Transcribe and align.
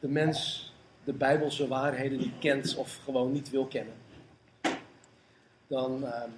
de 0.00 0.08
mens 0.08 0.68
de 1.04 1.12
Bijbelse 1.12 1.68
waarheden 1.68 2.18
niet 2.18 2.38
kent 2.38 2.76
of 2.76 3.00
gewoon 3.04 3.32
niet 3.32 3.50
wil 3.50 3.66
kennen, 3.66 3.94
dan 5.66 6.06
ehm, 6.06 6.30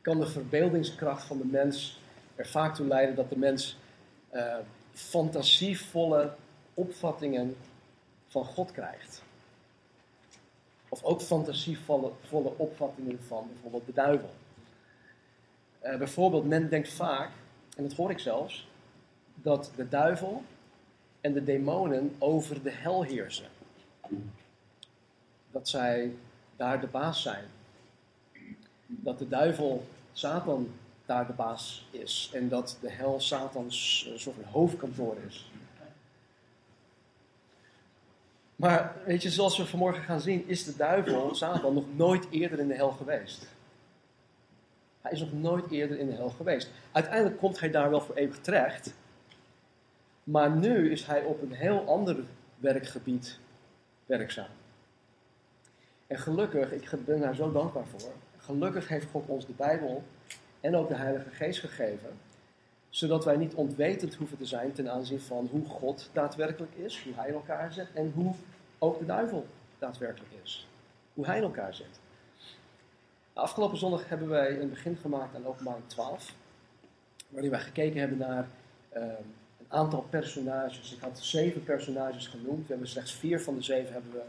kan 0.00 0.18
de 0.18 0.26
verbeeldingskracht 0.26 1.24
van 1.24 1.38
de 1.38 1.46
mens 1.46 2.00
er 2.36 2.46
vaak 2.46 2.74
toe 2.74 2.86
leiden 2.86 3.14
dat 3.14 3.28
de 3.28 3.38
mens 3.38 3.76
uh, 4.32 4.56
fantasievolle 4.92 6.32
opvattingen 6.74 7.56
van 8.28 8.44
God 8.44 8.72
krijgt. 8.72 9.22
Of 10.88 11.02
ook 11.02 11.20
fantasievolle 11.20 12.10
volle 12.28 12.52
opvattingen 12.56 13.18
van 13.26 13.48
bijvoorbeeld 13.52 13.86
de 13.86 13.92
duivel. 13.92 14.30
Uh, 15.82 15.96
bijvoorbeeld, 15.96 16.44
men 16.44 16.68
denkt 16.68 16.92
vaak, 16.92 17.30
en 17.76 17.82
dat 17.82 17.92
hoor 17.92 18.10
ik 18.10 18.18
zelfs, 18.18 18.68
dat 19.34 19.72
de 19.76 19.88
duivel 19.88 20.42
en 21.20 21.32
de 21.32 21.44
demonen 21.44 22.14
over 22.18 22.62
de 22.62 22.70
hel 22.70 23.02
heersen. 23.02 23.48
Dat 25.50 25.68
zij 25.68 26.14
daar 26.56 26.80
de 26.80 26.86
baas 26.86 27.22
zijn. 27.22 27.44
Dat 28.86 29.18
de 29.18 29.28
duivel, 29.28 29.86
Satan, 30.12 30.72
daar 31.06 31.26
de 31.26 31.32
baas 31.32 31.86
is. 31.90 32.30
En 32.34 32.48
dat 32.48 32.78
de 32.80 32.90
hel 32.90 33.20
Satans 33.20 34.06
uh, 34.08 34.18
soort 34.18 34.36
van 34.36 34.52
hoofdkantoor 34.52 35.16
is. 35.28 35.50
Maar 38.56 38.96
weet 39.06 39.22
je, 39.22 39.30
zoals 39.30 39.56
we 39.56 39.66
vanmorgen 39.66 40.02
gaan 40.02 40.20
zien, 40.20 40.48
is 40.48 40.64
de 40.64 40.76
duivel, 40.76 41.34
Satan, 41.34 41.74
nog 41.74 41.96
nooit 41.96 42.26
eerder 42.30 42.58
in 42.58 42.68
de 42.68 42.74
hel 42.74 42.90
geweest. 42.90 43.46
Hij 45.00 45.12
is 45.12 45.20
nog 45.20 45.32
nooit 45.32 45.70
eerder 45.70 45.98
in 45.98 46.06
de 46.06 46.14
hel 46.14 46.30
geweest. 46.30 46.70
Uiteindelijk 46.92 47.38
komt 47.38 47.60
hij 47.60 47.70
daar 47.70 47.90
wel 47.90 48.00
voor 48.00 48.14
eeuwig 48.14 48.38
terecht. 48.38 48.94
Maar 50.24 50.50
nu 50.50 50.90
is 50.90 51.06
hij 51.06 51.24
op 51.24 51.42
een 51.42 51.52
heel 51.52 51.86
ander 51.86 52.16
werkgebied 52.56 53.38
werkzaam. 54.06 54.50
En 56.06 56.18
gelukkig, 56.18 56.72
ik 56.72 57.04
ben 57.04 57.20
daar 57.20 57.34
zo 57.34 57.52
dankbaar 57.52 57.86
voor. 57.86 58.12
Gelukkig 58.36 58.88
heeft 58.88 59.10
God 59.10 59.28
ons 59.28 59.46
de 59.46 59.52
Bijbel 59.52 60.02
en 60.60 60.76
ook 60.76 60.88
de 60.88 60.94
Heilige 60.94 61.30
Geest 61.30 61.60
gegeven. 61.60 62.10
Zodat 62.88 63.24
wij 63.24 63.36
niet 63.36 63.54
ontwetend 63.54 64.14
hoeven 64.14 64.38
te 64.38 64.44
zijn 64.44 64.72
ten 64.72 64.90
aanzien 64.90 65.20
van 65.20 65.48
hoe 65.50 65.66
God 65.66 66.10
daadwerkelijk 66.12 66.74
is, 66.74 67.02
hoe 67.02 67.14
hij 67.14 67.28
in 67.28 67.34
elkaar 67.34 67.72
zit 67.72 67.92
en 67.94 68.12
hoe 68.14 68.34
ook 68.78 68.98
de 68.98 69.06
duivel 69.06 69.46
daadwerkelijk 69.78 70.32
is. 70.42 70.68
Hoe 71.14 71.26
hij 71.26 71.36
in 71.36 71.42
elkaar 71.42 71.74
zit. 71.74 72.00
Afgelopen 73.32 73.78
zondag 73.78 74.08
hebben 74.08 74.28
wij 74.28 74.60
een 74.60 74.70
begin 74.70 74.96
gemaakt 74.96 75.34
aan 75.34 75.46
openbaring 75.46 75.88
12. 75.88 76.34
Waarin 77.28 77.50
wij 77.50 77.60
gekeken 77.60 78.00
hebben 78.00 78.18
naar 78.18 78.48
een 78.90 79.34
aantal 79.70 80.06
personages. 80.10 80.92
Ik 80.92 81.00
had 81.00 81.18
zeven 81.18 81.64
personages 81.64 82.26
genoemd. 82.26 82.60
We 82.66 82.72
hebben 82.72 82.88
slechts 82.88 83.14
vier 83.14 83.40
van 83.40 83.54
de 83.54 83.62
zeven 83.62 83.92
hebben 83.92 84.12
we 84.12 84.22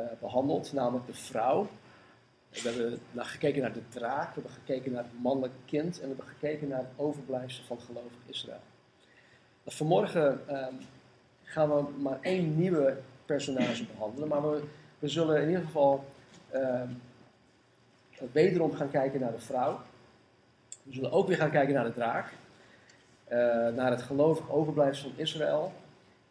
uh, 0.00 0.06
behandeld. 0.20 0.72
Namelijk 0.72 1.06
de 1.06 1.14
vrouw. 1.14 1.68
We 2.48 2.60
hebben 2.60 2.98
naar 3.10 3.24
gekeken 3.24 3.62
naar 3.62 3.72
de 3.72 3.88
draak. 3.88 4.26
We 4.34 4.40
hebben 4.40 4.52
gekeken 4.52 4.92
naar 4.92 5.02
het 5.02 5.22
mannelijk 5.22 5.52
kind. 5.64 5.96
En 5.96 6.00
we 6.00 6.06
hebben 6.06 6.26
gekeken 6.26 6.68
naar 6.68 6.78
het 6.78 6.92
overblijfsel 6.96 7.64
van 7.64 7.80
gelovig 7.80 8.12
Israël. 8.26 8.60
Vanmorgen 9.66 10.40
uh, 10.50 10.66
gaan 11.42 11.68
we 11.68 11.84
maar 11.98 12.18
één 12.20 12.56
nieuwe 12.58 12.98
personage 13.26 13.84
behandelen. 13.84 14.28
Maar 14.28 14.50
we, 14.50 14.62
we 14.98 15.08
zullen 15.08 15.42
in 15.42 15.48
ieder 15.48 15.64
geval 15.64 16.04
ehm, 16.50 16.88
wederom 18.32 18.74
gaan 18.74 18.90
kijken 18.90 19.20
naar 19.20 19.32
de 19.32 19.40
vrouw. 19.40 19.80
We 20.82 20.92
zullen 20.92 21.12
ook 21.12 21.28
weer 21.28 21.36
gaan 21.36 21.50
kijken 21.50 21.74
naar 21.74 21.84
de 21.84 21.92
draak. 21.92 22.32
Uh, 23.32 23.38
naar 23.68 23.90
het 23.90 24.02
gelovig 24.02 24.50
overblijfsel 24.50 25.10
van 25.10 25.18
Israël. 25.18 25.72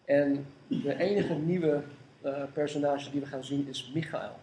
En 0.06 0.46
de 0.68 0.98
enige 0.98 1.34
nieuwe 1.34 1.84
uh, 2.22 2.44
personage 2.54 3.12
die 3.12 3.20
we 3.20 3.26
gaan 3.26 3.44
zien 3.44 3.68
is 3.68 3.92
Michael. 3.94 4.36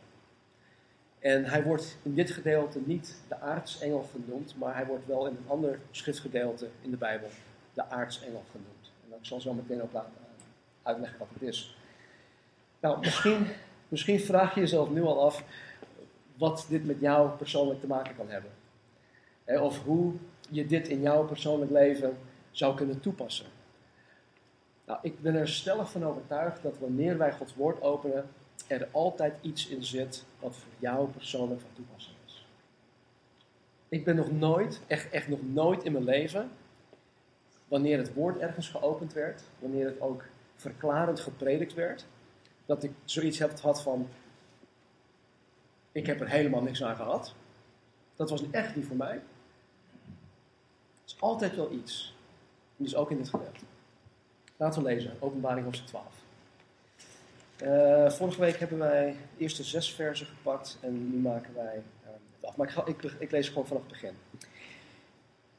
En 1.19 1.45
hij 1.45 1.63
wordt 1.63 1.97
in 2.03 2.15
dit 2.15 2.31
gedeelte 2.31 2.81
niet 2.85 3.21
de 3.29 3.41
aartsengel 3.41 4.09
genoemd, 4.13 4.55
maar 4.59 4.75
hij 4.75 4.87
wordt 4.87 5.07
wel 5.07 5.27
in 5.27 5.37
een 5.37 5.51
ander 5.51 5.79
schriftgedeelte 5.91 6.69
in 6.83 6.91
de 6.91 6.97
Bijbel 6.97 7.29
de 7.75 7.91
aartsengel 7.91 8.45
genoemd. 8.51 8.93
En 9.09 9.17
ik 9.19 9.27
zal 9.27 9.41
zo 9.41 9.53
meteen 9.53 9.83
ook 9.83 9.95
eh, 9.95 10.01
uitleggen 10.83 11.19
wat 11.19 11.29
het 11.33 11.43
is. 11.43 11.77
Nou, 12.81 12.99
misschien, 12.99 13.47
misschien 13.89 14.21
vraag 14.21 14.55
je 14.55 14.61
jezelf 14.61 14.91
nu 14.91 15.03
al 15.03 15.25
af 15.25 15.45
wat 16.35 16.67
dit 16.69 16.87
met 16.87 17.01
jou 17.01 17.31
persoonlijk 17.31 17.81
te 17.81 17.87
maken 17.87 18.17
kan 18.17 18.29
hebben. 18.29 18.51
Of 19.63 19.85
hoe 19.85 20.13
je 20.51 20.67
dit 20.67 20.89
in 20.89 21.01
jouw 21.01 21.25
persoonlijk 21.25 21.71
leven 21.71 22.17
zou 22.51 22.77
kunnen 22.77 23.01
toepassen. 23.01 23.47
Nou, 24.85 24.99
ik 25.03 25.21
ben 25.21 25.35
er 25.35 25.49
stellig 25.49 25.91
van 25.91 26.05
overtuigd 26.05 26.63
dat 26.63 26.79
wanneer 26.79 27.19
wij 27.19 27.33
Gods 27.33 27.55
woord 27.55 27.83
openen, 27.83 28.29
er 28.67 28.89
altijd 28.91 29.35
iets 29.41 29.69
in 29.69 29.85
zit 29.85 30.25
wat 30.41 30.57
voor 30.57 30.73
jou 30.79 31.09
persoonlijk 31.09 31.61
van 31.61 31.71
toepassing 31.73 32.17
is. 32.27 32.47
Ik 33.89 34.05
ben 34.05 34.17
nog 34.17 34.33
nooit, 34.33 34.81
echt, 34.87 35.11
echt 35.11 35.29
nog 35.29 35.43
nooit 35.43 35.85
in 35.85 35.93
mijn 35.93 36.05
leven, 36.05 36.51
wanneer 37.69 37.99
het 37.99 38.15
woord 38.15 38.39
ergens 38.39 38.69
geopend 38.69 39.13
werd, 39.13 39.43
wanneer 39.59 39.87
het 39.87 40.01
ook 40.01 40.25
verklarend 40.57 41.21
gepredikt 41.21 41.75
werd, 41.75 42.07
dat 42.67 42.83
ik 42.83 42.93
zoiets 43.05 43.39
heb 43.39 43.57
gehad 43.57 43.83
van, 43.83 44.09
ik 45.93 46.07
heb 46.07 46.21
er 46.21 46.29
helemaal 46.29 46.63
niks 46.63 46.85
aan 46.85 46.97
gehad. 46.97 47.35
Dat 48.17 48.31
was 48.31 48.51
echt 48.51 48.77
niet 48.77 48.87
voor 48.87 48.97
mij. 48.97 49.21
Het 51.01 51.07
is 51.07 51.21
altijd 51.21 51.57
wel 51.57 51.73
iets. 51.73 52.17
Dus 52.81 52.95
ook 52.95 53.11
in 53.11 53.17
dit 53.17 53.29
gedeelte. 53.29 53.65
Laten 54.57 54.83
we 54.83 54.89
lezen, 54.89 55.17
openbaring 55.19 55.65
hoofdstuk 55.65 55.89
12. 55.89 56.05
Uh, 57.63 58.11
vorige 58.11 58.41
week 58.41 58.57
hebben 58.57 58.79
wij 58.79 59.17
de 59.37 59.43
eerste 59.43 59.65
zes 59.65 59.95
versen 59.95 60.27
gepakt 60.27 60.79
en 60.81 61.11
nu 61.11 61.17
maken 61.17 61.55
wij 61.55 61.77
uh, 61.77 62.11
het 62.37 62.45
af. 62.45 62.57
Maar 62.57 62.83
ik, 62.87 63.03
ik, 63.19 63.31
lees 63.31 63.49
gewoon 63.49 63.67
vanaf 63.67 63.83
het 63.83 63.93
begin. 63.93 64.15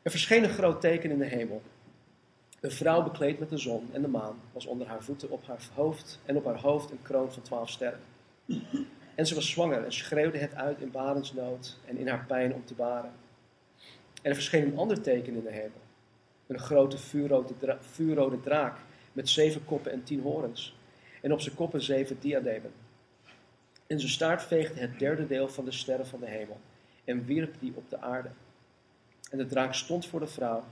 Er 0.02 0.12
verscheen 0.12 0.44
een 0.44 0.50
groot 0.50 0.81
teken 0.81 1.12
in 1.12 1.18
de 1.18 1.25
hemel. 1.25 1.62
Een 2.59 2.72
vrouw 2.72 3.03
bekleed 3.03 3.40
met 3.40 3.50
de 3.50 3.58
zon 3.58 3.90
en 3.94 4.02
de 4.02 4.08
maan 4.08 4.40
was 4.52 4.66
onder 4.66 4.88
haar 4.88 5.03
voeten 5.03 5.29
op 5.29 5.47
haar 5.47 5.62
hoofd 5.74 6.19
en 6.25 6.35
op 6.35 6.46
haar 6.46 6.59
hoofd 6.59 6.91
een 6.91 7.02
kroon 7.02 7.31
van 7.31 7.41
twaalf 7.41 7.69
sterren. 7.69 8.02
En 9.16 9.28
ze 9.28 9.35
was 9.35 9.50
zwanger 9.50 9.84
en 9.84 9.94
schreeuwde 9.94 10.38
het 10.38 10.56
uit 10.56 10.81
in 10.81 10.91
barensnood 10.91 11.78
en 11.85 11.97
in 11.97 12.08
haar 12.08 12.25
pijn 12.28 12.53
om 12.53 12.66
te 12.66 12.74
baren. 12.74 13.12
En 14.22 14.29
er 14.29 14.35
verscheen 14.35 14.63
een 14.63 14.78
ander 14.78 15.02
teken 15.02 15.34
in 15.34 15.44
de 15.44 15.52
hemel. 15.52 15.81
Een 16.50 16.60
grote 16.60 16.98
vuurrode, 16.98 17.58
dra 17.58 17.78
vuurrode 17.82 18.40
draak 18.40 18.78
met 19.14 19.30
zeven 19.30 19.66
koppen 19.66 19.92
en 19.92 20.04
tien 20.04 20.22
horens. 20.22 20.76
En 21.22 21.34
op 21.34 21.40
zijn 21.40 21.56
koppen 21.56 21.82
zeven 21.82 22.20
diademen. 22.20 22.72
En 23.88 24.00
zijn 24.00 24.12
staart 24.12 24.44
veegde 24.44 24.80
het 24.80 25.00
derde 25.00 25.28
deel 25.28 25.48
van 25.48 25.66
de 25.66 25.72
sterren 25.72 26.08
van 26.08 26.20
de 26.20 26.28
hemel 26.28 26.59
en 27.04 27.26
wierp 27.26 27.56
die 27.59 27.74
op 27.76 27.90
de 27.90 28.00
aarde. 28.00 28.30
En 29.32 29.38
de 29.38 29.46
draak 29.46 29.74
stond 29.74 30.06
voor 30.06 30.20
de 30.20 30.28
vrouw 30.28 30.64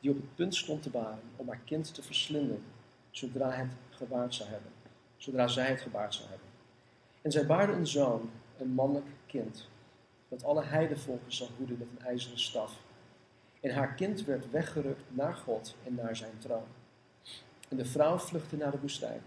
die 0.00 0.10
op 0.10 0.16
het 0.16 0.34
punt 0.34 0.54
stond 0.54 0.82
te 0.82 0.90
baren 0.90 1.22
om 1.36 1.48
haar 1.48 1.60
kind 1.64 1.94
te 1.94 2.02
verslinden, 2.02 2.62
zodra 3.10 3.50
het 3.50 3.72
gebaard 3.90 4.34
zou 4.34 4.48
hebben, 4.48 4.70
zodra 5.16 5.48
zij 5.48 5.68
het 5.68 5.80
gebaard 5.80 6.14
zou 6.14 6.28
hebben. 6.28 6.48
En 7.22 7.32
zij 7.32 7.46
baarde 7.46 7.72
een 7.72 7.86
zoon, 7.86 8.30
een 8.58 8.70
mannelijk 8.70 9.06
kind, 9.26 9.68
dat 10.28 10.44
alle 10.44 10.62
heidevolken 10.62 11.32
zou 11.32 11.50
hoeden 11.56 11.78
met 11.78 11.88
een 11.96 12.06
ijzeren 12.06 12.38
staf. 12.38 12.84
En 13.66 13.74
haar 13.74 13.94
kind 13.94 14.24
werd 14.24 14.50
weggerukt 14.50 15.02
naar 15.08 15.34
God 15.34 15.74
en 15.84 15.94
naar 15.94 16.16
zijn 16.16 16.38
troon. 16.38 16.66
En 17.68 17.76
de 17.76 17.84
vrouw 17.84 18.18
vluchtte 18.18 18.56
naar 18.56 18.70
de 18.70 18.80
woestijn, 18.80 19.20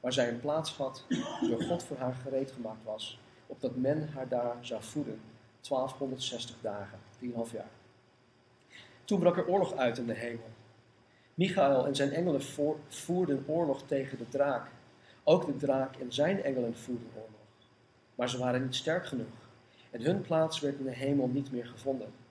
waar 0.00 0.12
zij 0.12 0.28
een 0.28 0.40
plaats 0.40 0.72
had 0.72 1.04
die 1.08 1.48
door 1.48 1.62
God 1.62 1.82
voor 1.82 1.96
haar 1.96 2.14
gereed 2.14 2.50
gemaakt 2.50 2.84
was, 2.84 3.20
opdat 3.46 3.76
men 3.76 4.08
haar 4.08 4.28
daar 4.28 4.56
zou 4.60 4.82
voeden, 4.82 5.20
1260 5.60 6.56
dagen, 6.60 6.98
4,5 7.24 7.52
jaar. 7.52 7.70
Toen 9.04 9.20
brak 9.20 9.36
er 9.36 9.48
oorlog 9.48 9.74
uit 9.74 9.98
in 9.98 10.06
de 10.06 10.14
hemel. 10.14 10.50
Michael 11.34 11.86
en 11.86 11.94
zijn 11.94 12.12
engelen 12.12 12.42
voerden 12.88 13.44
oorlog 13.46 13.82
tegen 13.82 14.18
de 14.18 14.28
draak. 14.28 14.68
Ook 15.24 15.46
de 15.46 15.56
draak 15.56 15.96
en 15.96 16.12
zijn 16.12 16.42
engelen 16.42 16.76
voerden 16.76 17.10
oorlog. 17.14 17.40
Maar 18.14 18.28
ze 18.28 18.38
waren 18.38 18.62
niet 18.62 18.74
sterk 18.74 19.06
genoeg. 19.06 19.48
En 19.90 20.02
hun 20.02 20.20
plaats 20.20 20.60
werd 20.60 20.78
in 20.78 20.84
de 20.84 20.94
hemel 20.94 21.28
niet 21.28 21.52
meer 21.52 21.66
gevonden. 21.66 22.24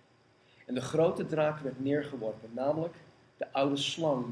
En 0.65 0.73
de 0.73 0.81
grote 0.81 1.25
draak 1.25 1.59
werd 1.59 1.83
neergeworpen, 1.83 2.49
namelijk 2.53 2.95
de 3.37 3.51
oude 3.51 3.77
slang, 3.77 4.25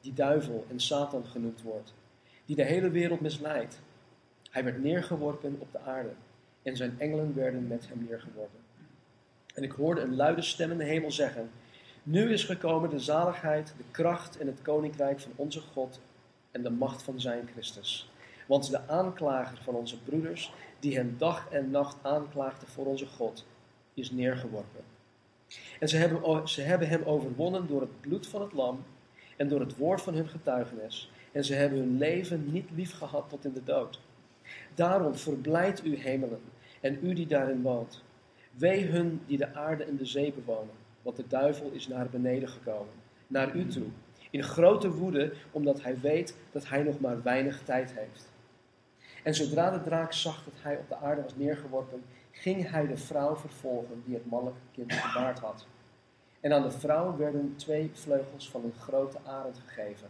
die 0.00 0.14
duivel 0.14 0.64
en 0.70 0.80
Satan 0.80 1.24
genoemd 1.24 1.62
wordt, 1.62 1.94
die 2.44 2.56
de 2.56 2.64
hele 2.64 2.90
wereld 2.90 3.20
misleidt. 3.20 3.80
Hij 4.50 4.64
werd 4.64 4.82
neergeworpen 4.82 5.56
op 5.58 5.72
de 5.72 5.80
aarde 5.80 6.12
en 6.62 6.76
zijn 6.76 6.94
engelen 6.98 7.34
werden 7.34 7.66
met 7.66 7.88
hem 7.88 8.06
neergeworpen. 8.08 8.60
En 9.54 9.62
ik 9.62 9.72
hoorde 9.72 10.00
een 10.00 10.16
luide 10.16 10.42
stem 10.42 10.70
in 10.70 10.78
de 10.78 10.84
hemel 10.84 11.10
zeggen: 11.10 11.50
Nu 12.02 12.32
is 12.32 12.44
gekomen 12.44 12.90
de 12.90 12.98
zaligheid, 12.98 13.74
de 13.76 13.84
kracht 13.90 14.38
en 14.38 14.46
het 14.46 14.62
koninkrijk 14.62 15.20
van 15.20 15.32
onze 15.36 15.60
God 15.60 16.00
en 16.50 16.62
de 16.62 16.70
macht 16.70 17.02
van 17.02 17.20
zijn 17.20 17.48
Christus. 17.52 18.10
Want 18.46 18.70
de 18.70 18.88
aanklager 18.88 19.58
van 19.62 19.74
onze 19.74 20.02
broeders, 20.02 20.52
die 20.78 20.96
hen 20.96 21.14
dag 21.18 21.48
en 21.50 21.70
nacht 21.70 21.96
aanklaagde 22.02 22.66
voor 22.66 22.86
onze 22.86 23.06
God, 23.06 23.46
is 23.94 24.10
neergeworpen. 24.10 24.95
En 25.80 25.88
ze 25.88 25.96
hebben, 25.96 26.48
ze 26.48 26.60
hebben 26.60 26.88
hem 26.88 27.02
overwonnen 27.02 27.66
door 27.66 27.80
het 27.80 28.00
bloed 28.00 28.26
van 28.26 28.40
het 28.40 28.52
lam 28.52 28.84
en 29.36 29.48
door 29.48 29.60
het 29.60 29.76
woord 29.76 30.02
van 30.02 30.14
hun 30.14 30.28
getuigenis. 30.28 31.10
en 31.32 31.44
ze 31.44 31.54
hebben 31.54 31.78
hun 31.78 31.98
leven 31.98 32.52
niet 32.52 32.70
lief 32.74 32.92
gehad 32.92 33.28
tot 33.28 33.44
in 33.44 33.52
de 33.52 33.64
dood. 33.64 34.00
Daarom 34.74 35.14
verblijdt 35.14 35.84
u 35.84 35.96
hemelen 35.96 36.40
en 36.80 36.98
u 37.02 37.14
die 37.14 37.26
daarin 37.26 37.62
woont. 37.62 38.02
Wee 38.52 38.84
hun 38.84 39.20
die 39.26 39.38
de 39.38 39.54
aarde 39.54 39.84
en 39.84 39.96
de 39.96 40.04
zee 40.04 40.32
bewonen, 40.32 40.74
want 41.02 41.16
de 41.16 41.26
duivel 41.28 41.70
is 41.70 41.88
naar 41.88 42.08
beneden 42.10 42.48
gekomen, 42.48 42.92
naar 43.26 43.56
u 43.56 43.66
toe, 43.66 43.86
in 44.30 44.42
grote 44.42 44.90
woede, 44.90 45.32
omdat 45.50 45.82
hij 45.82 46.00
weet 46.00 46.36
dat 46.52 46.68
hij 46.68 46.82
nog 46.82 47.00
maar 47.00 47.22
weinig 47.22 47.62
tijd 47.64 47.92
heeft. 47.94 48.32
En 49.22 49.34
zodra 49.34 49.70
de 49.70 49.82
draak 49.82 50.12
zag 50.12 50.44
dat 50.44 50.54
hij 50.56 50.76
op 50.76 50.88
de 50.88 50.96
aarde 50.96 51.22
was 51.22 51.36
neergeworpen, 51.36 52.02
ging 52.38 52.70
hij 52.70 52.86
de 52.86 52.96
vrouw 52.96 53.36
vervolgen 53.36 54.02
die 54.04 54.14
het 54.14 54.26
mannelijke 54.26 54.60
kind 54.72 54.92
gebaard 54.92 55.38
had. 55.38 55.66
En 56.40 56.52
aan 56.52 56.62
de 56.62 56.70
vrouw 56.70 57.16
werden 57.16 57.56
twee 57.56 57.90
vleugels 57.94 58.50
van 58.50 58.64
een 58.64 58.74
grote 58.80 59.18
arend 59.24 59.58
gegeven, 59.66 60.08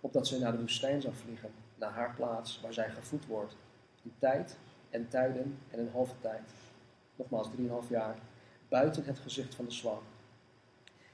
opdat 0.00 0.26
zij 0.26 0.38
naar 0.38 0.52
de 0.52 0.60
woestijn 0.60 1.00
zou 1.00 1.14
vliegen, 1.14 1.50
naar 1.74 1.90
haar 1.90 2.14
plaats 2.14 2.60
waar 2.60 2.72
zij 2.72 2.90
gevoed 2.90 3.26
wordt, 3.26 3.56
in 4.02 4.12
tijd 4.18 4.58
en 4.90 5.08
tijden 5.08 5.58
en 5.70 5.78
een 5.78 5.90
halve 5.92 6.14
tijd. 6.20 6.42
Nogmaals, 7.16 7.50
drieënhalf 7.50 7.88
jaar, 7.88 8.16
buiten 8.68 9.04
het 9.04 9.18
gezicht 9.18 9.54
van 9.54 9.64
de 9.64 9.70
slang. 9.70 10.00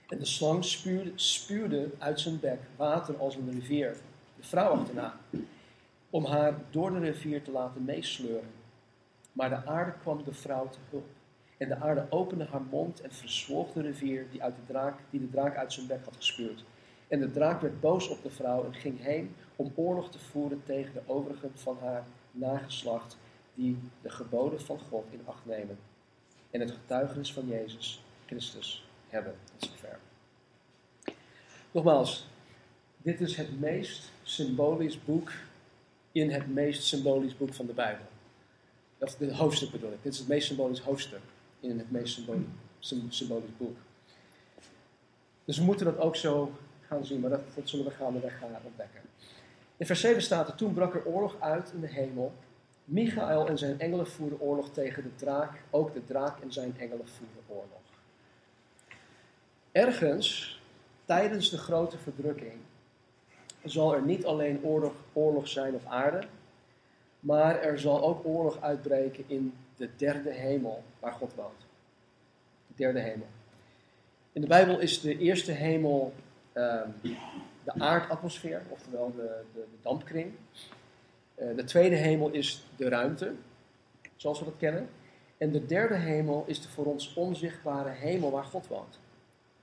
En 0.08 0.18
de 0.18 0.24
slang 0.24 0.64
spuurde, 0.64 1.12
spuurde 1.14 1.90
uit 1.98 2.20
zijn 2.20 2.40
bek 2.40 2.60
water 2.76 3.16
als 3.16 3.34
een 3.34 3.50
rivier, 3.50 3.96
de 4.36 4.42
vrouw 4.42 4.70
achterna, 4.70 5.16
om 6.10 6.24
haar 6.24 6.54
door 6.70 6.90
de 6.90 6.98
rivier 6.98 7.42
te 7.42 7.50
laten 7.50 7.84
meesleuren. 7.84 8.57
Maar 9.38 9.48
de 9.48 9.66
aarde 9.66 9.92
kwam 10.00 10.24
de 10.24 10.32
vrouw 10.32 10.68
te 10.68 10.78
hulp. 10.90 11.06
En 11.56 11.68
de 11.68 11.76
aarde 11.76 12.06
opende 12.10 12.44
haar 12.44 12.62
mond 12.62 13.00
en 13.00 13.12
verzwolg 13.12 13.72
de 13.72 13.82
rivier 13.82 14.26
die, 14.30 14.42
uit 14.42 14.56
de 14.56 14.72
draak, 14.72 14.98
die 15.10 15.20
de 15.20 15.30
draak 15.30 15.56
uit 15.56 15.72
zijn 15.72 15.86
bek 15.86 16.04
had 16.04 16.16
gespuurd. 16.16 16.64
En 17.08 17.20
de 17.20 17.30
draak 17.30 17.60
werd 17.60 17.80
boos 17.80 18.08
op 18.08 18.22
de 18.22 18.30
vrouw 18.30 18.64
en 18.64 18.74
ging 18.74 19.02
heen 19.02 19.34
om 19.56 19.72
oorlog 19.74 20.10
te 20.10 20.18
voeren 20.18 20.62
tegen 20.64 20.92
de 20.92 21.00
overigen 21.06 21.50
van 21.54 21.78
haar 21.80 22.04
nageslacht, 22.30 23.16
die 23.54 23.78
de 24.02 24.10
geboden 24.10 24.60
van 24.60 24.78
God 24.78 25.06
in 25.10 25.22
acht 25.24 25.46
nemen. 25.46 25.78
En 26.50 26.60
het 26.60 26.70
getuigenis 26.70 27.32
van 27.32 27.46
Jezus 27.46 28.04
Christus 28.26 28.88
hebben. 29.08 29.34
Tot 29.44 29.70
zover. 29.70 29.98
Nogmaals, 31.70 32.26
dit 32.96 33.20
is 33.20 33.36
het 33.36 33.60
meest 33.60 34.10
symbolisch 34.22 35.04
boek 35.04 35.32
in 36.12 36.30
het 36.30 36.54
meest 36.54 36.82
symbolisch 36.82 37.36
boek 37.36 37.54
van 37.54 37.66
de 37.66 37.72
Bijbel. 37.72 38.04
Of 38.98 39.14
de 39.14 39.34
hoofdstuk 39.34 39.70
bedoel 39.70 39.92
ik. 39.92 40.02
Dit 40.02 40.12
is 40.12 40.18
het 40.18 40.28
meest 40.28 40.46
symbolisch 40.46 40.80
hoofdstuk 40.80 41.20
in 41.60 41.78
het 41.78 41.90
meest 41.90 42.20
symbolisch, 43.08 43.56
boek. 43.56 43.76
Dus 45.44 45.58
we 45.58 45.64
moeten 45.64 45.86
dat 45.86 45.98
ook 45.98 46.16
zo 46.16 46.52
gaan 46.86 47.04
zien, 47.04 47.20
maar 47.20 47.30
dat, 47.30 47.40
dat 47.54 47.68
zullen 47.68 47.84
we 47.84 47.90
gaandeweg 47.90 48.38
gaan 48.38 48.56
ontdekken. 48.64 49.00
In 49.76 49.86
vers 49.86 50.00
7 50.00 50.22
staat 50.22 50.48
er, 50.48 50.54
toen 50.54 50.74
brak 50.74 50.94
er 50.94 51.04
oorlog 51.04 51.36
uit 51.40 51.72
in 51.72 51.80
de 51.80 51.86
hemel. 51.86 52.32
Michael 52.84 53.48
en 53.48 53.58
zijn 53.58 53.80
engelen 53.80 54.06
voerden 54.06 54.40
oorlog 54.40 54.70
tegen 54.70 55.02
de 55.02 55.14
draak. 55.14 55.62
Ook 55.70 55.94
de 55.94 56.04
draak 56.04 56.40
en 56.40 56.52
zijn 56.52 56.74
engelen 56.78 57.08
voerden 57.08 57.42
oorlog. 57.46 57.80
Ergens, 59.72 60.60
tijdens 61.04 61.50
de 61.50 61.58
grote 61.58 61.98
verdrukking, 61.98 62.60
zal 63.64 63.94
er 63.94 64.02
niet 64.02 64.26
alleen 64.26 64.64
oorlog, 64.64 64.92
oorlog 65.12 65.48
zijn 65.48 65.74
op 65.74 65.86
aarde, 65.86 66.26
maar 67.20 67.62
er 67.62 67.78
zal 67.78 68.02
ook 68.02 68.26
oorlog 68.26 68.60
uitbreken 68.60 69.24
in 69.26 69.54
de 69.76 69.88
derde 69.96 70.30
hemel 70.30 70.82
waar 71.00 71.12
God 71.12 71.34
woont. 71.34 71.66
De 72.66 72.74
derde 72.76 73.00
hemel. 73.00 73.26
In 74.32 74.40
de 74.40 74.46
Bijbel 74.46 74.78
is 74.78 75.00
de 75.00 75.18
eerste 75.18 75.52
hemel 75.52 76.12
um, 76.54 76.94
de 77.64 77.72
aardatmosfeer, 77.78 78.62
oftewel 78.68 79.12
de, 79.16 79.42
de, 79.52 79.60
de 79.60 79.78
dampkring. 79.82 80.32
Uh, 81.36 81.56
de 81.56 81.64
tweede 81.64 81.96
hemel 81.96 82.30
is 82.30 82.66
de 82.76 82.88
ruimte, 82.88 83.32
zoals 84.16 84.38
we 84.38 84.44
dat 84.44 84.56
kennen. 84.58 84.88
En 85.38 85.52
de 85.52 85.66
derde 85.66 85.94
hemel 85.94 86.44
is 86.46 86.62
de 86.62 86.68
voor 86.68 86.86
ons 86.86 87.14
onzichtbare 87.14 87.90
hemel 87.90 88.30
waar 88.30 88.44
God 88.44 88.66
woont. 88.66 88.98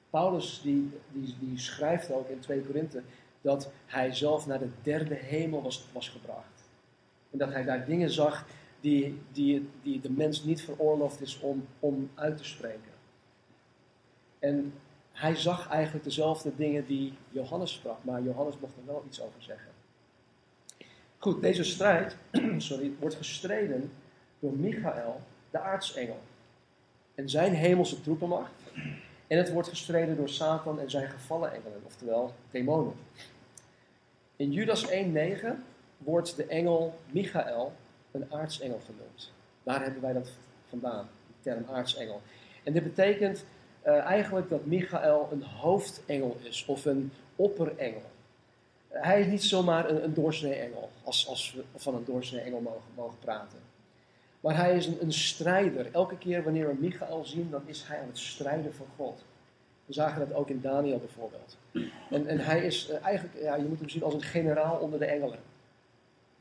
Paulus 0.10 0.62
die, 0.64 0.92
die, 1.12 1.36
die 1.40 1.60
schrijft 1.60 2.12
ook 2.12 2.30
in 2.30 2.40
2 2.40 2.62
Korinthe 2.62 3.02
dat 3.42 3.72
hij 3.86 4.14
zelf 4.14 4.48
naar 4.48 4.60
de 4.60 4.70
derde 4.82 5.16
hemel 5.16 5.62
was, 5.62 5.88
was 5.92 6.10
gebracht. 6.10 6.55
En 7.36 7.42
dat 7.42 7.54
hij 7.54 7.64
daar 7.64 7.86
dingen 7.86 8.10
zag 8.10 8.46
die, 8.80 9.22
die, 9.32 9.70
die 9.82 10.02
de 10.02 10.12
mens 10.12 10.44
niet 10.44 10.62
veroorloofd 10.62 11.22
is 11.22 11.40
om, 11.40 11.68
om 11.80 12.10
uit 12.14 12.38
te 12.38 12.46
spreken. 12.46 12.92
En 14.40 14.74
hij 15.12 15.36
zag 15.36 15.70
eigenlijk 15.70 16.04
dezelfde 16.04 16.52
dingen 16.56 16.86
die 16.86 17.14
Johannes 17.30 17.74
sprak, 17.74 17.98
maar 18.02 18.22
Johannes 18.22 18.56
mocht 18.60 18.78
er 18.78 18.86
wel 18.86 19.04
iets 19.08 19.22
over 19.22 19.42
zeggen. 19.44 19.72
Goed, 21.18 21.42
deze 21.42 21.64
strijd 21.64 22.18
sorry, 22.58 22.92
wordt 23.00 23.16
gestreden 23.16 23.92
door 24.40 24.54
Michael, 24.54 25.22
de 25.52 25.60
aartsengel, 25.60 26.20
en 27.16 27.30
zijn 27.30 27.54
hemelse 27.54 28.02
troepenmacht. 28.02 28.52
En 29.28 29.38
het 29.38 29.52
wordt 29.52 29.68
gestreden 29.68 30.16
door 30.16 30.30
Satan 30.30 30.80
en 30.80 30.90
zijn 30.90 31.10
gevallen 31.10 31.54
engelen, 31.54 31.82
oftewel 31.86 32.34
demonen. 32.52 32.94
In 34.36 34.52
Judas 34.52 34.92
1,9 34.92 34.94
wordt 35.98 36.36
de 36.36 36.46
engel 36.46 37.00
Michael 37.12 37.74
een 38.12 38.26
aartsengel 38.32 38.82
genoemd. 38.86 39.32
Waar 39.64 39.84
hebben 39.84 40.02
wij 40.02 40.14
dat 40.14 40.30
vandaan, 40.70 41.10
de 41.28 41.34
term 41.42 41.66
aartsengel? 41.72 42.22
En 42.64 42.74
dit 42.74 42.84
betekent 42.84 43.46
uh, 43.86 43.98
eigenlijk 43.98 44.50
dat 44.50 44.66
Michael 44.66 45.30
een 45.32 45.44
hoofdengel 45.44 46.38
is, 46.42 46.66
of 46.66 46.86
een 46.86 47.12
opperengel. 47.36 48.02
Uh, 48.94 49.04
hij 49.04 49.20
is 49.22 49.28
niet 49.28 49.44
zomaar 49.44 49.90
een, 49.90 50.04
een 50.04 50.14
doorsnee-engel, 50.14 50.90
als, 51.04 51.28
als 51.28 51.54
we 51.54 51.64
van 51.76 51.96
een 51.96 52.06
doorsnee-engel 52.06 52.60
mogen, 52.60 52.92
mogen 52.96 53.20
praten. 53.20 53.60
Maar 54.40 54.56
hij 54.56 54.76
is 54.76 54.86
een, 54.86 54.98
een, 55.02 55.14
strijder. 55.14 55.92
Elke 55.92 56.18
keer 56.18 56.44
wanneer 56.44 56.68
we 56.68 56.76
Michael 56.80 57.26
zien, 57.26 57.50
dan 57.52 57.62
is 57.66 57.84
hij 57.88 58.00
aan 58.00 58.08
het 58.08 58.18
strijden 58.18 58.74
voor 58.74 58.88
God. 58.96 59.24
We 59.86 59.94
zagen 59.94 60.28
dat 60.28 60.38
ook 60.38 60.50
in 60.50 60.62
Daniel 60.62 61.00
bijvoorbeeld. 61.00 61.58
En, 62.10 62.28
en 62.28 62.40
hij 62.40 62.66
is 62.66 62.90
uh, 62.90 63.06
eigenlijk, 63.06 63.42
ja, 63.42 63.56
je 63.56 63.64
moet 63.64 63.80
hem 63.80 63.90
zien 63.90 64.04
als 64.04 64.14
een 64.14 64.22
generaal 64.22 64.78
onder 64.78 65.00
de 65.00 65.06
engelen. 65.06 65.40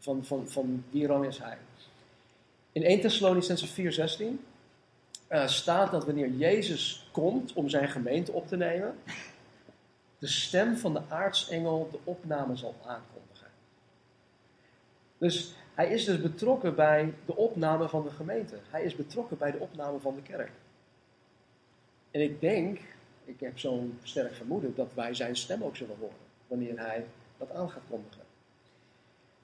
Van, 0.04 0.24
van, 0.24 0.48
van 0.48 0.84
wie 0.90 1.06
rang 1.06 1.26
is 1.26 1.38
hij? 1.38 1.58
In 2.72 2.82
1 2.82 3.00
Thessalonicense 3.00 3.92
4:16 4.18 4.24
uh, 5.28 5.46
staat 5.46 5.90
dat 5.90 6.04
wanneer 6.04 6.30
Jezus 6.30 7.08
komt 7.12 7.52
om 7.52 7.68
zijn 7.68 7.88
gemeente 7.88 8.32
op 8.32 8.46
te 8.46 8.56
nemen, 8.56 8.98
de 10.18 10.26
stem 10.26 10.76
van 10.76 10.92
de 10.92 11.00
aartsengel 11.08 11.88
de 11.92 11.98
opname 12.04 12.56
zal 12.56 12.74
aankondigen. 12.86 13.50
Dus 15.18 15.54
hij 15.74 15.88
is 15.90 16.04
dus 16.04 16.20
betrokken 16.20 16.74
bij 16.74 17.14
de 17.26 17.36
opname 17.36 17.88
van 17.88 18.02
de 18.02 18.10
gemeente. 18.10 18.58
Hij 18.70 18.82
is 18.82 18.96
betrokken 18.96 19.38
bij 19.38 19.50
de 19.50 19.58
opname 19.58 19.98
van 20.00 20.14
de 20.14 20.22
kerk. 20.22 20.52
En 22.10 22.20
ik 22.20 22.40
denk, 22.40 22.80
ik 23.24 23.40
heb 23.40 23.58
zo'n 23.58 23.98
sterk 24.02 24.34
vermoeden, 24.34 24.74
dat 24.74 24.94
wij 24.94 25.14
zijn 25.14 25.36
stem 25.36 25.62
ook 25.62 25.76
zullen 25.76 25.96
horen 25.98 26.16
wanneer 26.46 26.78
hij 26.78 27.06
dat 27.38 27.52
aan 27.52 27.70
gaat 27.70 27.82
kondigen. 27.90 28.23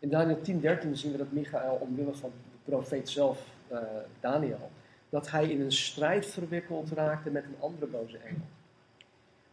In 0.00 0.08
Daniel 0.08 0.38
10:13 0.38 0.90
zien 0.92 1.12
we 1.12 1.18
dat 1.18 1.32
Michael 1.32 1.74
omwille 1.74 2.14
van 2.14 2.30
de 2.30 2.70
profeet 2.70 3.08
zelf, 3.08 3.46
uh, 3.72 3.78
Daniel, 4.20 4.70
dat 5.08 5.30
hij 5.30 5.48
in 5.48 5.60
een 5.60 5.72
strijd 5.72 6.26
verwikkeld 6.26 6.90
raakte 6.90 7.30
met 7.30 7.44
een 7.44 7.56
andere 7.60 7.86
boze 7.86 8.18
engel. 8.18 8.44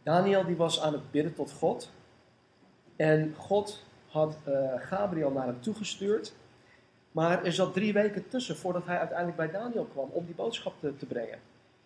Daniel 0.02 0.44
die 0.44 0.56
was 0.56 0.80
aan 0.80 0.92
het 0.92 1.10
bidden 1.10 1.34
tot 1.34 1.52
God. 1.52 1.90
En 2.96 3.34
God 3.36 3.84
had 4.08 4.38
uh, 4.48 4.72
Gabriel 4.76 5.30
naar 5.30 5.46
hem 5.46 5.60
toegestuurd. 5.60 6.34
Maar 7.12 7.44
er 7.44 7.52
zat 7.52 7.72
drie 7.72 7.92
weken 7.92 8.28
tussen 8.28 8.56
voordat 8.56 8.86
hij 8.86 8.98
uiteindelijk 8.98 9.36
bij 9.36 9.50
Daniel 9.50 9.84
kwam 9.84 10.08
om 10.12 10.26
die 10.26 10.34
boodschap 10.34 10.72
te, 10.80 10.96
te 10.96 11.06
brengen. 11.06 11.38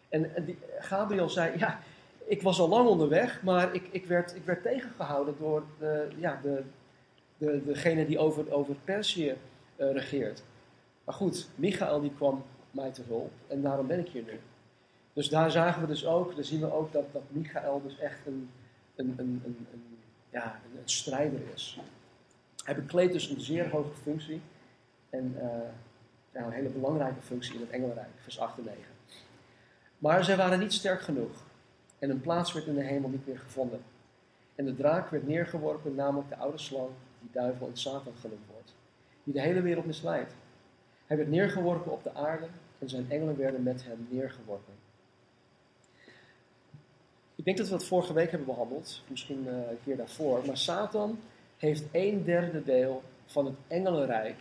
En, 0.09 0.45
die, 0.45 0.59
Gabriel 0.79 1.29
zei, 1.29 1.59
ja, 1.59 1.81
ik 2.25 2.43
was 2.43 2.61
al 2.61 2.69
lang 2.69 2.89
onderweg, 2.89 3.43
maar 3.43 3.75
ik, 3.75 3.89
ik, 3.91 4.07
werd, 4.07 4.37
ik 4.37 4.45
werd 4.45 4.63
tegengehouden 4.63 5.35
door 5.39 5.63
ja, 6.17 6.41
de, 6.43 6.63
de, 7.43 7.63
degene 7.65 8.07
die 8.07 8.19
over, 8.19 8.53
over 8.53 8.75
Perzië 8.85 9.35
uh, 9.77 9.93
regeert. 9.93 10.43
Maar 11.05 11.15
goed, 11.15 11.49
Michael 11.55 12.01
die 12.01 12.15
kwam 12.15 12.45
mij 12.71 12.91
te 12.91 13.03
hulp 13.07 13.33
en 13.47 13.63
daarom 13.63 13.87
ben 13.87 13.99
ik 13.99 14.09
hier 14.09 14.23
nu. 14.23 14.41
Dus 15.13 15.29
daar 15.29 15.51
zagen 15.51 15.81
we 15.81 15.87
dus 15.87 16.07
ook, 16.07 16.35
daar 16.35 16.45
zien 16.45 16.61
we 16.61 16.73
ook 16.73 16.93
dat, 16.93 17.13
dat 17.13 17.23
Michael 17.29 17.83
dus 17.83 17.99
echt 17.99 18.27
een, 18.27 18.51
een, 18.95 19.15
een, 19.17 19.43
een, 19.45 19.67
een 19.73 19.99
ja, 20.31 20.61
een, 20.65 20.89
strijder 20.89 21.41
is. 21.55 21.81
Hij 22.65 22.75
bekleedt 22.75 23.13
dus 23.13 23.29
een 23.29 23.41
zeer 23.41 23.71
hoge 23.71 23.95
functie 24.03 24.41
en 25.11 25.35
ja, 26.33 26.45
een 26.45 26.53
hele 26.53 26.69
belangrijke 26.69 27.21
functie 27.21 27.55
in 27.55 27.61
het 27.61 27.71
Engelrijk, 27.71 28.11
vers 28.17 28.39
8 28.39 28.59
en 28.59 28.65
9. 28.65 28.81
Maar 29.99 30.25
zij 30.25 30.37
waren 30.37 30.59
niet 30.59 30.73
sterk 30.73 31.01
genoeg 31.01 31.43
en 31.99 32.11
een 32.11 32.21
plaats 32.21 32.53
werd 32.53 32.67
in 32.67 32.75
de 32.75 32.83
hemel 32.83 33.09
niet 33.09 33.27
meer 33.27 33.39
gevonden. 33.39 33.81
En 34.55 34.65
de 34.65 34.75
draak 34.75 35.11
werd 35.11 35.27
neergeworpen, 35.27 35.95
namelijk 35.95 36.29
de 36.29 36.37
oude 36.37 36.59
slang, 36.59 36.91
die 37.23 37.31
duivel 37.33 37.69
en 37.69 37.77
Satan 37.77 38.13
genoemd 38.21 38.47
wordt, 38.51 38.75
die 39.25 39.35
de 39.35 39.41
hele 39.41 39.61
wereld 39.61 39.87
misleidt. 39.87 40.35
Hij 41.07 41.17
werd 41.17 41.29
neergeworpen 41.29 41.93
op 41.93 42.03
de 42.03 42.15
aarde 42.15 42.47
en 42.79 42.89
zijn 42.89 43.11
engelen 43.11 43.37
werden 43.37 43.63
met 43.63 43.85
hem 43.85 44.07
neergeworpen. 44.11 44.75
Ik 47.35 47.45
denk 47.45 47.57
dat 47.57 47.67
we 47.67 47.73
dat 47.73 47.87
vorige 47.87 48.13
week 48.13 48.31
hebben 48.31 48.49
behandeld, 48.49 49.03
misschien 49.07 49.47
uh, 49.47 49.53
een 49.53 49.79
keer 49.85 49.97
daarvoor. 49.97 50.47
Maar 50.47 50.57
Satan 50.57 51.19
heeft 51.57 51.85
een 51.93 52.25
derde 52.25 52.63
deel 52.63 53.03
van 53.27 53.47
het 53.47 53.55
engelenrijk 53.69 54.37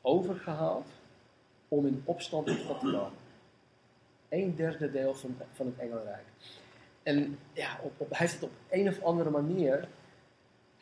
overgehaald 0.00 0.86
om 1.68 1.86
in 1.86 2.02
opstand 2.04 2.46
te 2.46 2.64
komen. 2.66 3.10
Een 4.28 4.56
derde 4.56 4.90
deel 4.90 5.14
van, 5.14 5.36
van 5.52 5.66
het 5.66 5.78
engelenrijk. 5.78 6.24
En 7.02 7.38
ja, 7.52 7.80
op, 7.82 7.98
hij 7.98 8.18
heeft 8.18 8.32
het 8.32 8.42
op 8.42 8.50
een 8.70 8.88
of 8.88 9.02
andere 9.02 9.30
manier, 9.30 9.88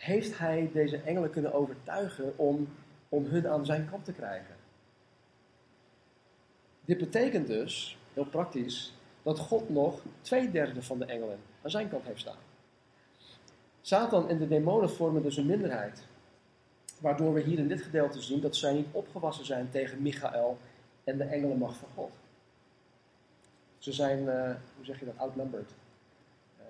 heeft 0.00 0.38
hij 0.38 0.71
deze 0.73 0.97
engelen 0.97 1.30
kunnen 1.30 1.52
overtuigen 1.52 2.38
om, 2.38 2.69
om 3.09 3.25
hun 3.25 3.49
aan 3.49 3.64
zijn 3.66 3.88
kant 3.90 4.04
te 4.04 4.12
krijgen. 4.12 4.54
Dit 6.85 6.99
betekent 6.99 7.47
dus, 7.47 7.99
heel 8.14 8.25
praktisch, 8.25 8.95
dat 9.23 9.38
God 9.38 9.69
nog 9.69 10.02
twee 10.21 10.50
derde 10.50 10.83
van 10.83 10.99
de 10.99 11.04
engelen 11.04 11.38
aan 11.62 11.71
zijn 11.71 11.88
kant 11.88 12.04
heeft 12.04 12.21
staan. 12.21 12.38
Satan 13.80 14.28
en 14.28 14.38
de 14.38 14.49
demonen 14.49 14.90
vormen 14.90 15.23
dus 15.23 15.37
een 15.37 15.47
minderheid. 15.47 16.07
Waardoor 17.00 17.35
we 17.35 17.40
hier 17.40 17.59
in 17.59 17.69
dit 17.69 17.83
gedeelte 17.83 18.23
zien 18.23 18.40
dat 18.40 18.57
zij 18.57 18.73
niet 18.73 18.88
opgewassen 18.92 19.45
zijn 19.45 19.71
tegen 19.71 20.02
Michael 20.02 20.59
en 21.04 21.19
de 21.19 21.25
engelenmacht 21.25 21.76
van 21.76 21.88
God. 21.95 22.11
Ze 23.78 23.92
zijn, 23.92 24.19
uh, 24.19 24.54
hoe 24.76 24.85
zeg 24.85 24.99
je 24.99 25.04
dat, 25.04 25.19
outnumbered. 25.19 25.71
Uh, 26.59 26.64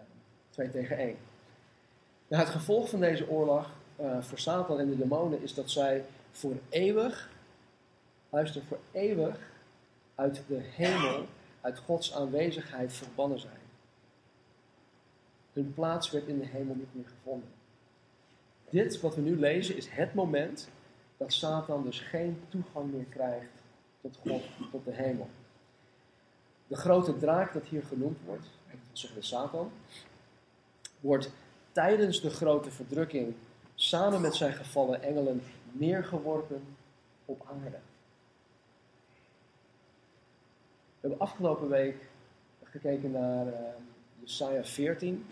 twee 0.51 0.71
tegen 0.71 0.97
één. 0.97 1.17
Nou, 2.31 2.43
het 2.43 2.53
gevolg 2.53 2.89
van 2.89 3.01
deze 3.01 3.29
oorlog 3.29 3.71
uh, 4.01 4.23
voor 4.23 4.39
Satan 4.39 4.79
en 4.79 4.89
de 4.89 4.97
demonen 4.97 5.43
is 5.43 5.55
dat 5.55 5.71
zij 5.71 6.05
voor 6.31 6.57
eeuwig, 6.69 7.31
luister, 8.29 8.63
voor 8.63 8.79
eeuwig 8.93 9.39
uit 10.15 10.43
de 10.49 10.61
hemel, 10.61 11.27
uit 11.61 11.79
Gods 11.79 12.15
aanwezigheid 12.15 12.93
verbannen 12.93 13.41
zijn. 13.41 13.61
Hun 15.53 15.75
plaats 15.75 16.11
werd 16.11 16.27
in 16.27 16.39
de 16.39 16.47
hemel 16.47 16.75
niet 16.75 16.95
meer 16.95 17.09
gevonden. 17.09 17.49
Dit 18.69 19.01
wat 19.01 19.15
we 19.15 19.21
nu 19.21 19.39
lezen 19.39 19.77
is 19.77 19.89
het 19.89 20.15
moment 20.15 20.69
dat 21.17 21.33
Satan 21.33 21.83
dus 21.83 22.01
geen 22.01 22.43
toegang 22.49 22.93
meer 22.93 23.05
krijgt 23.05 23.63
tot 24.01 24.17
God, 24.17 24.43
tot 24.71 24.85
de 24.85 24.93
hemel. 24.93 25.29
De 26.67 26.77
grote 26.77 27.17
draak 27.17 27.53
dat 27.53 27.65
hier 27.65 27.85
genoemd 27.85 28.19
wordt, 28.25 28.47
dat 28.71 28.79
zeggen 28.93 29.21
we 29.21 29.27
Satan, 29.27 29.73
wordt 31.01 31.31
tijdens 31.73 32.21
de 32.21 32.31
grote 32.31 32.71
verdrukking 32.71 33.35
samen 33.75 34.21
met 34.21 34.35
zijn 34.35 34.53
gevallen 34.53 35.03
engelen 35.03 35.43
neergeworpen 35.73 36.63
op 37.25 37.47
aarde. 37.49 37.79
We 41.01 41.09
hebben 41.09 41.19
afgelopen 41.19 41.69
week 41.69 41.97
gekeken 42.63 43.11
naar 43.11 43.47
uh, 43.47 43.53
Jesaja 44.19 44.65
14 44.65 45.27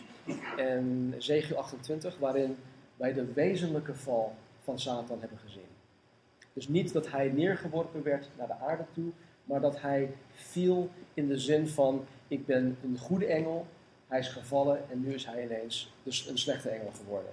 en 0.56 1.14
Ezekiel 1.16 1.56
28, 1.56 2.18
waarin 2.18 2.56
wij 2.96 3.12
de 3.12 3.32
wezenlijke 3.32 3.94
val 3.94 4.34
van 4.62 4.78
Satan 4.78 5.20
hebben 5.20 5.38
gezien. 5.38 5.66
Dus 6.52 6.68
niet 6.68 6.92
dat 6.92 7.10
hij 7.10 7.28
neergeworpen 7.28 8.02
werd 8.02 8.28
naar 8.36 8.46
de 8.46 8.58
aarde 8.58 8.84
toe, 8.92 9.10
maar 9.44 9.60
dat 9.60 9.80
hij 9.80 10.14
viel 10.32 10.90
in 11.14 11.28
de 11.28 11.38
zin 11.38 11.68
van: 11.68 12.04
ik 12.28 12.46
ben 12.46 12.76
een 12.82 12.98
goede 12.98 13.26
engel, 13.26 13.66
hij 14.08 14.18
is 14.18 14.28
gevallen 14.28 14.90
en 14.90 15.00
nu 15.00 15.14
is 15.14 15.26
hij 15.26 15.44
ineens 15.44 15.92
dus 16.02 16.26
een 16.26 16.38
slechte 16.38 16.68
engel 16.68 16.92
geworden. 16.96 17.32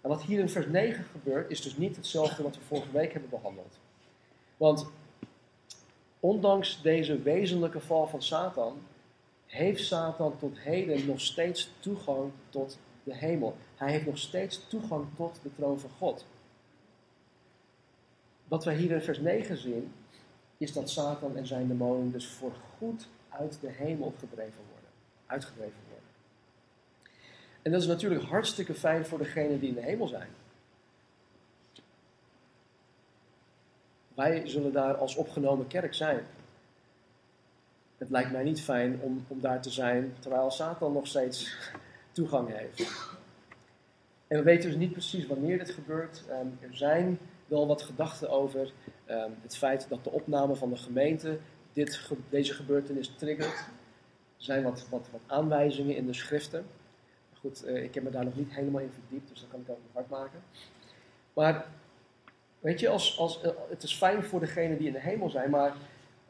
En 0.00 0.08
wat 0.08 0.22
hier 0.22 0.40
in 0.40 0.48
vers 0.48 0.66
9 0.66 1.04
gebeurt, 1.04 1.50
is 1.50 1.62
dus 1.62 1.76
niet 1.76 1.96
hetzelfde 1.96 2.42
wat 2.42 2.56
we 2.56 2.62
vorige 2.62 2.92
week 2.92 3.12
hebben 3.12 3.30
behandeld. 3.30 3.78
Want 4.56 4.86
ondanks 6.20 6.82
deze 6.82 7.22
wezenlijke 7.22 7.80
val 7.80 8.06
van 8.06 8.22
Satan, 8.22 8.82
heeft 9.46 9.84
Satan 9.84 10.38
tot 10.38 10.58
heden 10.58 11.06
nog 11.06 11.20
steeds 11.20 11.70
toegang 11.80 12.30
tot 12.48 12.78
de 13.04 13.14
hemel. 13.14 13.56
Hij 13.76 13.90
heeft 13.90 14.06
nog 14.06 14.18
steeds 14.18 14.68
toegang 14.68 15.06
tot 15.16 15.38
de 15.42 15.54
troon 15.56 15.80
van 15.80 15.90
God. 15.98 16.26
Wat 18.48 18.64
wij 18.64 18.76
hier 18.76 18.90
in 18.90 19.00
vers 19.00 19.18
9 19.18 19.56
zien, 19.56 19.92
is 20.58 20.72
dat 20.72 20.90
Satan 20.90 21.36
en 21.36 21.46
zijn 21.46 21.68
demonen 21.68 22.12
dus 22.12 22.26
voorgoed 22.26 23.08
uit 23.28 23.58
de 23.60 23.70
hemel 23.70 24.14
gedreven 24.18 24.60
worden. 24.68 24.71
Uitgedreven 25.32 25.80
worden. 25.88 26.08
En 27.62 27.72
dat 27.72 27.80
is 27.80 27.86
natuurlijk 27.86 28.22
hartstikke 28.22 28.74
fijn 28.74 29.06
voor 29.06 29.18
degenen 29.18 29.58
die 29.60 29.68
in 29.68 29.74
de 29.74 29.80
hemel 29.80 30.06
zijn. 30.06 30.28
Wij 34.14 34.46
zullen 34.46 34.72
daar 34.72 34.94
als 34.94 35.14
opgenomen 35.14 35.66
kerk 35.66 35.94
zijn. 35.94 36.26
Het 37.98 38.10
lijkt 38.10 38.32
mij 38.32 38.42
niet 38.42 38.60
fijn 38.60 39.00
om, 39.00 39.24
om 39.28 39.40
daar 39.40 39.62
te 39.62 39.70
zijn 39.70 40.14
terwijl 40.18 40.50
Satan 40.50 40.92
nog 40.92 41.06
steeds 41.06 41.56
toegang 42.12 42.48
heeft. 42.56 42.78
En 44.26 44.38
we 44.38 44.42
weten 44.42 44.70
dus 44.70 44.78
niet 44.78 44.92
precies 44.92 45.26
wanneer 45.26 45.58
dit 45.58 45.70
gebeurt. 45.70 46.22
Um, 46.30 46.58
er 46.60 46.76
zijn 46.76 47.18
wel 47.46 47.66
wat 47.66 47.82
gedachten 47.82 48.30
over 48.30 48.72
um, 49.10 49.34
het 49.42 49.56
feit 49.56 49.88
dat 49.88 50.04
de 50.04 50.10
opname 50.10 50.54
van 50.54 50.70
de 50.70 50.76
gemeente 50.76 51.38
dit, 51.72 52.10
deze 52.28 52.54
gebeurtenis 52.54 53.12
triggert. 53.16 53.64
Er 54.42 54.48
zijn 54.48 54.62
wat, 54.62 54.86
wat, 54.88 55.08
wat 55.10 55.20
aanwijzingen 55.26 55.96
in 55.96 56.06
de 56.06 56.14
schriften. 56.14 56.66
Goed, 57.40 57.66
uh, 57.66 57.82
ik 57.82 57.94
heb 57.94 58.04
me 58.04 58.10
daar 58.10 58.24
nog 58.24 58.36
niet 58.36 58.54
helemaal 58.54 58.80
in 58.80 58.92
verdiept, 58.92 59.28
dus 59.28 59.40
dat 59.40 59.50
kan 59.50 59.60
ik 59.60 59.70
ook 59.70 59.78
nog 59.82 59.92
hard 59.92 60.08
maken. 60.08 60.42
Maar 61.32 61.66
weet 62.60 62.80
je, 62.80 62.88
als, 62.88 63.18
als, 63.18 63.44
uh, 63.44 63.50
het 63.68 63.82
is 63.82 63.94
fijn 63.94 64.22
voor 64.22 64.40
degenen 64.40 64.78
die 64.78 64.86
in 64.86 64.92
de 64.92 65.00
hemel 65.00 65.30
zijn, 65.30 65.50
maar 65.50 65.74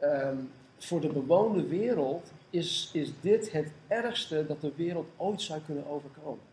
um, 0.02 0.50
voor 0.78 1.00
de 1.00 1.09
bewoonde 1.09 1.66
wereld 1.66 2.33
is, 2.50 2.90
is 2.92 3.12
dit 3.21 3.52
het 3.52 3.71
ergste 3.88 4.47
dat 4.47 4.61
de 4.61 4.73
wereld 4.76 5.09
ooit 5.16 5.42
zou 5.42 5.61
kunnen 5.61 5.87
overkomen. 5.87 6.45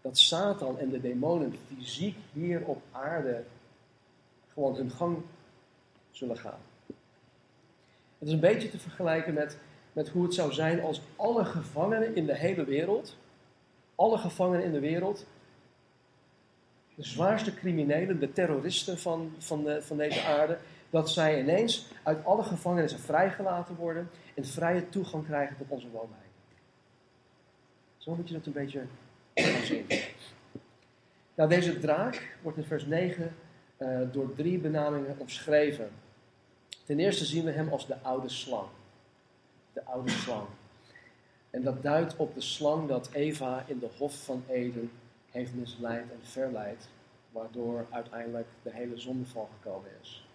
Dat 0.00 0.18
Satan 0.18 0.78
en 0.78 0.90
de 0.90 1.00
demonen 1.00 1.54
fysiek 1.66 2.16
hier 2.32 2.64
op 2.64 2.82
aarde 2.92 3.44
gewoon 4.52 4.76
hun 4.76 4.90
gang 4.90 5.18
zullen 6.10 6.36
gaan. 6.36 6.60
Het 8.18 8.28
is 8.28 8.32
een 8.32 8.40
beetje 8.40 8.70
te 8.70 8.78
vergelijken 8.78 9.34
met, 9.34 9.58
met 9.96 10.08
hoe 10.08 10.22
het 10.22 10.34
zou 10.34 10.52
zijn 10.52 10.80
als 10.80 11.00
alle 11.16 11.44
gevangenen 11.44 12.16
in 12.16 12.26
de 12.26 12.36
hele 12.36 12.64
wereld, 12.64 13.16
alle 13.94 14.18
gevangenen 14.18 14.64
in 14.64 14.72
de 14.72 14.80
wereld, 14.80 15.26
de 16.94 17.04
zwaarste 17.04 17.54
criminelen, 17.54 18.20
de 18.20 18.32
terroristen 18.32 18.98
van, 18.98 19.34
van, 19.38 19.64
de, 19.64 19.82
van 19.82 19.96
deze 19.96 20.22
aarde, 20.22 20.58
dat 20.90 21.10
zij 21.10 21.40
ineens 21.40 21.86
uit 22.02 22.24
alle 22.24 22.42
gevangenissen 22.42 23.00
vrijgelaten 23.00 23.74
worden 23.76 24.10
en 24.34 24.44
vrije 24.44 24.88
toegang 24.88 25.24
krijgen 25.24 25.56
tot 25.56 25.68
onze 25.68 25.90
woonwijken. 25.90 26.30
Zo 27.96 28.14
moet 28.14 28.28
je 28.28 28.34
dat 28.34 28.46
een 28.46 28.52
beetje 28.52 28.82
zien. 29.62 29.86
Nou, 31.34 31.48
deze 31.48 31.78
draak 31.78 32.36
wordt 32.42 32.58
in 32.58 32.64
vers 32.64 32.84
9 32.84 33.34
uh, 33.78 34.00
eh, 34.00 34.12
door 34.12 34.34
drie 34.34 34.58
benamingen 34.58 35.16
omschreven. 35.18 35.90
Ten 36.84 36.98
eerste 36.98 37.24
zien 37.24 37.44
we 37.44 37.50
hem 37.50 37.68
als 37.68 37.86
de 37.86 37.96
oude 38.02 38.28
slang. 38.28 38.68
De 39.76 39.84
oude 39.84 40.10
slang. 40.10 40.46
En 41.50 41.62
dat 41.62 41.82
duidt 41.82 42.16
op 42.16 42.34
de 42.34 42.40
slang 42.40 42.88
dat 42.88 43.10
Eva 43.12 43.64
in 43.66 43.78
de 43.78 43.88
Hof 43.98 44.24
van 44.24 44.44
Eden 44.48 44.90
heeft 45.30 45.54
misleid 45.54 46.10
en 46.10 46.18
verleid, 46.22 46.88
waardoor 47.30 47.86
uiteindelijk 47.90 48.46
de 48.62 48.70
hele 48.72 48.98
zondeval 48.98 49.48
gekomen 49.56 49.90
is. 50.02 50.28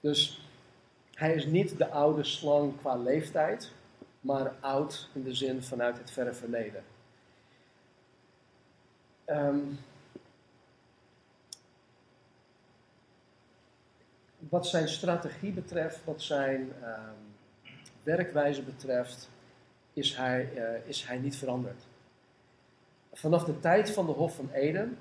Dus 0.00 0.46
hij 1.14 1.34
is 1.34 1.46
niet 1.46 1.78
de 1.78 1.88
oude 1.88 2.24
slang 2.24 2.78
qua 2.78 2.96
leeftijd, 2.96 3.72
maar 4.20 4.54
oud 4.60 5.08
in 5.12 5.22
de 5.22 5.34
zin 5.34 5.62
vanuit 5.62 5.98
het 5.98 6.10
verre 6.10 6.34
verleden. 6.34 6.84
Um, 9.26 9.78
wat 14.38 14.66
zijn 14.66 14.88
strategie 14.88 15.52
betreft, 15.52 16.04
wat 16.04 16.22
zijn 16.22 16.60
um, 16.60 17.21
werkwijze 18.02 18.62
betreft, 18.62 19.30
is 19.92 20.16
hij, 20.16 20.50
uh, 20.54 20.88
is 20.88 21.04
hij 21.04 21.18
niet 21.18 21.36
veranderd. 21.36 21.86
Vanaf 23.12 23.44
de 23.44 23.60
tijd 23.60 23.90
van 23.90 24.06
de 24.06 24.12
Hof 24.12 24.34
van 24.34 24.50
Eden 24.52 24.98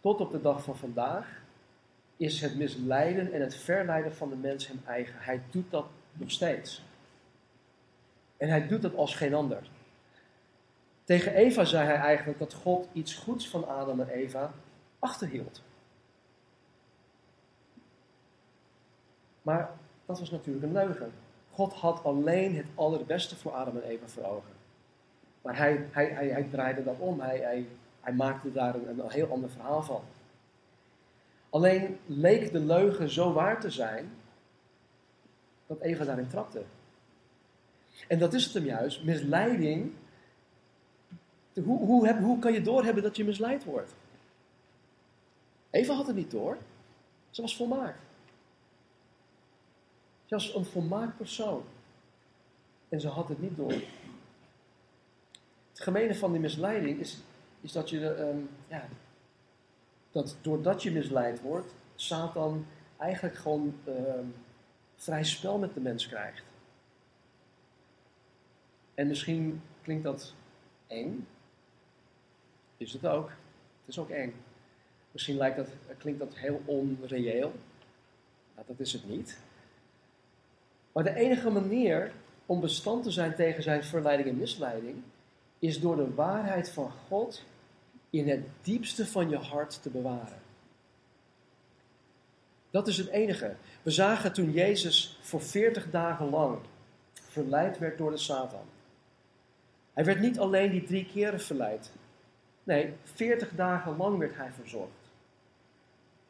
tot 0.00 0.20
op 0.20 0.30
de 0.30 0.40
dag 0.40 0.62
van 0.62 0.76
vandaag 0.76 1.40
is 2.16 2.40
het 2.40 2.56
misleiden 2.56 3.32
en 3.32 3.40
het 3.40 3.56
verleiden 3.56 4.14
van 4.14 4.28
de 4.28 4.36
mens 4.36 4.66
hem 4.66 4.80
eigen. 4.86 5.14
Hij 5.18 5.42
doet 5.50 5.70
dat 5.70 5.86
nog 6.12 6.30
steeds. 6.30 6.84
En 8.36 8.48
hij 8.48 8.66
doet 8.66 8.82
dat 8.82 8.94
als 8.94 9.14
geen 9.14 9.34
ander. 9.34 9.70
Tegen 11.04 11.34
Eva 11.34 11.64
zei 11.64 11.86
hij 11.86 11.96
eigenlijk 11.96 12.38
dat 12.38 12.54
God 12.54 12.88
iets 12.92 13.14
goeds 13.14 13.48
van 13.48 13.68
Adam 13.68 14.00
en 14.00 14.08
Eva 14.08 14.52
achterhield. 14.98 15.62
Maar 19.42 19.70
dat 20.06 20.18
was 20.18 20.30
natuurlijk 20.30 20.64
een 20.64 20.72
leugen. 20.72 21.12
God 21.58 21.72
had 21.72 22.04
alleen 22.04 22.56
het 22.56 22.66
allerbeste 22.74 23.36
voor 23.36 23.52
Adam 23.52 23.76
en 23.76 23.82
Eva 23.82 24.06
voor 24.06 24.24
ogen. 24.24 24.52
Maar 25.42 25.56
hij, 25.56 25.86
hij, 25.90 26.06
hij, 26.06 26.28
hij 26.28 26.48
draaide 26.50 26.84
dat 26.84 26.98
om. 26.98 27.20
Hij, 27.20 27.38
hij, 27.38 27.66
hij 28.00 28.12
maakte 28.12 28.52
daar 28.52 28.74
een, 28.74 29.02
heel 29.08 29.30
ander 29.30 29.50
verhaal 29.50 29.82
van. 29.82 30.00
Alleen 31.50 31.98
leek 32.06 32.52
de 32.52 32.60
leugen 32.60 33.10
zo 33.10 33.32
waar 33.32 33.60
te 33.60 33.70
zijn 33.70 34.10
dat 35.66 35.80
Eva 35.80 36.04
daarin 36.04 36.28
trapte. 36.28 36.62
En 38.08 38.18
dat 38.18 38.34
is 38.34 38.44
het 38.44 38.54
hem 38.54 38.64
juist, 38.64 39.04
misleiding 39.04 39.92
Hoe, 41.54 41.78
hoe, 41.86 42.06
heb, 42.06 42.18
hoe 42.18 42.38
kan 42.38 42.52
je 42.52 42.62
doorhebben 42.62 43.02
dat 43.02 43.16
je 43.16 43.24
misleid 43.24 43.64
wordt? 43.64 43.94
Eva 45.70 45.94
had 45.94 46.06
het 46.06 46.16
niet 46.16 46.30
door. 46.30 46.56
Ze 47.30 47.40
was 47.40 47.56
volmaakt. 47.56 48.07
Ze 50.28 50.34
was 50.34 50.54
een 50.54 50.64
volmaakt 50.64 51.16
persoon. 51.16 51.62
En 52.88 53.00
ze 53.00 53.08
had 53.08 53.28
het 53.28 53.40
niet 53.40 53.56
door. 53.56 53.72
Het 55.70 55.80
gemene 55.80 56.14
van 56.14 56.32
die 56.32 56.40
misleiding 56.40 57.00
is, 57.00 57.18
is 57.60 57.72
dat 57.72 57.90
je, 57.90 58.08
ehm, 58.08 58.38
ja, 58.68 58.88
dat 60.10 60.36
doordat 60.40 60.82
je 60.82 60.90
misleid 60.90 61.40
wordt, 61.40 61.74
Satan 61.94 62.66
eigenlijk 62.96 63.36
gewoon 63.36 63.74
ehm, 63.84 64.24
vrij 64.96 65.24
spel 65.24 65.58
met 65.58 65.74
de 65.74 65.80
mens 65.80 66.08
krijgt. 66.08 66.44
En 68.94 69.06
misschien 69.06 69.62
klinkt 69.82 70.04
dat 70.04 70.34
eng. 70.86 71.26
Is 72.76 72.92
het 72.92 73.06
ook. 73.06 73.28
Het 73.28 73.88
is 73.88 73.98
ook 73.98 74.10
eng. 74.10 74.34
Misschien 75.10 75.36
lijkt 75.36 75.56
dat, 75.56 75.68
klinkt 75.98 76.20
dat 76.20 76.36
heel 76.36 76.62
onreëel. 76.64 77.52
Nou, 78.54 78.66
dat 78.66 78.80
is 78.80 78.92
het 78.92 79.08
niet. 79.08 79.38
Maar 80.98 81.06
de 81.06 81.20
enige 81.20 81.50
manier 81.50 82.12
om 82.46 82.60
bestand 82.60 83.02
te 83.02 83.10
zijn 83.10 83.34
tegen 83.34 83.62
zijn 83.62 83.84
verleiding 83.84 84.28
en 84.28 84.36
misleiding, 84.36 84.96
is 85.58 85.80
door 85.80 85.96
de 85.96 86.14
waarheid 86.14 86.70
van 86.70 86.92
God 87.08 87.44
in 88.10 88.28
het 88.28 88.40
diepste 88.62 89.06
van 89.06 89.28
je 89.28 89.36
hart 89.36 89.82
te 89.82 89.90
bewaren. 89.90 90.38
Dat 92.70 92.86
is 92.86 92.96
het 92.96 93.08
enige. 93.08 93.54
We 93.82 93.90
zagen 93.90 94.32
toen 94.32 94.52
Jezus 94.52 95.18
voor 95.20 95.42
40 95.42 95.90
dagen 95.90 96.30
lang 96.30 96.58
verleid 97.12 97.78
werd 97.78 97.98
door 97.98 98.10
de 98.10 98.16
Satan. 98.16 98.64
Hij 99.92 100.04
werd 100.04 100.20
niet 100.20 100.38
alleen 100.38 100.70
die 100.70 100.84
drie 100.84 101.06
keren 101.06 101.40
verleid. 101.40 101.90
Nee, 102.64 102.94
40 103.02 103.50
dagen 103.54 103.96
lang 103.96 104.18
werd 104.18 104.36
hij 104.36 104.50
verzocht. 104.60 105.10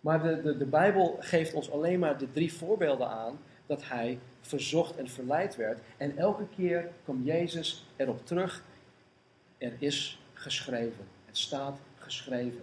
Maar 0.01 0.23
de, 0.23 0.43
de, 0.43 0.57
de 0.57 0.67
Bijbel 0.67 1.17
geeft 1.21 1.55
ons 1.55 1.71
alleen 1.71 1.99
maar 1.99 2.19
de 2.19 2.31
drie 2.33 2.53
voorbeelden 2.53 3.09
aan 3.09 3.39
dat 3.69 3.89
hij 3.89 4.19
verzocht 4.41 4.97
en 4.97 5.09
verleid 5.09 5.57
werd. 5.57 5.81
En 5.97 6.17
elke 6.17 6.49
keer 6.57 6.89
kwam 7.05 7.23
Jezus 7.23 7.87
erop 7.97 8.27
terug. 8.27 8.63
Er 9.59 9.73
is 9.79 10.23
geschreven. 10.33 11.05
Het 11.27 11.39
staat 11.39 11.79
geschreven. 11.97 12.63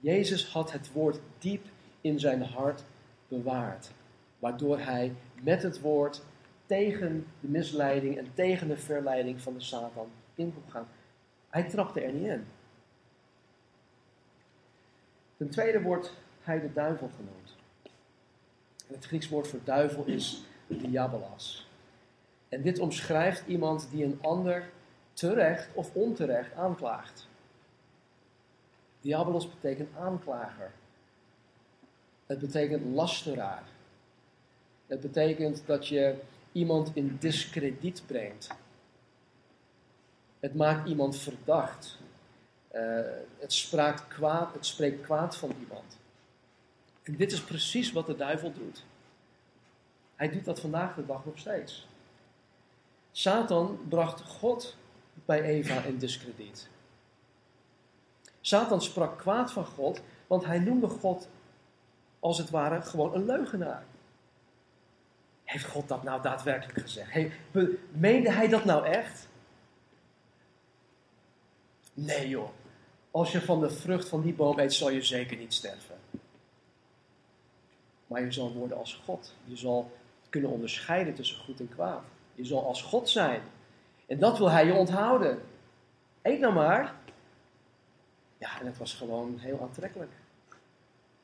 Jezus 0.00 0.48
had 0.48 0.72
het 0.72 0.92
woord 0.92 1.20
diep 1.38 1.64
in 2.00 2.18
zijn 2.18 2.42
hart 2.42 2.82
bewaard. 3.28 3.90
Waardoor 4.38 4.78
hij 4.78 5.12
met 5.42 5.62
het 5.62 5.80
woord 5.80 6.22
tegen 6.66 7.26
de 7.40 7.48
misleiding 7.48 8.18
en 8.18 8.28
tegen 8.34 8.68
de 8.68 8.76
verleiding 8.76 9.40
van 9.40 9.54
de 9.54 9.60
Satan 9.60 10.08
in 10.34 10.54
kon 10.54 10.70
gaan. 10.70 10.88
Hij 11.48 11.62
trapte 11.62 12.00
er 12.00 12.12
niet 12.12 12.26
in. 12.26 12.46
Ten 15.36 15.50
tweede 15.50 15.82
wordt 15.82 16.12
hij 16.40 16.60
de 16.60 16.72
duivel 16.72 17.10
genoemd. 17.16 17.43
Het 18.94 19.04
Grieks 19.04 19.28
woord 19.28 19.48
voor 19.48 19.60
duivel 19.64 20.04
is 20.04 20.42
diabolos. 20.66 21.66
En 22.48 22.62
dit 22.62 22.78
omschrijft 22.78 23.46
iemand 23.46 23.88
die 23.90 24.04
een 24.04 24.18
ander 24.22 24.70
terecht 25.12 25.68
of 25.72 25.94
onterecht 25.94 26.54
aanklaagt. 26.54 27.26
Diabolos 29.00 29.50
betekent 29.50 29.96
aanklager. 29.96 30.70
Het 32.26 32.38
betekent 32.38 32.94
lasteraar. 32.94 33.62
Het 34.86 35.00
betekent 35.00 35.62
dat 35.66 35.88
je 35.88 36.14
iemand 36.52 36.90
in 36.94 37.16
discrediet 37.20 38.02
brengt. 38.06 38.48
Het 40.40 40.54
maakt 40.54 40.88
iemand 40.88 41.16
verdacht. 41.16 41.98
Uh, 42.72 43.00
het, 43.38 44.04
kwaad, 44.08 44.54
het 44.54 44.66
spreekt 44.66 45.02
kwaad 45.02 45.36
van 45.36 45.52
iemand. 45.60 45.96
En 47.04 47.16
dit 47.16 47.32
is 47.32 47.42
precies 47.42 47.92
wat 47.92 48.06
de 48.06 48.16
duivel 48.16 48.52
doet. 48.52 48.84
Hij 50.14 50.30
doet 50.30 50.44
dat 50.44 50.60
vandaag 50.60 50.94
de 50.94 51.06
dag 51.06 51.24
nog 51.24 51.38
steeds. 51.38 51.86
Satan 53.12 53.78
bracht 53.88 54.20
God 54.20 54.76
bij 55.24 55.42
Eva 55.42 55.82
in 55.82 55.98
discrediet. 55.98 56.68
Satan 58.40 58.82
sprak 58.82 59.18
kwaad 59.18 59.52
van 59.52 59.66
God, 59.66 60.02
want 60.26 60.44
hij 60.44 60.58
noemde 60.58 60.88
God 60.88 61.28
als 62.20 62.38
het 62.38 62.50
ware 62.50 62.82
gewoon 62.82 63.14
een 63.14 63.24
leugenaar. 63.24 63.84
Heeft 65.44 65.64
God 65.64 65.88
dat 65.88 66.02
nou 66.02 66.22
daadwerkelijk 66.22 66.80
gezegd? 66.80 67.12
Hey, 67.12 67.32
meende 67.90 68.32
hij 68.32 68.48
dat 68.48 68.64
nou 68.64 68.86
echt? 68.86 69.28
Nee 71.94 72.28
joh, 72.28 72.48
als 73.10 73.32
je 73.32 73.40
van 73.40 73.60
de 73.60 73.70
vrucht 73.70 74.08
van 74.08 74.22
die 74.22 74.34
boom 74.34 74.58
eet, 74.58 74.74
zal 74.74 74.90
je 74.90 75.02
zeker 75.02 75.36
niet 75.36 75.54
sterven. 75.54 75.93
Maar 78.14 78.24
je 78.24 78.32
zal 78.32 78.52
worden 78.52 78.76
als 78.76 79.00
God. 79.04 79.34
Je 79.44 79.56
zal 79.56 79.90
kunnen 80.28 80.50
onderscheiden 80.50 81.14
tussen 81.14 81.38
goed 81.38 81.60
en 81.60 81.68
kwaad. 81.68 82.02
Je 82.34 82.44
zal 82.44 82.66
als 82.66 82.82
God 82.82 83.08
zijn. 83.08 83.42
En 84.06 84.18
dat 84.18 84.38
wil 84.38 84.50
hij 84.50 84.66
je 84.66 84.72
onthouden. 84.72 85.42
Eet 86.22 86.40
nou 86.40 86.52
maar. 86.52 86.94
Ja, 88.38 88.60
en 88.60 88.66
het 88.66 88.78
was 88.78 88.94
gewoon 88.94 89.38
heel 89.38 89.60
aantrekkelijk. 89.60 90.10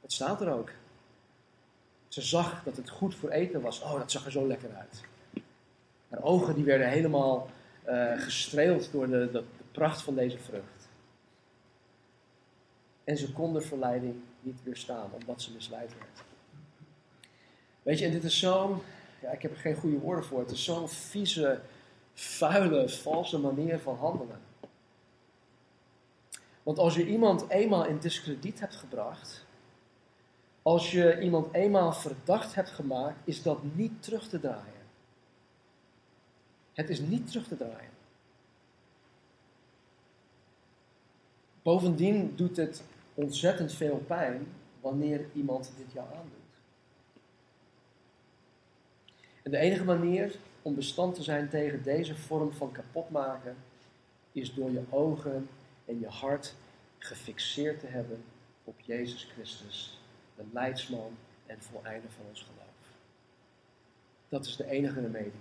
Het 0.00 0.12
staat 0.12 0.40
er 0.40 0.53
ook. 0.53 0.70
Ze 2.09 2.22
zag 2.22 2.62
dat 2.64 2.76
het 2.76 2.90
goed 2.90 3.14
voor 3.14 3.31
eten 3.31 3.61
was. 3.61 3.83
Oh, 3.83 3.98
dat 3.98 4.11
zag 4.11 4.24
er 4.24 4.31
zo 4.31 4.46
lekker 4.46 4.74
uit. 4.74 5.05
Haar 6.09 6.22
ogen 6.22 6.55
die 6.55 6.64
werden 6.64 6.88
helemaal 6.88 7.50
uh, 7.88 8.20
gestreeld 8.20 8.92
door 8.92 9.07
de, 9.07 9.31
de, 9.31 9.31
de 9.33 9.64
pracht 9.72 10.03
van 10.03 10.14
deze 10.14 10.38
vrucht. 10.38 10.88
En 13.05 13.16
ze 13.16 13.33
kon 13.33 13.53
de 13.53 13.61
verleiding 13.61 14.14
niet 14.40 14.62
weerstaan, 14.62 15.11
omdat 15.12 15.42
ze 15.42 15.53
misleid 15.53 15.94
werd. 15.98 16.30
Weet 17.83 17.99
je, 17.99 18.05
en 18.05 18.12
dit 18.12 18.25
is 18.25 18.38
zo'n 18.38 18.81
ja, 19.21 19.31
ik 19.31 19.43
heb 19.43 19.51
er 19.51 19.57
geen 19.57 19.75
goede 19.75 19.99
woorden 19.99 20.25
voor. 20.25 20.38
Het 20.38 20.51
is 20.51 20.64
zo'n 20.64 20.88
vieze, 20.88 21.61
vuile, 22.14 22.88
valse 22.88 23.38
manier 23.38 23.79
van 23.79 23.97
handelen. 23.97 24.40
Want 26.62 26.79
als 26.79 26.95
je 26.95 27.07
iemand 27.07 27.49
eenmaal 27.49 27.85
in 27.85 27.99
discrediet 27.99 28.61
hebt 28.61 28.77
gebracht, 28.77 29.45
als 30.62 30.90
je 30.90 31.21
iemand 31.21 31.55
eenmaal 31.55 31.93
verdacht 31.93 32.55
hebt 32.55 32.71
gemaakt, 32.71 33.16
is 33.25 33.43
dat 33.43 33.59
niet 33.75 34.03
terug 34.03 34.29
te 34.29 34.40
draaien. 34.40 34.81
Het 36.73 36.88
is 36.88 37.01
niet 37.01 37.27
terug 37.27 37.49
te 37.49 37.57
draaien. 37.57 37.90
Bovendien 41.62 42.37
doet 42.37 42.57
het 42.57 42.83
ontzettend 43.14 43.73
veel 43.73 44.03
pijn 44.07 44.47
wanneer 44.81 45.27
iemand 45.35 45.73
dit 45.77 45.93
jou 45.93 46.07
aandoet. 46.14 46.39
En 49.42 49.50
de 49.50 49.59
enige 49.59 49.85
manier 49.85 50.37
om 50.62 50.74
bestand 50.74 51.14
te 51.14 51.22
zijn 51.22 51.48
tegen 51.48 51.83
deze 51.83 52.16
vorm 52.16 52.53
van 52.53 52.72
kapotmaken 52.72 53.57
is 54.33 54.55
door 54.55 54.70
je 54.70 54.83
ogen 54.90 55.48
en 55.85 56.00
je 56.00 56.09
hart 56.09 56.55
gefixeerd 56.98 57.81
te 57.81 57.87
hebben 57.87 58.22
op 58.64 58.81
Jezus 58.81 59.24
Christus, 59.24 60.00
de 60.37 60.42
leidsman 60.53 61.16
en 61.46 61.62
voleinder 61.62 62.11
van 62.11 62.24
ons 62.29 62.42
geloof. 62.42 62.68
Dat 64.29 64.46
is 64.46 64.57
de 64.57 64.66
enige 64.66 65.00
remedie. 65.00 65.33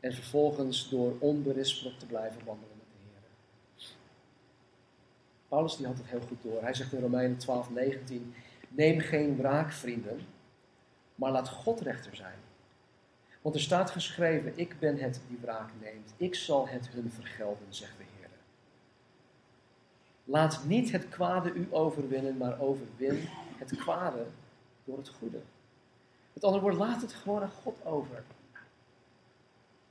En 0.00 0.12
vervolgens 0.12 0.88
door 0.88 1.16
onberispelijk 1.18 1.98
te 1.98 2.06
blijven 2.06 2.44
wandelen 2.44 2.76
met 2.76 2.86
de 2.92 3.10
Heer. 3.10 3.88
Paulus 5.48 5.76
die 5.76 5.86
had 5.86 5.96
het 5.96 6.06
heel 6.06 6.20
goed 6.20 6.42
door. 6.42 6.62
Hij 6.62 6.74
zegt 6.74 6.92
in 6.92 7.00
Romeinen 7.00 7.36
12, 7.36 7.70
19: 7.70 8.34
Neem 8.68 8.98
geen 8.98 9.36
wraak, 9.36 9.72
vrienden 9.72 10.20
maar 11.18 11.30
laat 11.30 11.48
God 11.48 11.80
rechter 11.80 12.16
zijn. 12.16 12.38
Want 13.42 13.54
er 13.54 13.60
staat 13.60 13.90
geschreven: 13.90 14.52
Ik 14.54 14.78
ben 14.78 14.98
het 14.98 15.20
die 15.28 15.38
wraak 15.40 15.70
neemt. 15.80 16.12
Ik 16.16 16.34
zal 16.34 16.68
het 16.68 16.88
hun 16.88 17.12
vergelden, 17.14 17.66
zegt 17.68 17.96
de 17.96 18.04
Heer. 18.18 18.28
Laat 20.24 20.64
niet 20.64 20.92
het 20.92 21.08
kwade 21.08 21.52
u 21.52 21.68
overwinnen, 21.70 22.36
maar 22.36 22.60
overwin 22.60 23.28
het 23.56 23.76
kwade 23.76 24.26
door 24.84 24.98
het 24.98 25.08
goede. 25.08 25.40
Met 26.32 26.44
andere 26.44 26.62
woorden, 26.62 26.80
laat 26.80 27.02
het 27.02 27.12
gewoon 27.12 27.42
aan 27.42 27.50
God 27.62 27.84
over. 27.84 28.22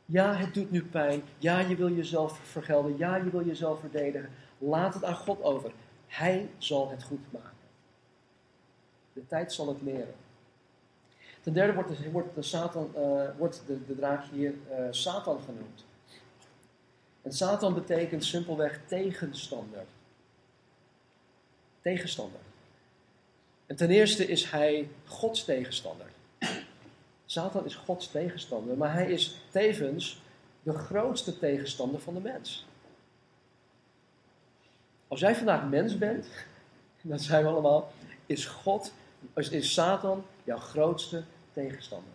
Ja, 0.05 0.33
het 0.33 0.53
doet 0.53 0.71
nu 0.71 0.85
pijn. 0.85 1.21
Ja, 1.37 1.59
je 1.59 1.75
wil 1.75 1.91
jezelf 1.91 2.39
vergelden. 2.39 2.97
Ja, 2.97 3.15
je 3.15 3.29
wil 3.29 3.45
jezelf 3.45 3.79
verdedigen. 3.79 4.29
Laat 4.57 4.93
het 4.93 5.03
aan 5.03 5.15
God 5.15 5.43
over. 5.43 5.71
Hij 6.07 6.49
zal 6.57 6.89
het 6.89 7.03
goed 7.03 7.31
maken. 7.31 7.51
De 9.13 9.27
tijd 9.27 9.53
zal 9.53 9.67
het 9.67 9.81
leren. 9.81 10.15
Ten 11.47 11.55
derde 11.55 11.73
wordt 11.73 11.89
de, 11.89 12.11
wordt 12.11 12.35
de, 12.35 12.41
Satan, 12.41 12.91
uh, 12.97 13.23
wordt 13.37 13.61
de, 13.67 13.85
de 13.85 13.95
draak 13.95 14.23
hier 14.31 14.53
uh, 14.71 14.87
Satan 14.91 15.39
genoemd. 15.45 15.85
En 17.21 17.33
Satan 17.33 17.73
betekent 17.73 18.25
simpelweg 18.25 18.79
tegenstander. 18.85 19.83
Tegenstander. 21.81 22.39
En 23.65 23.75
ten 23.75 23.89
eerste 23.89 24.27
is 24.27 24.51
hij 24.51 24.89
Gods 25.05 25.45
tegenstander. 25.45 26.05
Satan 27.25 27.65
is 27.65 27.75
Gods 27.75 28.07
tegenstander, 28.07 28.77
maar 28.77 28.93
hij 28.93 29.11
is 29.11 29.41
tevens 29.49 30.21
de 30.63 30.73
grootste 30.73 31.39
tegenstander 31.39 31.99
van 31.99 32.13
de 32.13 32.21
mens. 32.21 32.65
Als 35.07 35.19
jij 35.19 35.35
vandaag 35.35 35.69
mens 35.69 35.97
bent, 35.97 36.27
dat 37.01 37.21
zijn 37.21 37.43
we 37.43 37.49
allemaal, 37.49 37.91
is 38.25 38.45
God, 38.45 38.93
is 39.33 39.73
Satan 39.73 40.25
jouw 40.43 40.57
grootste 40.57 41.23
tegenstander. 41.57 42.13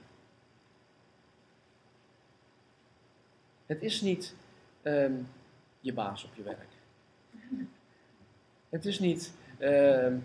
Het 3.67 3.83
is 3.83 4.01
niet 4.01 4.35
ehm, 4.83 5.13
je 5.81 5.93
baas 5.93 6.25
op 6.25 6.35
je 6.35 6.43
werk. 6.43 6.71
Het 8.69 8.85
is 8.85 8.99
niet 8.99 9.33
ehm, 9.59 10.19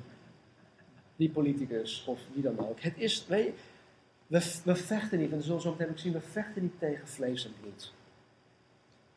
die 1.15 1.30
politicus 1.30 2.06
of 2.06 2.21
wie 2.34 2.43
dan 2.43 2.60
ook. 2.60 2.80
Het 2.80 2.97
is, 2.97 3.27
we, 3.27 4.75
vechten 4.75 5.19
niet, 5.19 5.32
en 5.32 5.41
zoals 5.41 5.63
we 5.63 5.69
meteen 5.69 5.89
ook 5.89 5.99
zien, 5.99 6.13
we 6.13 6.21
vechten 6.21 6.62
niet 6.62 6.80
tegen 6.80 7.08
vlees 7.08 7.45
en 7.45 7.53
bloed. 7.62 7.93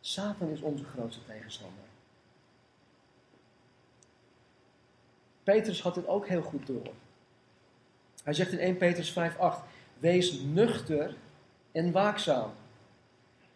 Satan 0.00 0.48
is 0.48 0.60
onze 0.60 0.84
grootste 0.84 1.24
tegenstander. 1.24 1.84
Petrus 5.42 5.82
had 5.82 5.96
het 5.96 6.06
ook 6.06 6.28
heel 6.28 6.42
goed 6.42 6.66
door. 6.66 6.92
Hij 8.24 8.32
zegt 8.32 8.52
in 8.52 8.58
1 8.58 8.76
Petrus 8.76 9.12
5:8: 9.12 9.78
Wees 10.00 10.40
nuchter 10.40 11.16
en 11.72 11.92
waakzaam. 11.92 12.50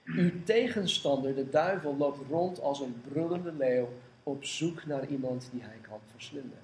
Uw 0.05 0.43
tegenstander, 0.45 1.35
de 1.35 1.49
duivel, 1.49 1.97
loopt 1.97 2.29
rond 2.29 2.61
als 2.61 2.81
een 2.81 3.01
brullende 3.09 3.53
leeuw 3.53 3.89
op 4.23 4.45
zoek 4.45 4.87
naar 4.87 5.07
iemand 5.07 5.49
die 5.53 5.63
hij 5.63 5.79
kan 5.81 6.01
verslinden. 6.11 6.59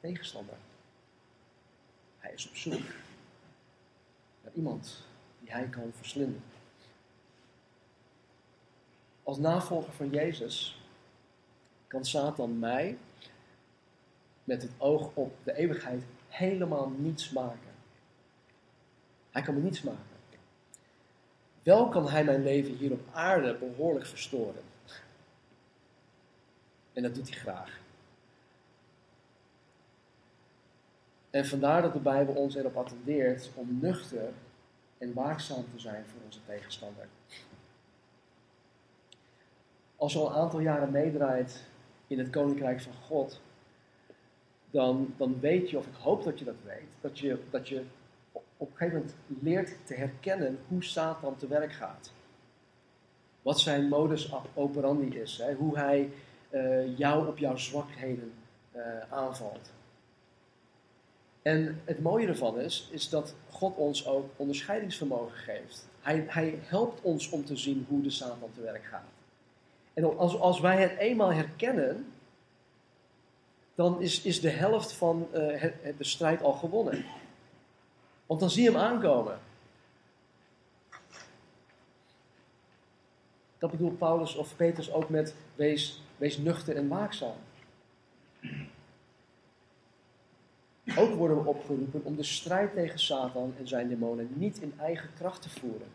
Tegenstander. 0.00 0.54
Hij 2.18 2.32
is 2.32 2.48
op 2.48 2.56
zoek 2.56 2.82
naar 4.42 4.52
iemand 4.54 5.02
die 5.40 5.52
hij 5.52 5.68
kan 5.68 5.92
verslinden. 5.92 6.42
Als 9.22 9.38
navolger 9.38 9.92
van 9.92 10.10
Jezus 10.10 10.80
kan 11.86 12.04
Satan 12.04 12.58
mij 12.58 12.98
met 14.46 14.62
het 14.62 14.70
oog 14.78 15.10
op 15.14 15.36
de 15.42 15.54
eeuwigheid 15.54 16.02
helemaal 16.28 16.92
niets 16.96 17.30
maken. 17.30 17.74
Hij 19.30 19.42
kan 19.42 19.54
me 19.54 19.60
niets 19.60 19.82
maken. 19.82 20.16
Wel 21.62 21.88
kan 21.88 22.08
hij 22.08 22.24
mijn 22.24 22.42
leven 22.42 22.74
hier 22.74 22.92
op 22.92 23.08
aarde 23.12 23.54
behoorlijk 23.54 24.06
verstoren. 24.06 24.62
En 26.92 27.02
dat 27.02 27.14
doet 27.14 27.28
hij 27.28 27.38
graag. 27.38 27.80
En 31.30 31.46
vandaar 31.46 31.82
dat 31.82 31.92
de 31.92 31.98
Bijbel 31.98 32.34
ons 32.34 32.54
erop 32.54 32.76
attendeert 32.76 33.50
om 33.54 33.78
nuchter 33.80 34.32
en 34.98 35.12
waakzaam 35.12 35.64
te 35.72 35.80
zijn 35.80 36.04
voor 36.06 36.20
onze 36.24 36.44
tegenstander. 36.46 37.08
Als 39.96 40.12
je 40.12 40.18
al 40.18 40.28
een 40.28 40.36
aantal 40.36 40.60
jaren 40.60 40.90
meedraait 40.90 41.64
in 42.06 42.18
het 42.18 42.30
Koninkrijk 42.30 42.80
van 42.80 42.92
God, 42.92 43.40
dan, 44.76 45.14
dan 45.16 45.40
weet 45.40 45.70
je, 45.70 45.78
of 45.78 45.86
ik 45.86 45.94
hoop 45.94 46.24
dat 46.24 46.38
je 46.38 46.44
dat 46.44 46.54
weet, 46.64 46.88
dat 47.00 47.18
je, 47.18 47.38
dat 47.50 47.68
je 47.68 47.82
op 48.32 48.70
een 48.70 48.76
gegeven 48.76 48.98
moment 48.98 49.16
leert 49.42 49.76
te 49.86 49.94
herkennen 49.94 50.58
hoe 50.68 50.84
Satan 50.84 51.36
te 51.36 51.46
werk 51.46 51.72
gaat. 51.72 52.12
Wat 53.42 53.60
zijn 53.60 53.88
modus 53.88 54.32
operandi 54.54 55.18
is, 55.18 55.38
hè? 55.38 55.54
hoe 55.54 55.78
hij 55.78 56.10
uh, 56.50 56.98
jou 56.98 57.28
op 57.28 57.38
jouw 57.38 57.56
zwakheden 57.56 58.32
uh, 58.76 58.82
aanvalt. 59.08 59.70
En 61.42 61.80
het 61.84 62.02
mooie 62.02 62.26
ervan 62.26 62.60
is, 62.60 62.88
is 62.90 63.08
dat 63.08 63.34
God 63.50 63.76
ons 63.76 64.06
ook 64.06 64.30
onderscheidingsvermogen 64.36 65.36
geeft. 65.36 65.88
Hij, 66.00 66.24
hij 66.28 66.58
helpt 66.62 67.00
ons 67.02 67.30
om 67.30 67.44
te 67.44 67.56
zien 67.56 67.86
hoe 67.88 68.02
de 68.02 68.10
Satan 68.10 68.50
te 68.54 68.60
werk 68.60 68.84
gaat. 68.84 69.12
En 69.94 70.18
als, 70.18 70.38
als 70.38 70.60
wij 70.60 70.80
het 70.80 70.96
eenmaal 70.98 71.32
herkennen, 71.32 72.06
dan 73.76 74.00
is, 74.00 74.22
is 74.22 74.40
de 74.40 74.50
helft 74.50 74.92
van 74.92 75.28
uh, 75.34 75.62
de 75.98 76.04
strijd 76.04 76.42
al 76.42 76.52
gewonnen. 76.52 77.04
Want 78.26 78.40
dan 78.40 78.50
zie 78.50 78.62
je 78.62 78.70
hem 78.70 78.80
aankomen. 78.80 79.38
Dat 83.58 83.70
bedoelt 83.70 83.98
Paulus 83.98 84.34
of 84.34 84.56
Petrus 84.56 84.92
ook 84.92 85.08
met 85.08 85.34
wees, 85.54 86.02
wees 86.16 86.38
nuchter 86.38 86.76
en 86.76 86.88
waakzaam. 86.88 87.36
Ook 90.96 91.14
worden 91.14 91.42
we 91.42 91.48
opgeroepen 91.48 92.04
om 92.04 92.16
de 92.16 92.22
strijd 92.22 92.72
tegen 92.72 92.98
Satan 92.98 93.54
en 93.58 93.68
zijn 93.68 93.88
demonen 93.88 94.28
niet 94.34 94.58
in 94.58 94.74
eigen 94.78 95.08
kracht 95.18 95.42
te 95.42 95.50
voeren. 95.50 95.88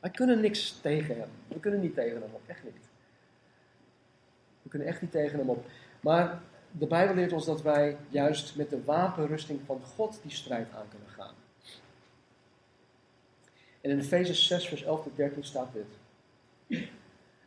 Wij 0.00 0.10
kunnen 0.10 0.40
niks 0.40 0.78
tegen 0.80 1.18
hem. 1.18 1.28
We 1.48 1.60
kunnen 1.60 1.80
niet 1.80 1.94
tegen 1.94 2.20
hem 2.22 2.30
op, 2.32 2.40
echt 2.46 2.64
niet. 2.64 2.88
We 4.62 4.68
kunnen 4.68 4.88
echt 4.88 5.00
niet 5.00 5.10
tegen 5.10 5.38
hem 5.38 5.48
op. 5.48 5.66
Maar 6.00 6.40
de 6.70 6.86
Bijbel 6.86 7.14
leert 7.14 7.32
ons 7.32 7.44
dat 7.44 7.62
wij 7.62 7.96
juist 8.08 8.56
met 8.56 8.70
de 8.70 8.84
wapenrusting 8.84 9.60
van 9.66 9.80
God 9.82 10.18
die 10.22 10.30
strijd 10.30 10.72
aan 10.72 10.88
kunnen 10.88 11.08
gaan. 11.08 11.34
En 13.80 13.90
in 13.90 13.98
Efeze 13.98 14.34
6, 14.34 14.68
vers 14.68 14.82
11 14.82 15.02
tot 15.02 15.16
13 15.16 15.44
staat 15.44 15.72
dit. 15.72 16.88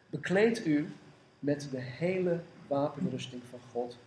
Bekleed 0.10 0.66
u 0.66 0.90
met 1.40 1.68
de 1.72 1.80
hele 1.80 2.40
wapenrusting 2.68 3.42
van 3.50 3.60
God, 3.72 3.98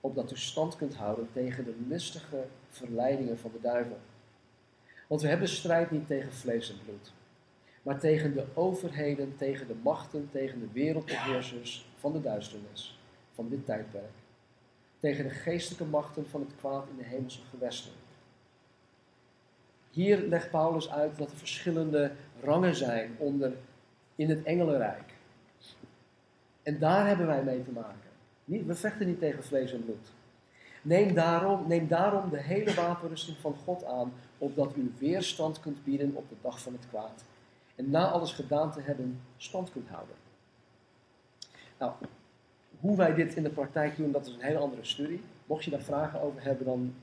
opdat 0.00 0.32
u 0.32 0.36
stand 0.36 0.76
kunt 0.76 0.94
houden 0.94 1.28
tegen 1.32 1.64
de 1.64 1.74
listige 1.88 2.44
verleidingen 2.68 3.38
van 3.38 3.50
de 3.52 3.60
duivel. 3.60 3.98
Want 5.06 5.22
we 5.22 5.28
hebben 5.28 5.48
strijd 5.48 5.90
niet 5.90 6.06
tegen 6.06 6.32
vlees 6.32 6.70
en 6.70 6.78
bloed, 6.84 7.12
maar 7.82 7.98
tegen 7.98 8.34
de 8.34 8.46
overheden, 8.54 9.36
tegen 9.36 9.66
de 9.66 9.76
machten, 9.82 10.28
tegen 10.32 10.60
de 10.60 10.68
wereldbeheersers 10.72 11.88
van 11.96 12.12
de 12.12 12.20
duisternis, 12.20 12.98
van 13.32 13.48
dit 13.48 13.64
tijdperk. 13.64 14.19
Tegen 15.00 15.24
de 15.24 15.30
geestelijke 15.30 15.84
machten 15.84 16.28
van 16.28 16.40
het 16.40 16.50
kwaad 16.58 16.86
in 16.90 16.96
de 16.96 17.04
hemelse 17.04 17.40
gewesten. 17.50 17.92
Hier 19.90 20.18
legt 20.18 20.50
Paulus 20.50 20.90
uit 20.90 21.18
dat 21.18 21.30
er 21.30 21.36
verschillende 21.36 22.12
rangen 22.42 22.74
zijn 22.74 23.14
onder 23.18 23.52
in 24.14 24.28
het 24.28 24.42
engelenrijk. 24.42 25.12
En 26.62 26.78
daar 26.78 27.06
hebben 27.06 27.26
wij 27.26 27.42
mee 27.42 27.64
te 27.64 27.70
maken. 27.70 28.10
We 28.44 28.74
vechten 28.74 29.06
niet 29.06 29.18
tegen 29.18 29.44
vlees 29.44 29.72
en 29.72 29.84
bloed. 29.84 30.08
Neem 30.82 31.14
daarom, 31.14 31.68
neem 31.68 31.88
daarom 31.88 32.30
de 32.30 32.40
hele 32.40 32.74
wapenrusting 32.74 33.36
van 33.36 33.54
God 33.64 33.84
aan, 33.84 34.12
opdat 34.38 34.76
u 34.76 34.92
weerstand 34.98 35.60
kunt 35.60 35.84
bieden 35.84 36.14
op 36.14 36.28
de 36.28 36.34
dag 36.40 36.60
van 36.60 36.72
het 36.72 36.88
kwaad. 36.88 37.24
En 37.74 37.90
na 37.90 38.08
alles 38.08 38.32
gedaan 38.32 38.72
te 38.72 38.80
hebben, 38.80 39.20
stand 39.36 39.72
kunt 39.72 39.88
houden. 39.88 40.14
Nou, 41.78 41.92
hoe 42.80 42.96
wij 42.96 43.14
dit 43.14 43.34
in 43.34 43.42
de 43.42 43.50
praktijk 43.50 43.96
doen, 43.96 44.12
dat 44.12 44.26
is 44.26 44.34
een 44.34 44.40
hele 44.40 44.58
andere 44.58 44.84
studie. 44.84 45.22
Mocht 45.46 45.64
je 45.64 45.70
daar 45.70 45.80
vragen 45.80 46.20
over 46.20 46.42
hebben, 46.42 46.66
dan 46.66 46.94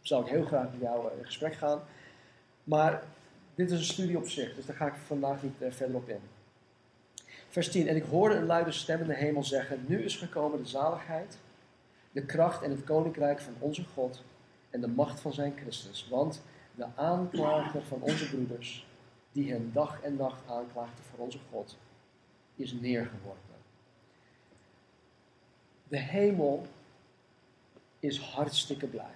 zou 0.00 0.24
ik 0.24 0.30
heel 0.30 0.44
graag 0.44 0.70
met 0.70 0.80
jou 0.80 1.10
in 1.18 1.24
gesprek 1.24 1.54
gaan. 1.54 1.80
Maar 2.64 3.02
dit 3.54 3.70
is 3.70 3.78
een 3.78 3.84
studie 3.84 4.16
op 4.16 4.28
zich, 4.28 4.54
dus 4.54 4.66
daar 4.66 4.76
ga 4.76 4.86
ik 4.86 4.94
vandaag 4.94 5.42
niet 5.42 5.62
uh, 5.62 5.70
verder 5.70 5.96
op 5.96 6.08
in. 6.08 6.20
Vers 7.48 7.70
10. 7.70 7.88
En 7.88 7.96
ik 7.96 8.04
hoorde 8.04 8.34
een 8.34 8.46
luide 8.46 8.72
stem 8.72 9.00
in 9.00 9.06
de 9.06 9.14
hemel 9.14 9.44
zeggen: 9.44 9.84
Nu 9.86 10.02
is 10.02 10.16
gekomen 10.16 10.58
de 10.58 10.68
zaligheid, 10.68 11.38
de 12.12 12.24
kracht 12.24 12.62
en 12.62 12.70
het 12.70 12.84
koninkrijk 12.84 13.40
van 13.40 13.52
onze 13.58 13.84
God 13.94 14.22
en 14.70 14.80
de 14.80 14.88
macht 14.88 15.20
van 15.20 15.32
zijn 15.32 15.52
Christus. 15.56 16.08
Want 16.10 16.42
de 16.74 16.86
aanklager 16.94 17.82
van 17.82 18.00
onze 18.00 18.28
broeders, 18.28 18.86
die 19.32 19.52
hen 19.52 19.70
dag 19.72 20.02
en 20.02 20.16
nacht 20.16 20.42
aanklaagde 20.48 21.02
voor 21.02 21.24
onze 21.24 21.38
God, 21.50 21.76
is 22.56 22.72
neergeworpen. 22.72 23.49
De 25.90 25.98
hemel 25.98 26.66
is 27.98 28.20
hartstikke 28.20 28.86
blij. 28.86 29.14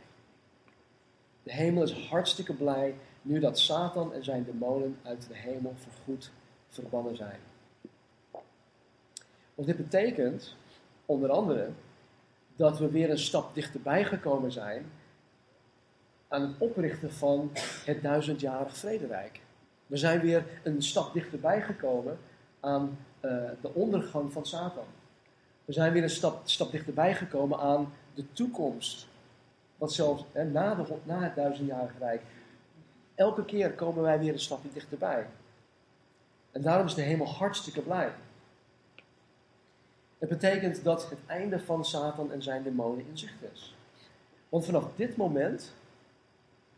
De 1.42 1.52
hemel 1.52 1.82
is 1.82 2.08
hartstikke 2.08 2.52
blij 2.52 2.94
nu 3.22 3.40
dat 3.40 3.58
Satan 3.58 4.12
en 4.12 4.24
zijn 4.24 4.44
demonen 4.44 4.98
uit 5.02 5.28
de 5.28 5.37
hemel 5.37 5.74
voorgoed 5.76 6.30
verbannen 6.68 7.16
zijn. 7.16 7.38
Want 9.54 9.68
dit 9.68 9.76
betekent 9.76 10.56
onder 11.06 11.30
andere 11.30 11.70
dat 12.56 12.78
we 12.78 12.90
weer 12.90 13.10
een 13.10 13.18
stap 13.18 13.54
dichterbij 13.54 14.04
gekomen 14.04 14.52
zijn 14.52 14.87
aan 16.28 16.42
het 16.42 16.54
oprichten 16.58 17.12
van 17.12 17.50
het 17.84 18.02
duizendjarig 18.02 18.76
vrederijk. 18.76 19.40
We 19.87 19.96
zijn 19.96 20.20
weer 20.20 20.44
een 20.62 20.82
stap 20.82 21.12
dichterbij 21.12 21.62
gekomen 21.62 22.18
aan 22.60 22.98
uh, 23.20 23.50
de 23.60 23.74
ondergang 23.74 24.32
van 24.32 24.46
Satan. 24.46 24.87
We 25.64 25.72
zijn 25.72 25.92
weer 25.92 26.03
een 26.03 26.11
stap, 26.11 26.40
stap 26.44 26.70
dichterbij 26.70 27.14
gekomen 27.14 27.59
aan 27.59 27.92
de 28.14 28.33
toekomst. 28.33 29.07
Wat 29.77 29.92
zelfs 29.92 30.24
hè, 30.33 30.44
na, 30.44 30.74
de, 30.74 30.94
na 31.05 31.20
het 31.20 31.35
duizendjarige 31.35 31.98
rijk 31.98 32.22
elke 33.14 33.44
keer 33.44 33.72
komen 33.72 34.03
wij 34.03 34.18
weer 34.18 34.33
een 34.33 34.40
stapje 34.40 34.68
dichterbij. 34.72 35.27
En 36.50 36.62
daarom 36.62 36.87
is 36.87 36.94
de 36.94 37.03
hemel 37.03 37.27
hartstikke 37.27 37.81
blij. 37.81 38.12
Het 40.18 40.29
betekent 40.29 40.85
dat 40.85 41.11
het 41.11 41.18
einde 41.27 41.59
van 41.59 41.85
Satan 41.85 42.33
en 42.33 42.42
zijn 42.42 42.62
demonen 42.62 43.07
in 43.07 43.18
zicht 43.18 43.42
is. 43.53 43.74
Want 44.48 44.64
vanaf 44.64 44.85
dit 44.96 45.16
moment, 45.16 45.72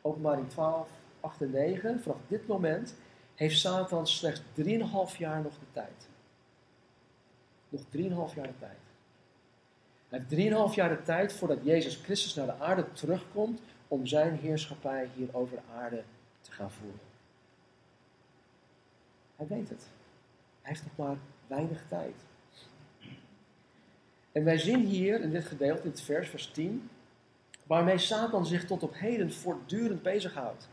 openbaring 0.01 0.51
12, 0.51 0.89
8 1.21 1.41
en 1.41 1.51
9, 1.51 2.01
vanaf 2.03 2.19
dit 2.29 2.47
moment 2.47 2.95
heeft 3.35 3.59
Satan 3.59 4.07
slechts 4.07 4.41
3,5 4.41 5.17
jaar 5.19 5.43
nog 5.43 5.53
de 5.53 5.67
tijd. 5.73 6.09
Nog 7.77 8.31
3,5 8.31 8.35
jaar 8.35 8.47
de 8.47 8.59
tijd. 8.59 8.79
Hij 10.09 10.25
heeft 10.29 10.71
3,5 10.71 10.75
jaar 10.75 10.89
de 10.89 11.03
tijd 11.03 11.33
voordat 11.33 11.59
Jezus 11.63 11.97
Christus 11.97 12.35
naar 12.35 12.47
de 12.47 12.59
aarde 12.59 12.93
terugkomt 12.93 13.61
om 13.89 14.07
zijn 14.07 14.37
heerschappij 14.37 15.09
hier 15.15 15.29
over 15.33 15.57
de 15.57 15.73
aarde 15.75 16.03
te 16.41 16.53
gaan 16.53 16.71
voeren. 16.71 17.01
Hij 19.37 19.47
weet 19.47 19.69
het. 19.69 19.87
Hij 20.61 20.75
heeft 20.75 20.83
nog 20.83 21.07
maar 21.07 21.17
weinig 21.47 21.85
tijd. 21.89 22.15
En 24.33 24.45
wij 24.45 24.59
zien 24.59 24.81
hier 24.81 25.21
in 25.21 25.31
dit 25.31 25.45
gedeelte, 25.45 25.83
in 25.83 25.91
het 25.91 26.01
vers, 26.01 26.29
vers 26.29 26.47
10, 26.47 26.91
waarmee 27.63 27.99
Satan 27.99 28.47
zich 28.47 28.67
tot 28.67 28.83
op 28.83 28.95
heden 28.95 29.33
voortdurend 29.33 30.03
bezighoudt. 30.03 30.69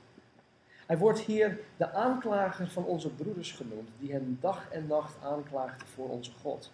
Hij 0.86 0.98
wordt 0.98 1.20
hier 1.20 1.60
de 1.78 1.92
aanklager 1.92 2.70
van 2.70 2.84
onze 2.86 3.10
broeders 3.10 3.52
genoemd, 3.52 3.90
die 4.00 4.12
hem 4.12 4.38
dag 4.42 4.70
en 4.72 4.88
nacht 4.88 5.24
aanklaagt 5.24 5.84
voor 5.84 6.10
onze 6.10 6.32
God. 6.42 6.72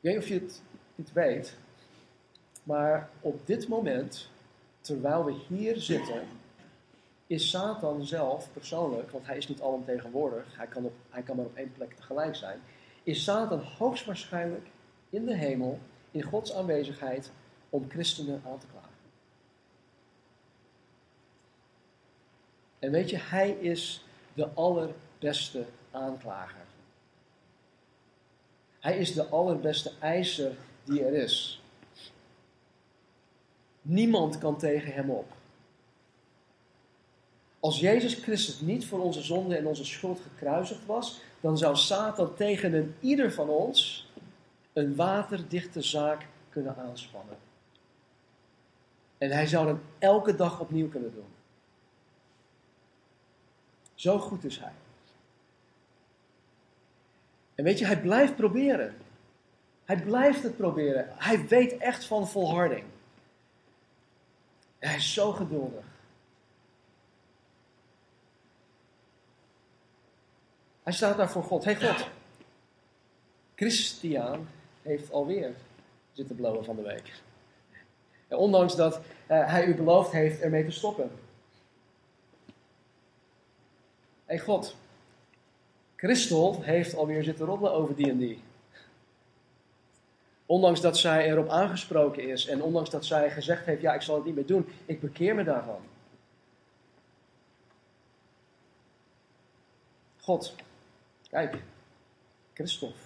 weet 0.00 0.14
niet 0.14 0.22
of 0.22 0.28
je 0.28 0.34
het 0.34 0.62
niet 0.94 1.12
weet, 1.12 1.56
maar 2.62 3.10
op 3.20 3.46
dit 3.46 3.68
moment, 3.68 4.30
terwijl 4.80 5.24
we 5.24 5.32
hier 5.48 5.76
zitten, 5.76 6.22
is 7.26 7.50
Satan 7.50 8.04
zelf 8.04 8.48
persoonlijk, 8.52 9.10
want 9.10 9.26
hij 9.26 9.36
is 9.36 9.48
niet 9.48 9.60
alomtegenwoordig, 9.60 10.56
hij 10.56 10.66
kan, 10.66 10.84
op, 10.84 10.92
hij 11.10 11.22
kan 11.22 11.36
maar 11.36 11.44
op 11.44 11.56
één 11.56 11.72
plek 11.72 11.94
tegelijk 11.94 12.36
zijn, 12.36 12.60
is 13.02 13.24
Satan 13.24 13.60
hoogstwaarschijnlijk 13.60 14.66
in 15.10 15.24
de 15.24 15.36
hemel, 15.36 15.78
in 16.10 16.22
Gods 16.22 16.54
aanwezigheid, 16.54 17.30
om 17.70 17.90
christenen 17.90 18.42
aan 18.46 18.58
te 18.58 18.66
klagen. 18.66 18.88
En 22.78 22.90
weet 22.90 23.10
je, 23.10 23.18
hij 23.18 23.50
is 23.50 24.04
de 24.34 24.48
allerbeste 24.54 25.64
aanklager. 25.90 26.69
Hij 28.80 28.98
is 28.98 29.12
de 29.12 29.26
allerbeste 29.26 29.92
eiser 29.98 30.56
die 30.84 31.04
er 31.04 31.14
is. 31.14 31.62
Niemand 33.82 34.38
kan 34.38 34.58
tegen 34.58 34.92
hem 34.92 35.10
op. 35.10 35.32
Als 37.60 37.80
Jezus 37.80 38.14
Christus 38.14 38.60
niet 38.60 38.86
voor 38.86 39.00
onze 39.00 39.22
zonde 39.22 39.56
en 39.56 39.66
onze 39.66 39.84
schuld 39.84 40.20
gekruisigd 40.20 40.86
was, 40.86 41.20
dan 41.40 41.58
zou 41.58 41.76
Satan 41.76 42.34
tegen 42.34 42.72
een 42.72 42.94
ieder 43.00 43.32
van 43.32 43.48
ons 43.48 44.08
een 44.72 44.96
waterdichte 44.96 45.82
zaak 45.82 46.26
kunnen 46.48 46.76
aanspannen. 46.76 47.36
En 49.18 49.30
hij 49.30 49.46
zou 49.46 49.66
dat 49.66 49.78
elke 49.98 50.34
dag 50.34 50.60
opnieuw 50.60 50.88
kunnen 50.88 51.14
doen. 51.14 51.28
Zo 53.94 54.18
goed 54.18 54.44
is 54.44 54.58
hij. 54.58 54.72
En 57.60 57.66
weet 57.66 57.78
je, 57.78 57.86
hij 57.86 58.00
blijft 58.00 58.36
proberen. 58.36 58.96
Hij 59.84 60.02
blijft 60.02 60.42
het 60.42 60.56
proberen. 60.56 61.08
Hij 61.16 61.46
weet 61.46 61.76
echt 61.76 62.04
van 62.04 62.28
volharding. 62.28 62.84
En 64.78 64.88
hij 64.88 64.96
is 64.96 65.12
zo 65.12 65.32
geduldig. 65.32 65.84
Hij 70.82 70.92
staat 70.92 71.16
daar 71.16 71.30
voor 71.30 71.42
God. 71.42 71.64
Hé 71.64 71.72
hey 71.72 71.88
God, 71.88 72.08
Christian 73.54 74.48
heeft 74.82 75.12
alweer 75.12 75.54
zitten 76.12 76.36
blowen 76.36 76.64
van 76.64 76.76
de 76.76 76.82
week. 76.82 77.12
En 78.28 78.36
ondanks 78.36 78.76
dat 78.76 78.94
uh, 78.94 79.00
hij 79.50 79.64
u 79.64 79.74
beloofd 79.74 80.12
heeft 80.12 80.40
ermee 80.40 80.64
te 80.64 80.70
stoppen. 80.70 81.10
Hé 84.24 84.36
hey 84.36 84.38
God, 84.38 84.76
Christel 86.00 86.62
heeft 86.62 86.94
alweer 86.94 87.24
zitten 87.24 87.46
roddelen 87.46 87.72
over 87.72 87.96
die 87.96 88.10
en 88.10 88.18
die. 88.18 88.42
Ondanks 90.46 90.80
dat 90.80 90.98
zij 90.98 91.30
erop 91.30 91.48
aangesproken 91.48 92.28
is 92.28 92.46
en 92.46 92.62
ondanks 92.62 92.90
dat 92.90 93.04
zij 93.04 93.30
gezegd 93.30 93.66
heeft: 93.66 93.80
Ja, 93.80 93.94
ik 93.94 94.02
zal 94.02 94.14
het 94.14 94.24
niet 94.24 94.34
meer 94.34 94.46
doen, 94.46 94.66
ik 94.86 95.00
bekeer 95.00 95.34
me 95.34 95.44
daarvan. 95.44 95.80
God, 100.20 100.54
kijk, 101.28 101.56
Christophe, 102.52 102.98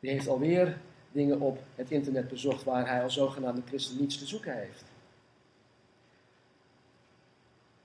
die 0.00 0.10
heeft 0.10 0.28
alweer 0.28 0.78
dingen 1.12 1.40
op 1.40 1.58
het 1.74 1.90
internet 1.90 2.28
bezocht 2.28 2.64
waar 2.64 2.88
hij 2.88 3.02
als 3.02 3.14
zogenaamde 3.14 3.62
christen 3.66 4.00
niets 4.00 4.18
te 4.18 4.26
zoeken 4.26 4.58
heeft. 4.58 4.84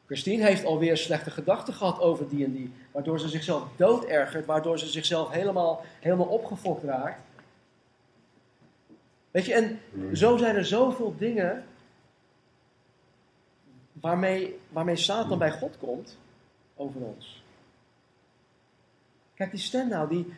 Christine 0.10 0.44
heeft 0.44 0.66
alweer 0.66 0.98
slechte 0.98 1.32
gedachten 1.32 1.74
gehad 1.74 2.00
over 2.00 2.30
die 2.30 2.46
en 2.46 2.52
die, 2.52 2.74
waardoor 2.92 3.20
ze 3.20 3.30
zichzelf 3.30 3.64
doodergert, 3.76 4.46
waardoor 4.46 4.80
ze 4.80 4.88
zichzelf 4.88 5.32
helemaal, 5.32 5.82
helemaal 6.00 6.26
opgefokt 6.26 6.84
raakt. 6.84 7.22
Weet 9.32 9.46
je, 9.46 9.54
en 9.54 9.80
zo 10.14 10.38
zijn 10.38 10.56
er 10.56 10.66
zoveel 10.66 11.16
dingen 11.18 11.66
waarmee, 13.94 14.60
waarmee 14.70 14.96
Satan 14.96 15.38
bij 15.38 15.52
God 15.52 15.78
komt 15.78 16.18
over 16.76 17.02
ons. 17.02 17.44
Kijk, 19.34 19.52
die 19.52 19.60
Stendaal, 19.60 20.08
die, 20.08 20.34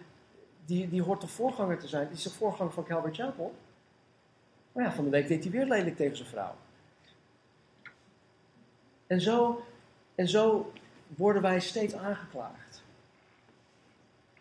die, 0.65 0.89
die 0.89 1.01
hoort 1.01 1.21
de 1.21 1.27
voorganger 1.27 1.79
te 1.79 1.87
zijn. 1.87 2.07
Die 2.07 2.17
is 2.17 2.23
de 2.23 2.29
voorganger 2.29 2.73
van 2.73 2.83
Calvary 2.83 3.13
Chapel. 3.13 3.55
Maar 4.71 4.83
ja, 4.83 4.91
van 4.91 5.03
de 5.03 5.09
week 5.09 5.27
deed 5.27 5.43
hij 5.43 5.51
weer 5.51 5.65
lelijk 5.65 5.95
tegen 5.95 6.17
zijn 6.17 6.29
vrouw. 6.29 6.55
En 9.11 9.21
zo, 9.21 9.65
en 10.15 10.27
zo 10.27 10.71
worden 11.07 11.41
wij 11.41 11.59
steeds 11.59 11.93
aangeklaagd. 11.93 12.81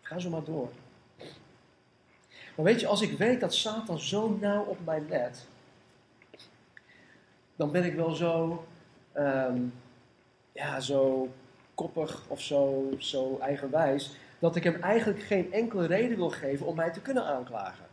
Ga 0.01 0.19
zo 0.19 0.29
maar 0.29 0.43
door. 0.43 0.69
Maar 2.55 2.65
weet 2.65 2.79
je, 2.79 2.87
als 2.87 3.01
ik 3.01 3.17
weet 3.17 3.39
dat 3.39 3.53
Satan 3.53 3.99
zo 3.99 4.37
nauw 4.39 4.63
op 4.63 4.77
mij 4.85 5.01
let, 5.09 5.45
dan 7.55 7.71
ben 7.71 7.83
ik 7.83 7.95
wel 7.95 8.11
zo, 8.11 8.65
um, 9.17 9.73
ja, 10.51 10.79
zo 10.79 11.29
koppig 11.75 12.23
of 12.27 12.41
zo, 12.41 12.89
zo 12.97 13.37
eigenwijs, 13.41 14.11
dat 14.39 14.55
ik 14.55 14.63
hem 14.63 14.81
eigenlijk 14.81 15.23
geen 15.23 15.53
enkele 15.53 15.85
reden 15.85 16.17
wil 16.17 16.29
geven 16.29 16.65
om 16.65 16.75
mij 16.75 16.91
te 16.91 17.01
kunnen 17.01 17.25
aanklagen. 17.25 17.85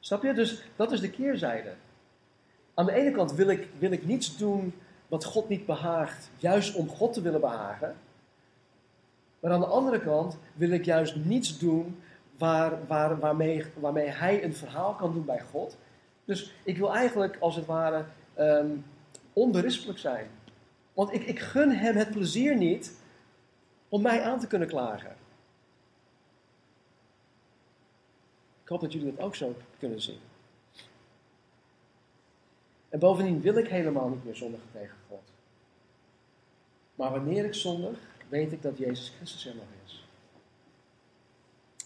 Snap 0.00 0.22
je? 0.22 0.32
Dus 0.32 0.62
dat 0.76 0.92
is 0.92 1.00
de 1.00 1.10
keerzijde. 1.10 1.74
Aan 2.80 2.86
de 2.86 2.92
ene 2.92 3.10
kant 3.10 3.32
wil 3.32 3.48
ik, 3.48 3.68
wil 3.78 3.90
ik 3.90 4.06
niets 4.06 4.36
doen 4.36 4.74
wat 5.08 5.24
God 5.24 5.48
niet 5.48 5.66
behaagt, 5.66 6.30
juist 6.36 6.74
om 6.74 6.88
God 6.88 7.12
te 7.12 7.20
willen 7.20 7.40
behagen. 7.40 7.96
Maar 9.40 9.52
aan 9.52 9.60
de 9.60 9.66
andere 9.66 10.00
kant 10.00 10.38
wil 10.54 10.70
ik 10.70 10.84
juist 10.84 11.16
niets 11.16 11.58
doen 11.58 12.02
waar, 12.38 12.86
waar, 12.86 13.18
waarmee, 13.18 13.64
waarmee 13.74 14.08
hij 14.08 14.44
een 14.44 14.54
verhaal 14.54 14.94
kan 14.94 15.12
doen 15.12 15.24
bij 15.24 15.40
God. 15.40 15.76
Dus 16.24 16.54
ik 16.62 16.76
wil 16.76 16.94
eigenlijk, 16.94 17.36
als 17.40 17.56
het 17.56 17.66
ware, 17.66 18.04
um, 18.38 18.84
onberispelijk 19.32 19.98
zijn. 19.98 20.26
Want 20.92 21.12
ik, 21.12 21.24
ik 21.24 21.38
gun 21.38 21.70
hem 21.70 21.96
het 21.96 22.10
plezier 22.10 22.56
niet 22.56 22.96
om 23.88 24.02
mij 24.02 24.22
aan 24.22 24.40
te 24.40 24.46
kunnen 24.46 24.68
klagen. 24.68 25.16
Ik 28.62 28.68
hoop 28.68 28.80
dat 28.80 28.92
jullie 28.92 29.14
dat 29.14 29.24
ook 29.24 29.34
zo 29.34 29.56
kunnen 29.78 30.00
zien. 30.02 30.18
En 32.90 32.98
bovendien 32.98 33.40
wil 33.40 33.56
ik 33.56 33.68
helemaal 33.68 34.08
niet 34.08 34.24
meer 34.24 34.36
zondigen 34.36 34.68
tegen 34.72 34.96
God. 35.08 35.22
Maar 36.94 37.10
wanneer 37.10 37.44
ik 37.44 37.54
zondig, 37.54 37.98
weet 38.28 38.52
ik 38.52 38.62
dat 38.62 38.78
Jezus 38.78 39.12
Christus 39.16 39.46
er 39.46 39.54
nog 39.54 39.64
is. 39.84 40.04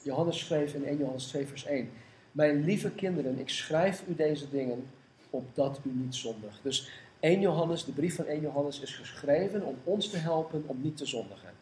Johannes 0.03 0.39
schreef 0.39 0.75
in 0.75 0.85
1 0.85 0.99
Johannes 0.99 1.27
2 1.27 1.47
vers 1.47 1.65
1. 1.65 1.91
Mijn 2.33 2.65
lieve 2.65 2.91
kinderen, 2.91 3.39
ik 3.39 3.49
schrijf 3.49 4.03
u 4.09 4.15
deze 4.15 4.51
dingen 4.51 4.91
opdat 5.31 5.81
u 5.85 5.91
niet 5.91 6.15
zondigt. 6.15 6.59
Dus 6.63 6.91
1 7.21 7.41
Johannes, 7.41 7.85
de 7.85 7.93
brief 7.93 8.15
van 8.15 8.27
1 8.27 8.41
Johannes 8.41 8.81
is 8.81 8.95
geschreven 8.95 9.63
om 9.63 9.77
ons 9.85 10.11
te 10.11 10.17
helpen 10.17 10.65
om 10.67 10.81
niet 10.81 10.97
te 10.97 11.07
zondigen. 11.07 11.53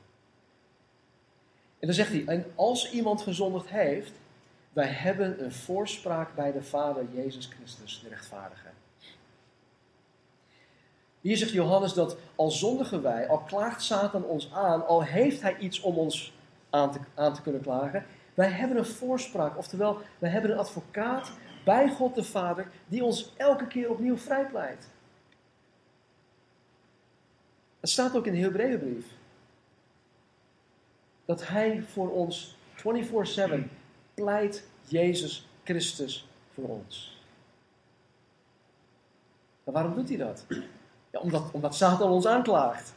En 1.79 1.87
dan 1.89 1.95
zegt 1.95 2.13
hij, 2.13 2.25
en 2.27 2.45
als 2.55 2.93
iemand 2.93 3.23
gezondigd 3.23 3.69
heeft, 3.69 4.13
wij 4.73 4.89
hebben 4.89 5.45
een 5.45 5.53
voorspraak 5.53 6.35
bij 6.35 6.53
de 6.53 6.63
Vader 6.63 7.05
Jezus 7.15 7.47
Christus, 7.47 8.01
de 8.03 8.09
rechtvaardige. 8.09 8.69
Hier 11.23 11.37
zegt 11.37 11.51
Johannes 11.51 11.93
dat 11.93 12.17
al 12.35 12.51
zondigen 12.51 13.03
wij, 13.03 13.29
al 13.29 13.39
klaagt 13.39 13.83
Satan 13.83 14.25
ons 14.25 14.53
aan, 14.53 14.87
al 14.87 15.03
heeft 15.03 15.43
hij 15.43 15.57
iets 15.57 15.81
om 15.81 15.97
ons 15.97 16.33
aan 16.71 16.93
te, 16.93 16.99
aan 17.15 17.35
te 17.35 17.43
kunnen 17.43 17.63
klagen, 17.63 18.07
wij 18.35 18.49
hebben 18.49 18.77
een 18.77 18.87
voorspraak. 18.87 19.59
Oftewel, 19.59 19.99
wij 20.19 20.31
hebben 20.31 20.51
een 20.51 20.59
advocaat 20.59 21.33
bij 21.65 21.91
God 21.91 22.15
de 22.15 22.25
Vader 22.25 22.71
die 22.87 23.05
ons 23.05 23.33
elke 23.37 23.67
keer 23.67 23.91
opnieuw 23.91 24.17
vrijpleit. 24.17 24.89
Het 27.81 27.91
staat 27.91 28.17
ook 28.17 28.27
in 28.27 28.33
de 28.33 28.39
Hebreeënbrief. 28.39 29.07
Dat 31.25 31.47
hij 31.47 31.83
voor 31.83 32.11
ons 32.11 32.57
24-7 32.77 32.83
pleit 34.15 34.67
Jezus 34.87 35.49
Christus 35.65 36.29
voor 36.55 36.69
ons. 36.69 37.21
Waarom 39.65 39.95
doet 39.95 40.09
hij 40.09 40.19
dat? 40.19 40.47
Ja, 41.13 41.21
omdat, 41.21 41.51
omdat 41.51 41.75
Satan 41.75 42.11
ons 42.11 42.27
aanklaagt. 42.27 42.95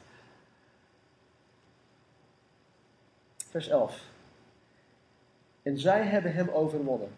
Vers 3.49 3.67
11. 3.67 4.03
En 5.61 5.79
zij 5.79 6.05
hebben 6.05 6.33
hem 6.33 6.49
overwonnen. 6.49 7.11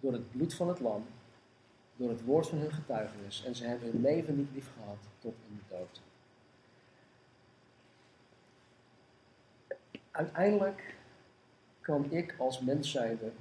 Door 0.00 0.12
het 0.12 0.30
bloed 0.30 0.54
van 0.54 0.68
het 0.68 0.80
lam, 0.80 1.06
door 1.96 2.08
het 2.08 2.24
woord 2.24 2.48
van 2.48 2.58
hun 2.58 2.72
getuigenis. 2.72 3.44
En 3.44 3.54
ze 3.54 3.66
hebben 3.66 3.90
hun 3.90 4.00
leven 4.00 4.36
niet 4.36 4.52
lief 4.54 4.70
gehad 4.78 4.98
tot 5.18 5.34
in 5.48 5.56
de 5.56 5.76
dood. 5.76 6.00
Uiteindelijk 10.10 10.94
kan 11.80 12.10
ik 12.10 12.34
als 12.38 12.60
mens 12.60 12.90
zijnde 12.90 13.32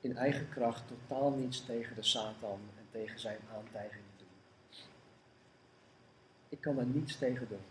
in 0.00 0.16
eigen 0.16 0.48
kracht 0.48 0.82
totaal 0.86 1.30
niets 1.30 1.64
tegen 1.64 1.94
de 1.94 2.02
Satan 2.02 2.60
en 2.78 2.86
tegen 2.90 3.18
zijn 3.18 3.38
aantijgingen. 3.56 4.05
Ik 6.56 6.62
kan 6.62 6.76
daar 6.76 6.86
niets 6.86 7.16
tegen 7.16 7.48
doen. 7.48 7.64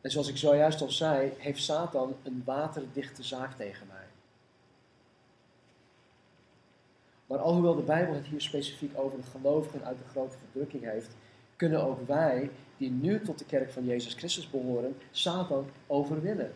En 0.00 0.10
zoals 0.10 0.28
ik 0.28 0.36
zojuist 0.36 0.80
al 0.80 0.90
zei, 0.90 1.32
heeft 1.36 1.62
Satan 1.62 2.14
een 2.22 2.42
waterdichte 2.44 3.22
zaak 3.22 3.56
tegen 3.56 3.86
mij. 3.86 4.04
Maar 7.26 7.38
alhoewel 7.38 7.74
de 7.74 7.82
Bijbel 7.82 8.14
het 8.14 8.26
hier 8.26 8.40
specifiek 8.40 8.98
over 8.98 9.18
de 9.18 9.26
gelovigen 9.26 9.84
uit 9.84 9.98
de 9.98 10.08
grote 10.10 10.36
verdrukking 10.38 10.84
heeft, 10.84 11.16
kunnen 11.56 11.84
ook 11.84 12.06
wij, 12.06 12.50
die 12.76 12.90
nu 12.90 13.20
tot 13.20 13.38
de 13.38 13.44
kerk 13.44 13.70
van 13.70 13.84
Jezus 13.84 14.14
Christus 14.14 14.50
behoren, 14.50 14.96
Satan 15.10 15.66
overwinnen. 15.86 16.52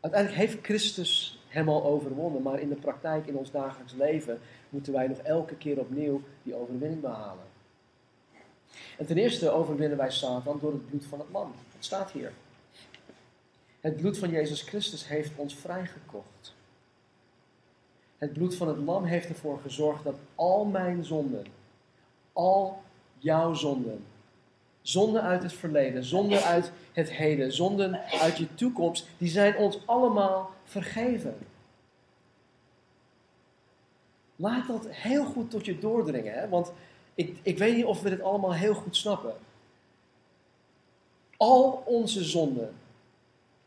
Uiteindelijk 0.00 0.42
heeft 0.42 0.64
Christus 0.64 1.42
hem 1.48 1.68
al 1.68 1.84
overwonnen, 1.84 2.42
maar 2.42 2.60
in 2.60 2.68
de 2.68 2.74
praktijk, 2.74 3.26
in 3.26 3.36
ons 3.36 3.50
dagelijks 3.50 3.92
leven, 3.92 4.38
moeten 4.68 4.92
wij 4.92 5.06
nog 5.06 5.18
elke 5.18 5.56
keer 5.56 5.78
opnieuw 5.78 6.22
die 6.42 6.54
overwinning 6.54 7.00
behalen. 7.00 7.51
En 8.98 9.06
ten 9.06 9.16
eerste 9.16 9.50
overwinnen 9.50 9.98
wij 9.98 10.10
Satan 10.10 10.58
door 10.60 10.72
het 10.72 10.86
bloed 10.86 11.04
van 11.04 11.18
het 11.18 11.28
lam. 11.32 11.52
Het 11.74 11.84
staat 11.84 12.10
hier. 12.10 12.32
Het 13.80 13.96
bloed 13.96 14.18
van 14.18 14.30
Jezus 14.30 14.62
Christus 14.62 15.08
heeft 15.08 15.30
ons 15.36 15.54
vrijgekocht. 15.54 16.54
Het 18.18 18.32
bloed 18.32 18.54
van 18.54 18.68
het 18.68 18.78
lam 18.78 19.04
heeft 19.04 19.28
ervoor 19.28 19.58
gezorgd 19.58 20.04
dat 20.04 20.16
al 20.34 20.64
mijn 20.64 21.04
zonden, 21.04 21.46
al 22.32 22.82
jouw 23.18 23.54
zonden, 23.54 24.04
zonden 24.82 25.22
uit 25.22 25.42
het 25.42 25.52
verleden, 25.52 26.04
zonden 26.04 26.42
uit 26.42 26.72
het 26.92 27.10
heden, 27.10 27.52
zonden 27.52 28.00
uit 28.20 28.36
je 28.36 28.54
toekomst, 28.54 29.06
die 29.18 29.28
zijn 29.28 29.56
ons 29.56 29.86
allemaal 29.86 30.50
vergeven. 30.64 31.38
Laat 34.36 34.66
dat 34.66 34.86
heel 34.88 35.24
goed 35.24 35.50
tot 35.50 35.64
je 35.64 35.78
doordringen, 35.78 36.34
hè? 36.34 36.48
want 36.48 36.72
ik, 37.14 37.38
ik 37.42 37.58
weet 37.58 37.76
niet 37.76 37.84
of 37.84 38.02
we 38.02 38.10
dit 38.10 38.22
allemaal 38.22 38.54
heel 38.54 38.74
goed 38.74 38.96
snappen. 38.96 39.34
Al 41.36 41.82
onze 41.86 42.24
zonden 42.24 42.74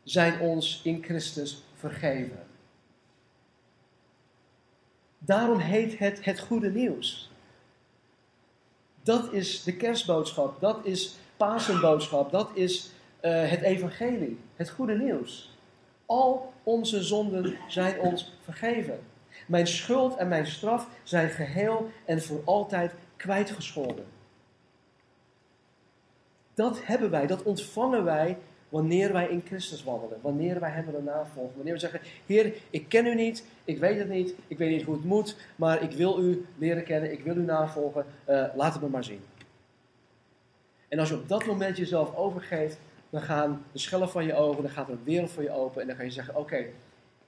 zijn 0.02 0.40
ons 0.40 0.80
in 0.84 1.02
Christus 1.02 1.62
vergeven. 1.74 2.46
Daarom 5.18 5.58
heet 5.58 5.98
het 5.98 6.24
het 6.24 6.40
goede 6.40 6.70
nieuws. 6.70 7.30
Dat 9.02 9.32
is 9.32 9.62
de 9.62 9.76
kerstboodschap, 9.76 10.60
dat 10.60 10.84
is 10.84 11.16
Pasenboodschap, 11.36 12.30
dat 12.30 12.50
is 12.54 12.90
uh, 13.22 13.50
het 13.50 13.60
evangelie, 13.60 14.38
het 14.56 14.70
goede 14.70 14.98
nieuws. 14.98 15.50
Al 16.06 16.52
onze 16.62 17.02
zonden 17.02 17.56
zijn 17.68 18.00
ons 18.00 18.32
vergeven. 18.42 18.98
Mijn 19.46 19.66
schuld 19.66 20.16
en 20.16 20.28
mijn 20.28 20.46
straf 20.46 20.88
zijn 21.02 21.30
geheel 21.30 21.90
en 22.04 22.22
voor 22.22 22.42
altijd 22.44 22.92
kwijtgescholden. 23.16 24.04
Dat 26.54 26.84
hebben 26.84 27.10
wij, 27.10 27.26
dat 27.26 27.42
ontvangen 27.42 28.04
wij 28.04 28.38
wanneer 28.68 29.12
wij 29.12 29.28
in 29.28 29.42
Christus 29.46 29.84
wandelen, 29.84 30.18
wanneer 30.22 30.60
wij 30.60 30.70
Hem 30.70 30.84
willen 30.84 31.04
navolgen, 31.04 31.56
wanneer 31.56 31.72
we 31.72 31.80
zeggen, 31.80 32.00
Heer, 32.26 32.54
ik 32.70 32.88
ken 32.88 33.06
U 33.06 33.14
niet, 33.14 33.44
ik 33.64 33.78
weet 33.78 33.98
het 33.98 34.08
niet, 34.08 34.34
ik 34.46 34.58
weet 34.58 34.70
niet 34.70 34.82
hoe 34.82 34.94
het 34.94 35.04
moet, 35.04 35.36
maar 35.56 35.82
ik 35.82 35.92
wil 35.92 36.22
U 36.22 36.46
leren 36.58 36.84
kennen, 36.84 37.12
ik 37.12 37.24
wil 37.24 37.36
U 37.36 37.42
navolgen, 37.42 38.06
uh, 38.28 38.44
laat 38.54 38.72
het 38.72 38.82
me 38.82 38.88
maar 38.88 39.04
zien. 39.04 39.20
En 40.88 40.98
als 40.98 41.08
je 41.08 41.14
op 41.14 41.28
dat 41.28 41.46
moment 41.46 41.76
jezelf 41.76 42.14
overgeeft, 42.14 42.78
dan 43.10 43.22
gaan 43.22 43.64
de 43.72 43.78
schellen 43.78 44.10
van 44.10 44.24
je 44.24 44.34
ogen, 44.34 44.62
dan 44.62 44.70
gaat 44.70 44.88
er 44.88 44.92
een 44.92 45.04
wereld 45.04 45.30
voor 45.30 45.42
je 45.42 45.50
open 45.50 45.80
en 45.80 45.86
dan 45.86 45.96
kan 45.96 46.04
je 46.04 46.12
zeggen, 46.12 46.36
oké, 46.36 46.66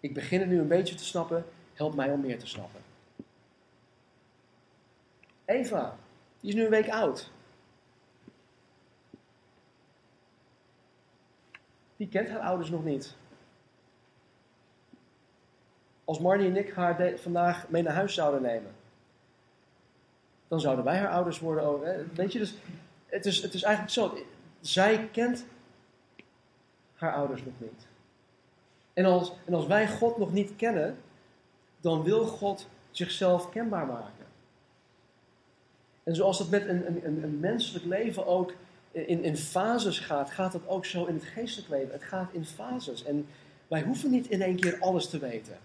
ik 0.01 0.15
begin 0.15 0.41
het 0.41 0.49
nu 0.49 0.59
een 0.59 0.69
beetje 0.69 0.95
te 0.95 1.05
snappen, 1.05 1.45
help 1.75 1.95
mij 1.95 2.11
om 2.11 2.21
meer 2.21 2.39
te 2.39 2.47
snappen. 2.47 2.81
Eva, 5.49 5.97
die 6.41 6.51
is 6.51 6.55
nu 6.57 6.65
een 6.65 6.71
week 6.71 6.89
oud. 6.89 7.31
Die 11.97 12.09
kent 12.09 12.29
haar 12.29 12.41
ouders 12.41 12.71
nog 12.71 12.85
niet. 12.85 13.15
Als 16.05 16.19
Marnie 16.19 16.49
en 16.49 16.57
ik 16.57 16.73
haar 16.73 17.19
vandaag 17.19 17.69
mee 17.69 17.83
naar 17.83 17.95
huis 17.95 18.15
zouden 18.15 18.43
nemen, 18.43 18.75
dan 20.49 20.61
zouden 20.61 20.85
wij 20.85 20.99
haar 20.99 21.11
ouders 21.11 21.39
worden 21.39 21.65
ook. 21.65 21.85
Weet 22.15 22.33
je, 22.33 22.39
dus 22.39 22.55
het 23.07 23.27
is, 23.27 23.43
het 23.43 23.55
is 23.55 23.63
eigenlijk 23.63 23.95
zo. 23.95 24.25
Zij 24.61 25.09
kent 25.13 25.45
haar 26.95 27.15
ouders 27.15 27.45
nog 27.45 27.55
niet. 27.59 27.87
En 28.93 29.05
als, 29.05 29.33
en 29.45 29.55
als 29.55 29.67
wij 29.67 29.89
God 29.89 30.19
nog 30.19 30.33
niet 30.33 30.57
kennen, 30.57 30.99
dan 31.81 32.03
wil 32.03 32.27
God 32.27 32.69
zichzelf 32.91 33.51
kenbaar 33.51 33.87
maken. 33.87 34.18
En 36.09 36.15
zoals 36.15 36.39
het 36.39 36.51
met 36.51 36.69
een, 36.69 37.05
een, 37.07 37.23
een 37.23 37.41
menselijk 37.41 37.85
leven 37.85 38.27
ook 38.27 38.53
in, 38.91 39.23
in 39.23 39.37
fases 39.37 39.99
gaat, 39.99 40.31
gaat 40.31 40.53
het 40.53 40.69
ook 40.69 40.85
zo 40.85 41.05
in 41.05 41.15
het 41.15 41.25
geestelijk 41.25 41.69
leven. 41.69 41.93
Het 41.93 42.03
gaat 42.03 42.33
in 42.33 42.45
fases. 42.45 43.05
En 43.05 43.27
wij 43.67 43.83
hoeven 43.83 44.11
niet 44.11 44.27
in 44.27 44.43
één 44.43 44.57
keer 44.57 44.77
alles 44.81 45.09
te 45.09 45.19
weten. 45.19 45.59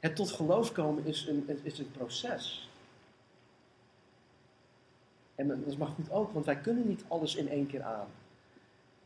Het 0.00 0.16
tot 0.16 0.30
geloof 0.30 0.72
komen 0.72 1.06
is 1.06 1.26
een, 1.28 1.60
is 1.62 1.78
een 1.78 1.90
proces. 1.90 2.70
En 5.34 5.48
dat 5.48 5.76
maar 5.76 5.88
goed 5.88 6.10
ook, 6.10 6.32
want 6.32 6.46
wij 6.46 6.56
kunnen 6.56 6.88
niet 6.88 7.04
alles 7.08 7.34
in 7.34 7.48
één 7.48 7.66
keer 7.66 7.82
aan. 7.82 8.08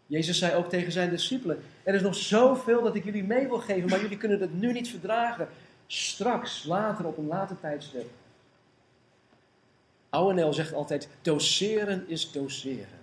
Jezus 0.07 0.39
zei 0.39 0.55
ook 0.55 0.69
tegen 0.69 0.93
zijn 0.93 1.11
discipelen: 1.11 1.63
Er 1.83 1.95
is 1.95 2.03
nog 2.03 2.15
zoveel 2.15 2.83
dat 2.83 2.95
ik 2.95 3.05
jullie 3.05 3.25
mee 3.25 3.49
wil 3.49 3.59
geven, 3.59 3.89
maar 3.89 4.01
jullie 4.01 4.17
kunnen 4.17 4.41
het 4.41 4.61
nu 4.61 4.73
niet 4.73 4.89
verdragen. 4.89 5.49
Straks, 5.87 6.65
later, 6.65 7.07
op 7.07 7.19
een 7.19 7.27
later 7.27 7.61
tijdstip. 7.61 8.11
Ouwenel 10.11 10.53
zegt 10.53 10.73
altijd: 10.73 11.09
doseren 11.23 12.09
is 12.09 12.33
doseren. 12.33 12.99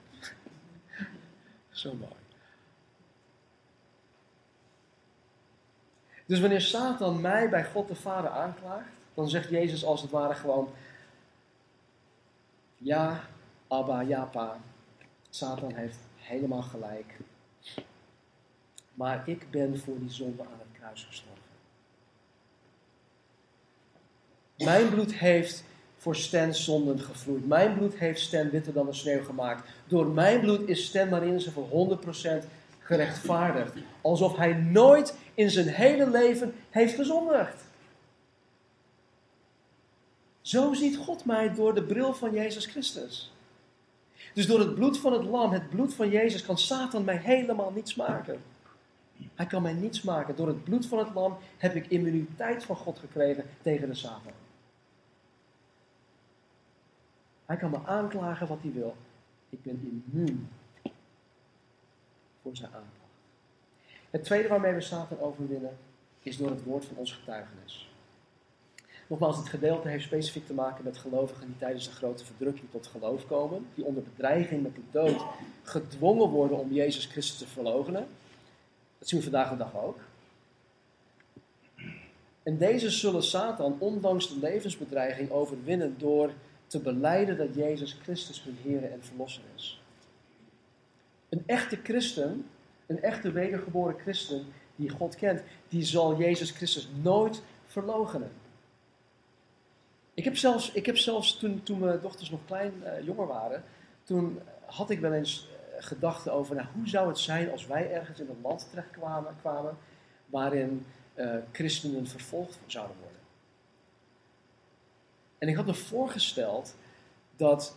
Zo 1.69 1.93
mooi. 1.93 2.11
Dus 6.25 6.39
wanneer 6.39 6.61
Satan 6.61 7.21
mij 7.21 7.49
bij 7.49 7.65
God 7.65 7.87
de 7.87 7.95
Vader 7.95 8.29
aanklaagt, 8.29 8.89
dan 9.13 9.29
zegt 9.29 9.49
Jezus 9.49 9.85
als 9.85 10.01
het 10.01 10.11
ware 10.11 10.33
gewoon: 10.33 10.69
Ja, 12.77 13.23
Abba, 13.67 14.01
ja, 14.01 14.23
pa. 14.23 14.57
Satan 15.29 15.73
heeft 15.73 15.97
helemaal 16.15 16.61
gelijk. 16.61 17.17
Maar 18.93 19.27
ik 19.27 19.51
ben 19.51 19.79
voor 19.79 19.99
die 19.99 20.09
zonde 20.09 20.41
aan 20.41 20.59
het 20.59 20.79
kruis 20.79 21.03
gestorven. 21.03 21.43
Mijn 24.57 24.89
bloed 24.89 25.13
heeft 25.13 25.63
voor 26.07 26.15
Stens 26.15 26.63
zonden 26.63 26.99
gevloeid. 26.99 27.47
Mijn 27.47 27.77
bloed 27.77 27.95
heeft 27.95 28.19
Sten 28.19 28.49
witter 28.49 28.73
dan 28.73 28.85
de 28.85 28.93
sneeuw 28.93 29.23
gemaakt. 29.23 29.69
Door 29.87 30.07
mijn 30.07 30.39
bloed 30.39 30.69
is 30.69 30.85
Sten 30.85 31.09
Marinse 31.09 31.51
voor 31.51 31.97
100% 32.43 32.47
gerechtvaardigd. 32.79 33.73
Alsof 34.01 34.37
hij 34.37 34.53
nooit 34.53 35.17
in 35.33 35.49
zijn 35.49 35.67
hele 35.67 36.09
leven 36.09 36.53
heeft 36.69 36.95
gezondigd. 36.95 37.63
Zo 40.41 40.73
ziet 40.73 40.97
God 40.97 41.25
mij 41.25 41.53
door 41.53 41.75
de 41.75 41.83
bril 41.83 42.13
van 42.13 42.33
Jezus 42.33 42.65
Christus. 42.65 43.31
Dus 44.33 44.47
door 44.47 44.59
het 44.59 44.75
bloed 44.75 44.97
van 44.97 45.13
het 45.13 45.23
lam, 45.23 45.51
het 45.51 45.69
bloed 45.69 45.93
van 45.93 46.09
Jezus, 46.09 46.45
kan 46.45 46.57
Satan 46.57 47.03
mij 47.03 47.17
helemaal 47.17 47.71
niets 47.75 47.95
maken. 47.95 48.41
Hij 49.35 49.45
kan 49.45 49.61
mij 49.61 49.73
niets 49.73 50.01
maken. 50.01 50.35
Door 50.35 50.47
het 50.47 50.63
bloed 50.63 50.85
van 50.85 50.97
het 50.97 51.13
lam 51.13 51.37
heb 51.57 51.75
ik 51.75 51.87
immuniteit 51.87 52.63
van 52.63 52.75
God 52.75 52.99
gekregen 52.99 53.43
tegen 53.61 53.87
de 53.87 53.95
Satan. 53.95 54.45
Hij 57.47 57.57
kan 57.57 57.69
me 57.69 57.85
aanklagen 57.85 58.47
wat 58.47 58.61
hij 58.61 58.71
wil. 58.71 58.95
Ik 59.49 59.63
ben 59.63 60.03
immuun 60.11 60.49
voor 62.41 62.55
zijn 62.55 62.71
aanklacht. 62.71 62.95
Het 64.09 64.23
tweede 64.23 64.47
waarmee 64.47 64.73
we 64.73 64.81
Satan 64.81 65.19
overwinnen 65.19 65.77
is 66.21 66.37
door 66.37 66.49
het 66.49 66.63
woord 66.63 66.85
van 66.85 66.97
ons 66.97 67.13
getuigenis. 67.13 67.89
Nogmaals, 69.07 69.37
het 69.37 69.49
gedeelte 69.49 69.87
heeft 69.87 70.03
specifiek 70.03 70.45
te 70.45 70.53
maken 70.53 70.83
met 70.83 70.97
gelovigen 70.97 71.45
die 71.45 71.57
tijdens 71.57 71.85
de 71.85 71.91
grote 71.91 72.25
verdrukking 72.25 72.71
tot 72.71 72.87
geloof 72.87 73.27
komen, 73.27 73.67
die 73.75 73.85
onder 73.85 74.03
bedreiging 74.03 74.63
met 74.63 74.75
de 74.75 74.81
dood 74.91 75.25
gedwongen 75.63 76.29
worden 76.29 76.57
om 76.57 76.71
Jezus 76.71 77.05
Christus 77.05 77.37
te 77.37 77.47
verloochenen. 77.47 78.07
Dat 78.97 79.07
zien 79.07 79.19
we 79.19 79.25
vandaag 79.25 79.49
de 79.49 79.57
dag 79.57 79.75
ook. 79.75 79.99
En 82.43 82.57
deze 82.57 82.89
zullen 82.89 83.23
Satan, 83.23 83.75
ondanks 83.79 84.29
de 84.29 84.39
levensbedreiging, 84.39 85.29
overwinnen 85.29 85.95
door 85.97 86.31
te 86.67 86.79
beleiden 86.79 87.37
dat 87.37 87.55
Jezus 87.55 87.97
Christus 88.01 88.43
hun 88.43 88.57
Heer 88.63 88.91
en 88.91 89.03
Verlosser 89.03 89.43
is. 89.55 89.81
Een 91.29 91.43
echte 91.45 91.79
christen, 91.83 92.45
een 92.85 93.01
echte 93.01 93.31
wedergeboren 93.31 93.99
christen 93.99 94.45
die 94.75 94.89
God 94.89 95.15
kent, 95.15 95.41
die 95.67 95.83
zal 95.83 96.17
Jezus 96.17 96.51
Christus 96.51 96.89
nooit 97.01 97.41
verloochenen. 97.65 98.31
Ik 100.13 100.23
heb 100.23 100.37
zelfs, 100.37 100.71
ik 100.71 100.85
heb 100.85 100.97
zelfs 100.97 101.37
toen, 101.37 101.63
toen 101.63 101.79
mijn 101.79 102.01
dochters 102.01 102.29
nog 102.29 102.39
klein, 102.45 102.73
uh, 102.83 103.05
jonger 103.05 103.27
waren, 103.27 103.63
toen 104.03 104.39
had 104.65 104.89
ik 104.89 104.99
wel 104.99 105.13
eens 105.13 105.47
uh, 105.49 105.83
gedachten 105.83 106.33
over, 106.33 106.55
nou, 106.55 106.67
hoe 106.73 106.87
zou 106.87 107.07
het 107.07 107.19
zijn 107.19 107.51
als 107.51 107.67
wij 107.67 107.91
ergens 107.91 108.19
in 108.19 108.29
een 108.29 108.41
land 108.41 108.69
terecht 108.69 108.91
kwamen, 108.91 109.35
kwamen 109.39 109.77
waarin 110.25 110.85
uh, 111.15 111.35
christenen 111.51 112.07
vervolgd 112.07 112.59
zouden 112.65 112.95
worden. 113.01 113.16
En 115.37 115.47
ik 115.47 115.55
had 115.55 115.65
me 115.65 115.73
voorgesteld 115.73 116.75
dat 117.35 117.75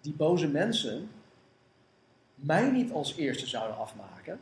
die 0.00 0.12
boze 0.12 0.48
mensen 0.48 1.10
mij 2.34 2.70
niet 2.70 2.92
als 2.92 3.16
eerste 3.16 3.46
zouden 3.46 3.76
afmaken. 3.76 4.40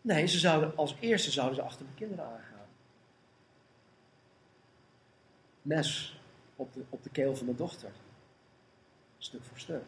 Nee, 0.00 0.26
ze 0.26 0.38
zouden, 0.38 0.76
als 0.76 0.96
eerste 1.00 1.30
zouden 1.30 1.56
ze 1.56 1.62
achter 1.62 1.84
mijn 1.84 1.96
kinderen 1.96 2.24
aangaan. 2.24 2.66
Mes 5.62 6.18
op 6.56 6.74
de, 6.74 6.82
op 6.88 7.02
de 7.02 7.10
keel 7.10 7.36
van 7.36 7.44
mijn 7.44 7.56
dochter. 7.56 7.90
Stuk 9.18 9.40
voor 9.44 9.58
stuk. 9.58 9.82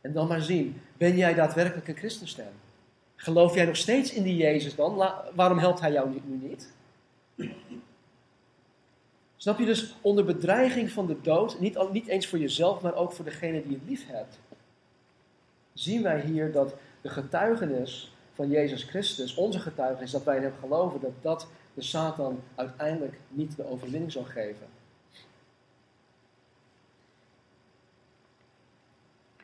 En 0.00 0.12
dan 0.12 0.28
maar 0.28 0.42
zien, 0.42 0.80
ben 0.96 1.16
jij 1.16 1.34
daadwerkelijk 1.34 1.88
een 1.88 1.96
christenstem? 1.96 2.52
Geloof 3.16 3.54
jij 3.54 3.64
nog 3.64 3.76
steeds 3.76 4.12
in 4.12 4.22
die 4.22 4.36
Jezus 4.36 4.74
dan? 4.74 4.96
waarom 5.34 5.58
helpt 5.58 5.80
hij 5.80 5.92
jou 5.92 6.20
nu 6.24 6.48
niet? 6.48 6.72
Snap 9.42 9.58
je 9.58 9.64
dus 9.64 9.94
onder 10.00 10.24
bedreiging 10.24 10.90
van 10.90 11.06
de 11.06 11.20
dood, 11.20 11.60
niet, 11.60 11.92
niet 11.92 12.06
eens 12.06 12.26
voor 12.26 12.38
jezelf, 12.38 12.80
maar 12.80 12.94
ook 12.94 13.12
voor 13.12 13.24
degene 13.24 13.62
die 13.62 13.72
je 13.72 13.86
lief 13.86 14.06
hebt, 14.06 14.38
zien 15.72 16.02
wij 16.02 16.20
hier 16.20 16.52
dat 16.52 16.74
de 17.00 17.08
getuigenis 17.08 18.14
van 18.32 18.48
Jezus 18.48 18.82
Christus, 18.82 19.34
onze 19.34 19.58
getuigenis 19.60 20.10
dat 20.10 20.24
wij 20.24 20.36
in 20.36 20.42
hem 20.42 20.54
geloven, 20.60 21.00
dat 21.00 21.12
dat 21.20 21.46
de 21.74 21.82
Satan 21.82 22.40
uiteindelijk 22.54 23.18
niet 23.28 23.56
de 23.56 23.66
overwinning 23.66 24.12
zal 24.12 24.24
geven. 24.24 24.66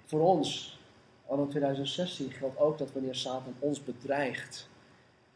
Voor 0.05 0.21
ons, 0.21 0.79
anno 1.27 1.47
2016, 1.47 2.31
geldt 2.31 2.59
ook 2.59 2.79
dat 2.79 2.93
wanneer 2.93 3.15
Satan 3.15 3.55
ons 3.59 3.85
bedreigt, 3.85 4.69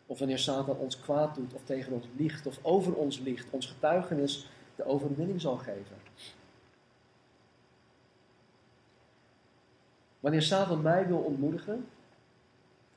of 0.06 0.18
wanneer 0.18 0.38
Satan 0.38 0.76
ons 0.76 1.00
kwaad 1.00 1.34
doet, 1.34 1.54
of 1.54 1.60
tegen 1.64 1.92
ons 1.92 2.06
liegt, 2.16 2.46
of 2.46 2.58
over 2.62 2.94
ons 2.94 3.18
liegt, 3.18 3.50
ons 3.50 3.66
getuigenis 3.66 4.50
de 4.76 4.84
overwinning 4.84 5.40
zal 5.40 5.56
geven. 5.56 5.96
Wanneer 10.20 10.42
Satan 10.42 10.82
mij 10.82 11.06
wil 11.06 11.18
ontmoedigen, 11.18 11.86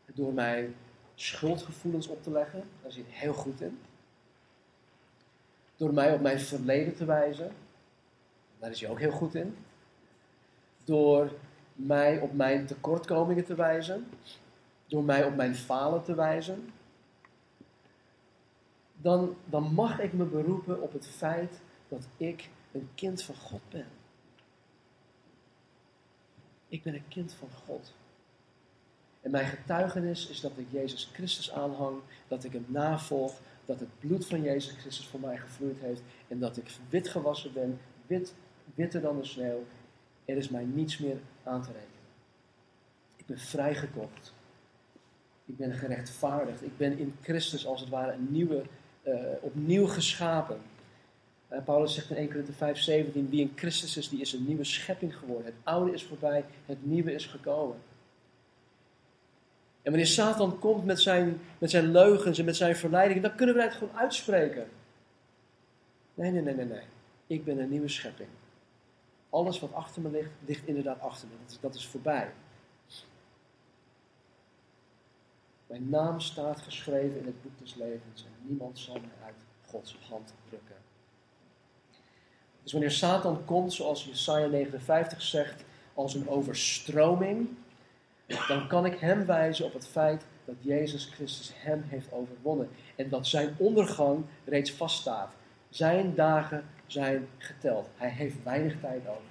door 0.06 0.34
mij 0.34 0.74
schuldgevoelens 1.16 2.08
op 2.08 2.24
te 2.24 2.32
leggen, 2.32 2.64
daar 2.82 2.92
zit 2.92 3.06
heel 3.08 3.34
goed 3.34 3.62
in. 3.62 3.80
Door 5.76 5.94
mij 5.94 6.14
op 6.14 6.22
mijn 6.22 6.40
verleden 6.40 6.96
te 6.96 7.06
wijzen, 7.06 7.52
daar 8.60 8.72
is 8.72 8.82
hij 8.82 8.90
ook 8.90 9.00
heel 9.00 9.12
goed 9.12 9.36
in. 9.36 9.58
Door 10.84 11.32
mij 11.74 12.20
op 12.20 12.34
mijn 12.34 12.66
tekortkomingen 12.66 13.46
te 13.46 13.56
wijzen, 13.56 14.08
door 14.88 15.04
mij 15.04 15.26
op 15.26 15.36
mijn 15.36 15.56
falen 15.56 16.04
te 16.04 16.16
wijzen, 16.16 16.70
dan, 19.06 19.36
dan 19.46 19.74
mag 19.74 20.00
ik 20.00 20.14
me 20.14 20.24
beroepen 20.24 20.82
op 20.82 20.94
het 20.94 21.08
feit 21.08 21.62
dat 21.88 22.08
ik 22.18 22.50
een 22.72 22.90
kind 22.96 23.24
van 23.24 23.36
God 23.36 23.62
ben. 23.70 23.88
Ik 26.68 26.84
ben 26.84 26.94
een 26.94 27.08
kind 27.08 27.34
van 27.34 27.50
God. 27.66 27.94
En 29.22 29.32
mijn 29.32 29.46
getuigenis 29.46 30.28
is 30.28 30.42
dat 30.42 30.52
ik 30.56 30.66
Jezus 30.72 31.10
Christus 31.14 31.52
aanhang, 31.52 32.00
dat 32.28 32.44
ik 32.44 32.54
hem 32.54 32.66
navolg, 32.68 33.40
dat 33.66 33.80
het 33.80 34.00
bloed 34.00 34.26
van 34.26 34.42
Jezus 34.42 34.76
Christus 34.76 35.08
voor 35.08 35.20
mij 35.20 35.38
gevloeid 35.38 35.80
heeft 35.80 36.02
en 36.28 36.40
dat 36.40 36.58
ik 36.58 36.78
wit 36.90 37.08
gewassen 37.08 37.54
ben, 37.54 37.80
wit, 38.08 38.34
witter 38.76 39.02
dan 39.02 39.18
de 39.18 39.26
sneeuw. 39.26 39.64
Er 40.26 40.38
is 40.38 40.50
mij 40.50 40.64
niets 40.64 40.98
meer 40.98 41.18
aan 41.44 41.62
te 41.62 41.72
rekenen. 41.72 41.90
Ik 43.16 43.26
ben 43.26 43.40
vrijgekocht. 43.40 44.34
Ik 45.46 45.58
ben 45.58 45.74
gerechtvaardigd. 45.74 46.64
Ik 46.64 46.78
ben 46.78 46.98
in 46.98 47.16
Christus 47.22 47.66
als 47.66 47.82
het 47.82 47.90
ware 47.90 48.12
een 48.12 48.32
nieuwe, 48.32 48.64
uh, 49.08 49.16
opnieuw 49.42 49.88
geschapen. 49.88 50.58
Uh, 51.52 51.64
Paulus 51.66 51.94
zegt 51.94 52.10
in 52.10 52.16
1 52.16 52.28
Corinthië 52.28 52.54
5, 52.54 52.78
17, 52.78 53.30
wie 53.30 53.42
in 53.42 53.52
Christus 53.56 53.98
is, 53.98 54.10
die 54.10 54.22
is 54.22 54.34
een 54.34 54.46
nieuwe 54.46 54.64
schepping 54.64 55.18
geworden. 55.18 55.46
Het 55.46 55.56
oude 55.64 55.94
is 55.94 56.04
voorbij, 56.04 56.46
het 56.66 56.86
nieuwe 56.86 57.14
is 57.14 57.26
gekomen. 57.26 57.78
En 59.82 59.92
wanneer 59.92 60.10
Satan 60.10 60.60
komt 60.60 60.86
met 60.86 61.02
zijn, 61.02 61.40
met 61.58 61.70
zijn 61.70 61.92
leugens 61.92 62.40
en 62.40 62.46
met 62.46 62.56
zijn 62.56 62.76
verleidingen, 62.76 63.22
dan 63.22 63.36
kunnen 63.36 63.56
we 63.56 63.62
het 63.62 63.74
gewoon 63.74 63.98
uitspreken. 63.98 64.68
Nee, 66.14 66.32
nee, 66.32 66.42
nee, 66.42 66.56
nee, 66.56 66.66
nee. 66.66 66.84
Ik 67.28 67.46
ben 67.46 67.60
een 67.60 67.70
nieuwe 67.70 67.88
schepping. 67.88 68.30
Alles 69.30 69.60
wat 69.60 69.74
achter 69.74 70.02
me 70.02 70.10
ligt, 70.10 70.30
ligt 70.46 70.68
inderdaad 70.68 71.00
achter 71.00 71.28
me. 71.28 71.34
Dat 71.42 71.52
is, 71.52 71.60
dat 71.60 71.76
is 71.76 71.86
voorbij. 71.86 72.32
Mijn 75.68 75.90
naam 75.90 76.20
staat 76.20 76.62
geschreven 76.62 77.20
in 77.20 77.26
het 77.26 77.42
boek 77.42 77.60
des 77.60 77.76
levens 77.76 78.26
en 78.26 78.48
niemand 78.48 78.80
zal 78.80 78.94
mij 78.94 79.26
uit 79.26 79.36
Gods 79.66 79.98
hand 80.10 80.34
drukken. 80.50 80.76
Dus 82.64 82.72
wanneer 82.72 82.92
Satan 82.92 83.46
komt, 83.46 83.74
zoals 83.74 84.06
Jesaja 84.06 84.48
59 84.48 85.22
zegt, 85.22 85.64
als 85.94 86.14
een 86.14 86.30
overstroming, 86.30 87.48
dan 88.48 88.68
kan 88.68 88.86
ik 88.86 89.00
hem 89.00 89.26
wijzen 89.26 89.66
op 89.66 89.74
het 89.74 89.88
feit 89.88 90.26
dat 90.46 90.56
Jezus 90.60 91.06
Christus 91.06 91.52
hem 91.56 91.84
heeft 91.88 92.12
overwonnen. 92.12 92.70
En 92.96 93.10
dat 93.10 93.28
zijn 93.28 93.56
ondergang 93.58 94.26
reeds 94.46 94.72
vaststaat. 94.72 95.34
Zijn 95.70 96.16
dagen 96.16 96.66
zijn 96.86 97.28
geteld. 97.38 97.88
Hij 97.96 98.10
heeft 98.10 98.44
weinig 98.44 98.80
tijd 98.80 99.08
over. 99.08 99.22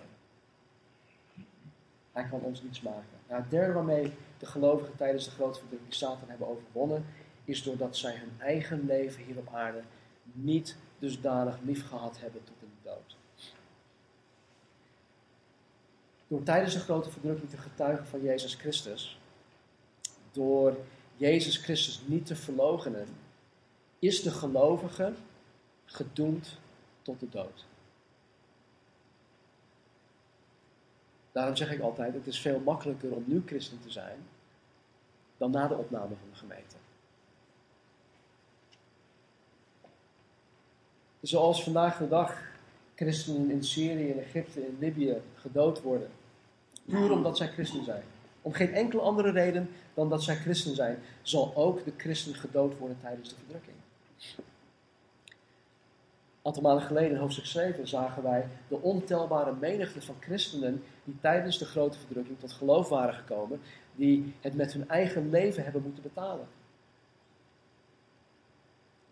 Hij 2.12 2.26
kan 2.30 2.40
ons 2.40 2.62
niets 2.62 2.80
maken. 2.80 3.18
Nou, 3.28 3.40
het 3.40 3.50
derde 3.50 3.72
waarmee 3.72 4.12
de 4.44 4.50
gelovigen 4.50 4.96
tijdens 4.96 5.24
de 5.24 5.30
grote 5.30 5.58
verdrukking 5.58 5.94
Satan 5.94 6.28
hebben 6.28 6.48
overwonnen, 6.48 7.06
is 7.44 7.62
doordat 7.62 7.96
zij 7.96 8.16
hun 8.16 8.32
eigen 8.38 8.86
leven 8.86 9.24
hier 9.24 9.36
op 9.36 9.48
aarde 9.52 9.82
niet 10.32 10.76
dusdanig 10.98 11.58
lief 11.62 11.88
gehad 11.88 12.20
hebben 12.20 12.44
tot 12.44 12.56
in 12.60 12.70
de 12.82 12.88
dood. 12.88 13.16
Door 16.28 16.42
tijdens 16.42 16.74
de 16.74 16.80
grote 16.80 17.10
verdrukking 17.10 17.50
te 17.50 17.56
getuigen 17.56 18.06
van 18.06 18.22
Jezus 18.22 18.54
Christus, 18.54 19.18
door 20.32 20.76
Jezus 21.16 21.56
Christus 21.56 22.00
niet 22.06 22.26
te 22.26 22.36
verloochenen, 22.36 23.06
is 23.98 24.22
de 24.22 24.30
gelovige 24.30 25.12
gedoemd 25.84 26.58
tot 27.02 27.20
de 27.20 27.28
dood. 27.28 27.64
Daarom 31.32 31.56
zeg 31.56 31.72
ik 31.72 31.80
altijd, 31.80 32.14
het 32.14 32.26
is 32.26 32.40
veel 32.40 32.60
makkelijker 32.60 33.12
om 33.12 33.24
nu 33.26 33.42
christen 33.46 33.80
te 33.80 33.90
zijn 33.90 34.18
dan 35.44 35.62
na 35.62 35.68
de 35.68 35.74
opname 35.74 36.06
van 36.06 36.28
de 36.30 36.38
gemeente. 36.38 36.76
Zoals 41.20 41.62
vandaag 41.62 41.98
de 41.98 42.08
dag 42.08 42.42
christenen 42.94 43.50
in 43.50 43.64
Syrië, 43.64 44.08
in 44.08 44.18
Egypte, 44.18 44.66
in 44.66 44.76
Libië 44.78 45.20
gedood 45.34 45.82
worden. 45.82 46.10
Puur 46.84 47.10
omdat 47.10 47.36
zij 47.36 47.48
christen 47.48 47.84
zijn. 47.84 48.02
Om 48.42 48.52
geen 48.52 48.74
enkele 48.74 49.02
andere 49.02 49.30
reden 49.30 49.70
dan 49.94 50.08
dat 50.08 50.22
zij 50.22 50.36
christen 50.36 50.74
zijn, 50.74 50.98
zal 51.22 51.56
ook 51.56 51.84
de 51.84 51.92
christen 51.96 52.34
gedood 52.34 52.78
worden 52.78 52.98
tijdens 53.00 53.28
de 53.28 53.34
verdrukking. 53.34 53.76
Een 56.42 56.54
aantal 56.54 56.80
geleden 56.80 57.10
in 57.10 57.16
hoofdstuk 57.16 57.46
7 57.46 57.88
zagen 57.88 58.22
wij 58.22 58.48
de 58.68 58.80
ontelbare 58.80 59.52
menigte 59.60 60.02
van 60.02 60.14
christenen 60.20 60.82
die 61.04 61.16
tijdens 61.20 61.58
de 61.58 61.64
grote 61.64 61.98
verdrukking 61.98 62.38
tot 62.38 62.52
geloof 62.52 62.88
waren 62.88 63.14
gekomen, 63.14 63.60
die 63.96 64.34
het 64.40 64.54
met 64.54 64.72
hun 64.72 64.88
eigen 64.88 65.30
leven 65.30 65.64
hebben 65.64 65.82
moeten 65.82 66.02
betalen. 66.02 66.46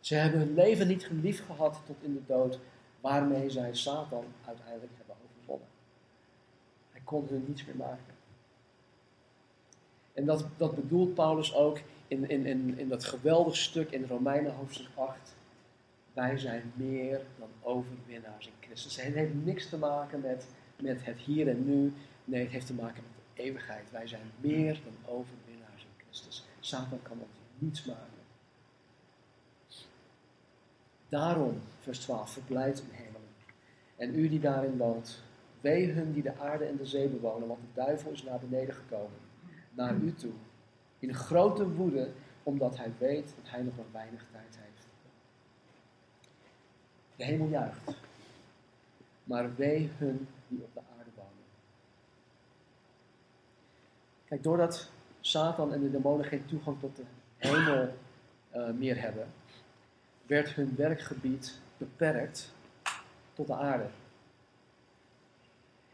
Ze 0.01 0.15
hebben 0.15 0.41
hun 0.41 0.55
leven 0.55 0.89
niet 0.89 1.07
geliefd 1.07 1.41
gehad 1.41 1.83
tot 1.87 1.97
in 2.01 2.13
de 2.13 2.27
dood, 2.27 2.59
waarmee 3.01 3.51
zij 3.51 3.75
Satan 3.75 4.25
uiteindelijk 4.45 4.93
hebben 4.97 5.17
overwonnen. 5.25 5.69
Hij 6.91 7.01
kon 7.05 7.27
hun 7.29 7.45
niets 7.47 7.65
meer 7.65 7.77
maken. 7.77 8.15
En 10.13 10.25
dat, 10.25 10.47
dat 10.57 10.75
bedoelt 10.75 11.15
Paulus 11.15 11.55
ook 11.55 11.79
in, 12.09 12.29
in, 12.29 12.47
in, 12.47 12.79
in 12.79 12.89
dat 12.89 13.05
geweldig 13.05 13.57
stuk 13.57 13.91
in 13.91 14.05
Romeinen 14.05 14.55
hoofdstuk 14.55 14.89
8. 14.95 15.35
Wij 16.13 16.39
zijn 16.39 16.73
meer 16.75 17.21
dan 17.39 17.49
overwinnaars 17.63 18.47
in 18.47 18.53
Christus. 18.61 19.03
Het 19.03 19.15
heeft 19.15 19.45
niks 19.45 19.69
te 19.69 19.79
maken 19.79 20.21
met, 20.21 20.47
met 20.81 21.05
het 21.05 21.19
hier 21.19 21.49
en 21.49 21.65
nu. 21.65 21.93
Nee, 22.25 22.43
het 22.43 22.53
heeft 22.53 22.67
te 22.67 22.75
maken 22.75 23.03
Wij 23.91 24.07
zijn 24.07 24.31
meer 24.41 24.81
dan 24.85 25.15
overwinnaars 25.15 25.83
in 25.83 26.05
Christus. 26.05 26.45
Satan 26.61 27.03
kan 27.03 27.19
ons 27.21 27.39
niets 27.59 27.85
maken. 27.85 28.23
Daarom, 31.09 31.61
vers 31.81 31.99
12, 31.99 32.31
verblijd 32.31 32.79
in 32.81 32.91
hemelen. 32.91 33.29
En 33.97 34.19
u 34.19 34.29
die 34.29 34.41
daarin 34.41 34.77
woont, 34.77 35.23
wee 35.61 35.91
hun 35.91 36.13
die 36.13 36.23
de 36.23 36.39
aarde 36.39 36.65
en 36.65 36.77
de 36.77 36.87
zee 36.87 37.09
bewonen, 37.09 37.49
want 37.49 37.61
de 37.61 37.81
duivel 37.81 38.11
is 38.11 38.23
naar 38.23 38.39
beneden 38.39 38.75
gekomen, 38.75 39.19
naar 39.71 39.95
u 39.95 40.15
toe, 40.15 40.33
in 40.99 41.15
grote 41.15 41.69
woede, 41.69 42.11
omdat 42.43 42.77
hij 42.77 42.93
weet 42.99 43.35
dat 43.37 43.51
hij 43.51 43.63
nog 43.63 43.77
maar 43.77 43.93
weinig 43.93 44.27
tijd 44.31 44.59
heeft. 44.61 44.87
De 47.17 47.25
hemel 47.25 47.49
juicht, 47.49 47.97
maar 49.25 49.55
wee 49.55 49.91
hun 49.99 50.29
die 50.49 50.63
op 50.63 50.75
de 50.75 50.81
aarde 50.81 50.92
Kijk, 54.33 54.45
doordat 54.45 54.89
Satan 55.21 55.73
en 55.73 55.81
de 55.81 55.91
demonen 55.91 56.25
geen 56.25 56.45
toegang 56.47 56.81
tot 56.81 56.97
de 56.97 57.03
hemel 57.37 57.95
uh, 58.57 58.71
meer 58.79 59.01
hebben, 59.01 59.27
werd 60.27 60.51
hun 60.55 60.75
werkgebied 60.77 61.59
beperkt 61.77 62.53
tot 63.33 63.47
de 63.47 63.55
aarde. 63.55 63.85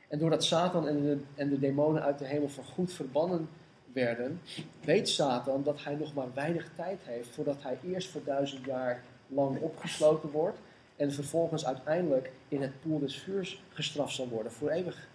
En 0.08 0.18
doordat 0.18 0.44
Satan 0.44 0.88
en 0.88 1.02
de, 1.02 1.18
en 1.34 1.48
de 1.48 1.58
demonen 1.58 2.02
uit 2.02 2.18
de 2.18 2.26
hemel 2.26 2.48
voorgoed 2.48 2.92
verbannen 2.92 3.48
werden, 3.92 4.40
weet 4.84 5.08
Satan 5.08 5.62
dat 5.62 5.84
hij 5.84 5.94
nog 5.94 6.14
maar 6.14 6.34
weinig 6.34 6.70
tijd 6.76 7.00
heeft 7.02 7.28
voordat 7.28 7.62
hij 7.62 7.78
eerst 7.84 8.10
voor 8.10 8.24
duizend 8.24 8.64
jaar 8.64 9.02
lang 9.26 9.60
opgesloten 9.60 10.30
wordt 10.30 10.58
en 10.96 11.12
vervolgens 11.12 11.66
uiteindelijk 11.66 12.32
in 12.48 12.62
het 12.62 12.80
poel 12.80 12.98
des 12.98 13.18
vuurs 13.18 13.62
gestraft 13.72 14.14
zal 14.14 14.28
worden 14.28 14.52
voor 14.52 14.70
eeuwig. 14.70 15.08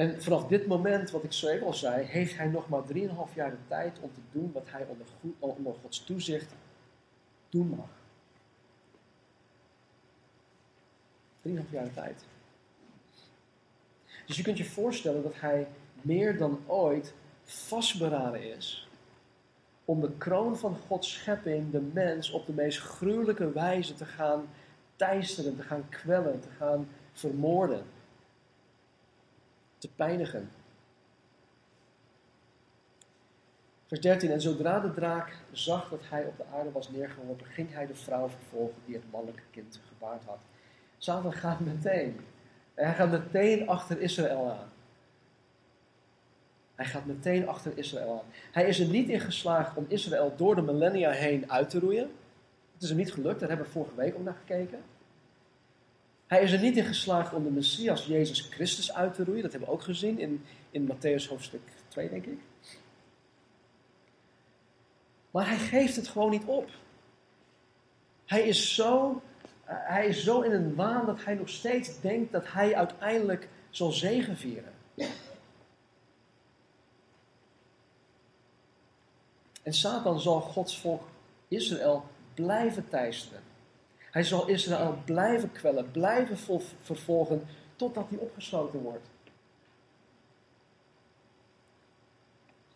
En 0.00 0.22
vanaf 0.22 0.46
dit 0.46 0.66
moment, 0.66 1.10
wat 1.10 1.24
ik 1.24 1.32
zo 1.32 1.48
even 1.48 1.66
al 1.66 1.74
zei, 1.74 2.04
heeft 2.04 2.36
hij 2.36 2.46
nog 2.46 2.68
maar 2.68 2.82
3,5 2.94 3.34
jaar 3.34 3.50
de 3.50 3.56
tijd 3.68 3.98
om 4.00 4.12
te 4.14 4.20
doen 4.32 4.52
wat 4.52 4.66
hij 4.66 4.86
onder, 5.38 5.74
Gods 5.82 6.04
toezicht 6.04 6.54
doen 7.48 7.68
mag. 7.68 7.88
3,5 11.42 11.70
jaar 11.70 11.84
de 11.84 11.94
tijd. 11.94 12.24
Dus 14.26 14.36
je 14.36 14.42
kunt 14.42 14.58
je 14.58 14.64
voorstellen 14.64 15.22
dat 15.22 15.40
hij 15.40 15.66
meer 16.02 16.38
dan 16.38 16.60
ooit 16.66 17.14
vastberaden 17.44 18.56
is 18.56 18.88
om 19.84 20.00
de 20.00 20.12
kroon 20.18 20.56
van 20.56 20.76
Gods 20.86 21.12
schepping, 21.12 21.70
de 21.70 21.90
mens, 21.92 22.30
op 22.30 22.46
de 22.46 22.52
meest 22.52 22.78
gruwelijke 22.78 23.52
wijze 23.52 23.94
te 23.94 24.04
gaan 24.04 24.48
teisteren, 24.96 25.56
te 25.56 25.62
gaan 25.62 25.88
kwellen, 25.88 26.40
te 26.40 26.50
gaan 26.58 26.88
vermoorden, 27.12 27.84
te 29.80 29.88
pijnigen. 29.96 30.50
Vers 33.86 34.00
13. 34.00 34.30
En 34.30 34.40
zodra 34.40 34.80
de 34.80 34.90
draak 34.90 35.36
zag 35.52 35.88
dat 35.88 36.00
hij 36.02 36.24
op 36.24 36.36
de 36.36 36.44
aarde 36.54 36.72
was 36.72 36.90
neergeworpen, 36.90 37.46
ging 37.46 37.72
hij 37.72 37.86
de 37.86 37.94
vrouw 37.94 38.28
vervolgen 38.28 38.82
die 38.84 38.94
het 38.94 39.10
mannelijke 39.10 39.42
kind 39.50 39.80
gebaard 39.88 40.24
had. 40.24 40.38
Satan 40.98 41.32
gaat 41.32 41.60
meteen. 41.60 42.20
Hij 42.74 42.94
gaat 42.94 43.10
meteen 43.10 43.68
achter 43.68 44.00
Israël 44.00 44.50
aan. 44.50 44.68
Hij 46.74 46.86
gaat 46.86 47.06
meteen 47.06 47.48
achter 47.48 47.78
Israël 47.78 48.12
aan. 48.12 48.32
Hij 48.52 48.68
is 48.68 48.80
er 48.80 48.86
niet 48.86 49.08
in 49.08 49.20
geslaagd 49.20 49.76
om 49.76 49.84
Israël 49.88 50.32
door 50.36 50.54
de 50.54 50.62
millennia 50.62 51.10
heen 51.10 51.50
uit 51.50 51.70
te 51.70 51.78
roeien. 51.78 52.10
Het 52.72 52.82
is 52.82 52.88
hem 52.88 52.98
niet 52.98 53.12
gelukt, 53.12 53.40
daar 53.40 53.48
hebben 53.48 53.66
we 53.66 53.72
vorige 53.72 53.94
week 53.94 54.14
ook 54.14 54.24
naar 54.24 54.38
gekeken. 54.46 54.82
Hij 56.30 56.42
is 56.42 56.52
er 56.52 56.60
niet 56.60 56.76
in 56.76 56.84
geslaagd 56.84 57.34
om 57.34 57.44
de 57.44 57.50
Messias 57.50 58.06
Jezus 58.06 58.40
Christus 58.40 58.92
uit 58.92 59.14
te 59.14 59.24
roeien. 59.24 59.42
Dat 59.42 59.50
hebben 59.50 59.68
we 59.68 59.74
ook 59.74 59.82
gezien 59.82 60.18
in, 60.18 60.44
in 60.70 60.90
Matthäus 60.90 61.28
hoofdstuk 61.28 61.60
2, 61.88 62.08
denk 62.08 62.26
ik. 62.26 62.38
Maar 65.30 65.46
hij 65.46 65.58
geeft 65.58 65.96
het 65.96 66.08
gewoon 66.08 66.30
niet 66.30 66.44
op. 66.44 66.70
Hij 68.26 68.42
is 68.42 68.74
zo, 68.74 69.22
uh, 69.68 69.74
hij 69.74 70.06
is 70.06 70.24
zo 70.24 70.40
in 70.40 70.52
een 70.52 70.74
waan 70.74 71.06
dat 71.06 71.24
hij 71.24 71.34
nog 71.34 71.48
steeds 71.48 72.00
denkt 72.00 72.32
dat 72.32 72.52
hij 72.52 72.74
uiteindelijk 72.74 73.48
zal 73.70 73.92
zegenvieren. 73.92 74.72
En 79.62 79.72
Satan 79.72 80.20
zal 80.20 80.40
Gods 80.40 80.78
volk 80.80 81.02
Israël 81.48 82.04
blijven 82.34 82.88
teisteren. 82.88 83.49
Hij 84.10 84.22
zal 84.24 84.48
Israël 84.48 84.98
blijven 85.04 85.52
kwellen, 85.52 85.90
blijven 85.90 86.62
vervolgen, 86.82 87.42
totdat 87.76 88.08
hij 88.08 88.18
opgesloten 88.18 88.80
wordt. 88.80 89.06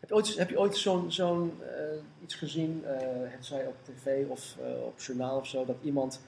Heb 0.01 0.09
je 0.09 0.15
ooit, 0.15 0.39
heb 0.39 0.51
je 0.51 0.59
ooit 0.59 0.77
zo'n 1.09 1.53
uh, 1.61 1.69
iets 2.23 2.35
gezien, 2.35 2.83
uh, 2.85 2.91
het 3.23 3.47
zij 3.47 3.67
op 3.67 3.77
tv 3.83 4.29
of 4.29 4.57
uh, 4.61 4.83
op 4.83 4.99
journaal 4.99 5.39
of 5.39 5.47
zo, 5.47 5.65
dat 5.65 5.77
iemand 5.83 6.21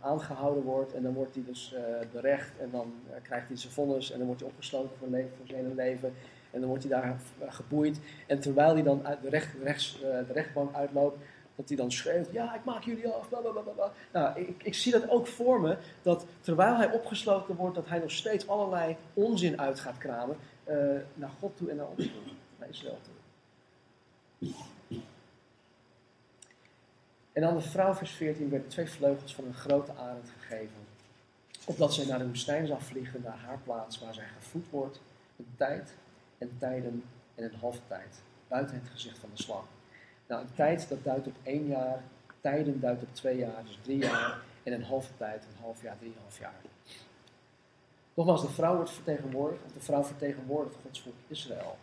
aangehouden 0.00 0.62
wordt 0.62 0.94
en 0.94 1.02
dan 1.02 1.12
wordt 1.14 1.34
hij 1.34 1.44
dus 1.46 1.74
berecht 2.12 2.58
en 2.58 2.70
dan 2.70 2.92
krijgt 3.22 3.48
hij 3.48 3.56
zijn 3.56 3.72
vonnis 3.72 4.10
en 4.10 4.18
dan 4.18 4.26
wordt 4.26 4.40
hij 4.42 4.50
opgesloten 4.50 4.96
voor, 4.98 5.08
leven, 5.08 5.30
voor 5.36 5.46
zijn 5.46 5.62
hele 5.62 5.74
leven 5.74 6.14
en 6.50 6.60
dan 6.60 6.68
wordt 6.68 6.84
hij 6.84 7.00
daar 7.00 7.20
geboeid 7.48 8.00
en 8.26 8.40
terwijl 8.40 8.72
hij 8.74 8.82
dan 8.82 9.06
uit 9.06 9.22
de, 9.22 9.28
recht, 9.28 9.54
rechts, 9.62 9.98
de 10.00 10.32
rechtbank 10.32 10.74
uitloopt, 10.74 11.18
dat 11.58 11.68
hij 11.68 11.76
dan 11.76 11.92
schreeuwt, 11.92 12.28
ja, 12.32 12.54
ik 12.54 12.64
maak 12.64 12.82
jullie 12.82 13.08
af, 13.08 13.28
bla 13.28 13.40
Nou, 14.12 14.40
ik, 14.40 14.62
ik 14.62 14.74
zie 14.74 14.92
dat 14.92 15.08
ook 15.10 15.26
voor 15.26 15.60
me, 15.60 15.76
dat 16.02 16.26
terwijl 16.40 16.76
hij 16.76 16.90
opgesloten 16.92 17.56
wordt, 17.56 17.74
dat 17.74 17.88
hij 17.88 17.98
nog 17.98 18.10
steeds 18.10 18.48
allerlei 18.48 18.96
onzin 19.14 19.60
uit 19.60 19.80
gaat 19.80 19.98
kramen 19.98 20.36
uh, 20.68 20.74
naar 21.14 21.30
God 21.38 21.56
toe 21.56 21.70
en 21.70 21.76
naar 21.76 21.86
ons 21.86 22.04
toe, 22.04 22.32
naar 22.58 22.68
Israël 22.68 22.98
toe. 23.02 24.52
En 27.32 27.44
aan 27.44 27.56
de 27.56 27.60
vrouw, 27.60 27.94
vers 27.94 28.10
14, 28.10 28.50
werden 28.50 28.68
twee 28.68 28.90
vleugels 28.90 29.34
van 29.34 29.44
een 29.44 29.54
grote 29.54 29.92
arend 29.92 30.30
gegeven, 30.38 30.86
opdat 31.64 31.94
zij 31.94 32.06
naar 32.06 32.18
de 32.18 32.26
woestijn 32.26 32.66
zou 32.66 32.82
vliegen, 32.82 33.22
naar 33.22 33.38
haar 33.38 33.58
plaats 33.64 33.98
waar 33.98 34.14
zij 34.14 34.26
gevoed 34.38 34.70
wordt, 34.70 35.00
een 35.36 35.54
tijd 35.56 35.94
en 36.38 36.50
tijden 36.58 37.04
en 37.34 37.44
een 37.44 37.58
halve 37.60 37.80
tijd, 37.88 38.20
buiten 38.48 38.74
het 38.76 38.90
gezicht 38.92 39.18
van 39.18 39.28
de 39.34 39.42
slang. 39.42 39.64
Nou, 40.28 40.42
een 40.42 40.54
tijd 40.54 40.88
dat 40.88 41.04
duidt 41.04 41.26
op 41.26 41.36
één 41.42 41.66
jaar, 41.66 42.02
tijden 42.40 42.80
duidt 42.80 43.02
op 43.02 43.14
twee 43.14 43.36
jaar, 43.36 43.64
dus 43.66 43.78
drie 43.82 43.98
jaar, 43.98 44.38
en 44.62 44.72
een 44.72 44.82
halve 44.82 45.10
tijd, 45.16 45.42
een 45.42 45.62
half 45.62 45.82
jaar, 45.82 45.96
drieënhalf 45.98 46.38
jaar. 46.38 46.54
Nogmaals, 48.14 48.42
de 48.42 48.48
vrouw 48.48 48.74
wordt 48.74 48.90
vertegenwoordigd, 48.90 49.62
de 49.74 49.80
vrouw 49.80 50.04
vertegenwoordigt 50.04 50.76
Gods 50.82 51.00
volk 51.00 51.14
Israël. 51.28 51.78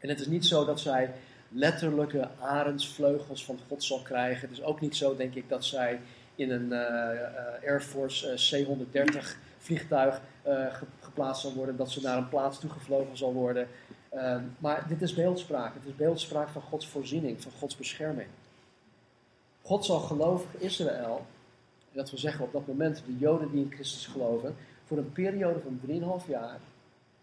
En 0.00 0.08
het 0.08 0.20
is 0.20 0.26
niet 0.26 0.46
zo 0.46 0.64
dat 0.64 0.80
zij 0.80 1.10
letterlijke 1.48 2.28
arendsvleugels 2.40 3.44
van 3.44 3.58
God 3.68 3.84
zal 3.84 4.02
krijgen. 4.02 4.48
Het 4.48 4.58
is 4.58 4.64
ook 4.64 4.80
niet 4.80 4.96
zo, 4.96 5.16
denk 5.16 5.34
ik, 5.34 5.48
dat 5.48 5.64
zij 5.64 6.00
in 6.34 6.50
een 6.50 6.66
uh, 6.66 7.68
Air 7.68 7.80
Force 7.80 8.52
uh, 8.52 8.66
C-130 8.66 9.26
vliegtuig 9.58 10.20
geplaatst 11.00 11.42
zal 11.42 11.54
worden, 11.54 11.76
dat 11.76 11.90
ze 11.90 12.00
naar 12.00 12.16
een 12.16 12.28
plaats 12.28 12.58
toegevlogen 12.58 13.16
zal 13.16 13.32
worden. 13.32 13.68
Uh, 14.14 14.36
maar 14.58 14.88
dit 14.88 15.02
is 15.02 15.14
beeldspraak. 15.14 15.74
Het 15.74 15.84
is 15.84 15.96
beeldspraak 15.96 16.48
van 16.48 16.62
Gods 16.62 16.88
voorziening, 16.88 17.42
van 17.42 17.52
Gods 17.58 17.76
bescherming. 17.76 18.28
God 19.62 19.84
zal 19.84 20.00
gelovig 20.00 20.60
Israël, 20.60 21.26
dat 21.92 22.10
wil 22.10 22.18
zeggen 22.18 22.44
op 22.44 22.52
dat 22.52 22.66
moment 22.66 23.02
de 23.06 23.16
Joden 23.18 23.50
die 23.50 23.64
in 23.64 23.72
Christus 23.72 24.06
geloven, 24.06 24.56
voor 24.84 24.98
een 24.98 25.12
periode 25.12 25.60
van 25.60 25.80
3,5 26.22 26.28
jaar, 26.28 26.60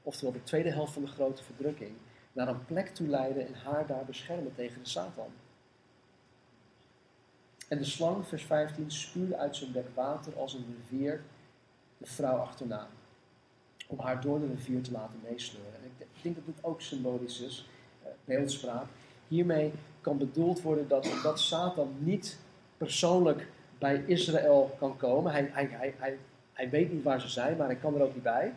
oftewel 0.04 0.34
de 0.34 0.44
tweede 0.44 0.72
helft 0.72 0.94
van 0.94 1.02
de 1.02 1.08
grote 1.08 1.44
verdrukking, 1.44 1.92
naar 2.34 2.48
een 2.48 2.66
plek 2.66 2.88
toe 2.88 3.08
leiden 3.08 3.48
en 3.48 3.54
haar 3.54 3.88
daar 3.88 4.06
beschermen 4.06 4.56
tegen 4.56 4.84
de 4.84 4.90
Satan. 4.90 5.30
En 7.68 7.78
de 7.78 7.84
slang, 7.84 8.28
vers 8.28 8.44
15, 8.44 8.92
spuwde 8.92 9.38
uit 9.38 9.56
zijn 9.56 9.72
bek 9.72 9.88
water 9.94 10.38
als 10.38 10.54
een 10.54 10.76
rivier 10.78 11.22
de 11.98 12.06
vrouw 12.06 12.38
achterna 12.38 12.88
om 13.88 14.00
haar 14.00 14.22
door 14.22 14.40
de 14.40 14.48
rivier 14.48 14.82
te 14.82 14.92
laten 14.92 15.20
meesleuren. 15.24 15.81
Ik 16.22 16.34
denk 16.34 16.46
dat 16.46 16.56
dit 16.56 16.64
ook 16.64 16.82
symbolisch 16.82 17.40
is, 17.40 17.70
uh, 18.04 18.10
beeldspraak. 18.26 18.86
Hiermee 19.28 19.72
kan 20.02 20.18
bedoeld 20.18 20.62
worden 20.62 20.88
dat 20.88 21.12
omdat 21.12 21.40
Satan 21.40 21.96
niet 22.00 22.38
persoonlijk 22.78 23.48
bij 23.78 24.04
Israël 24.06 24.76
kan 24.80 24.98
komen, 24.98 25.32
hij, 25.32 25.50
hij, 25.52 25.68
hij, 25.72 25.94
hij, 25.98 26.18
hij 26.54 26.70
weet 26.70 26.92
niet 26.92 27.04
waar 27.04 27.22
ze 27.22 27.28
zijn, 27.28 27.58
maar 27.58 27.68
hij 27.68 27.76
kan 27.76 27.96
er 27.96 28.02
ook 28.02 28.14
niet 28.14 28.24
bij. 28.24 28.54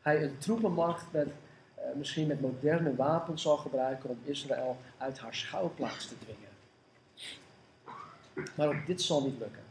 Hij 0.00 0.22
een 0.22 0.38
troepenmacht 0.38 1.12
met, 1.12 1.26
uh, 1.26 1.84
misschien 1.96 2.26
met 2.26 2.40
moderne 2.40 2.94
wapens 2.94 3.42
zal 3.42 3.56
gebruiken 3.56 4.10
om 4.10 4.18
Israël 4.24 4.76
uit 4.98 5.18
haar 5.18 5.34
schouwplaats 5.34 6.08
te 6.08 6.14
dwingen. 6.18 6.52
Maar 8.54 8.68
ook 8.68 8.86
dit 8.86 9.02
zal 9.02 9.24
niet 9.24 9.38
lukken. 9.38 9.62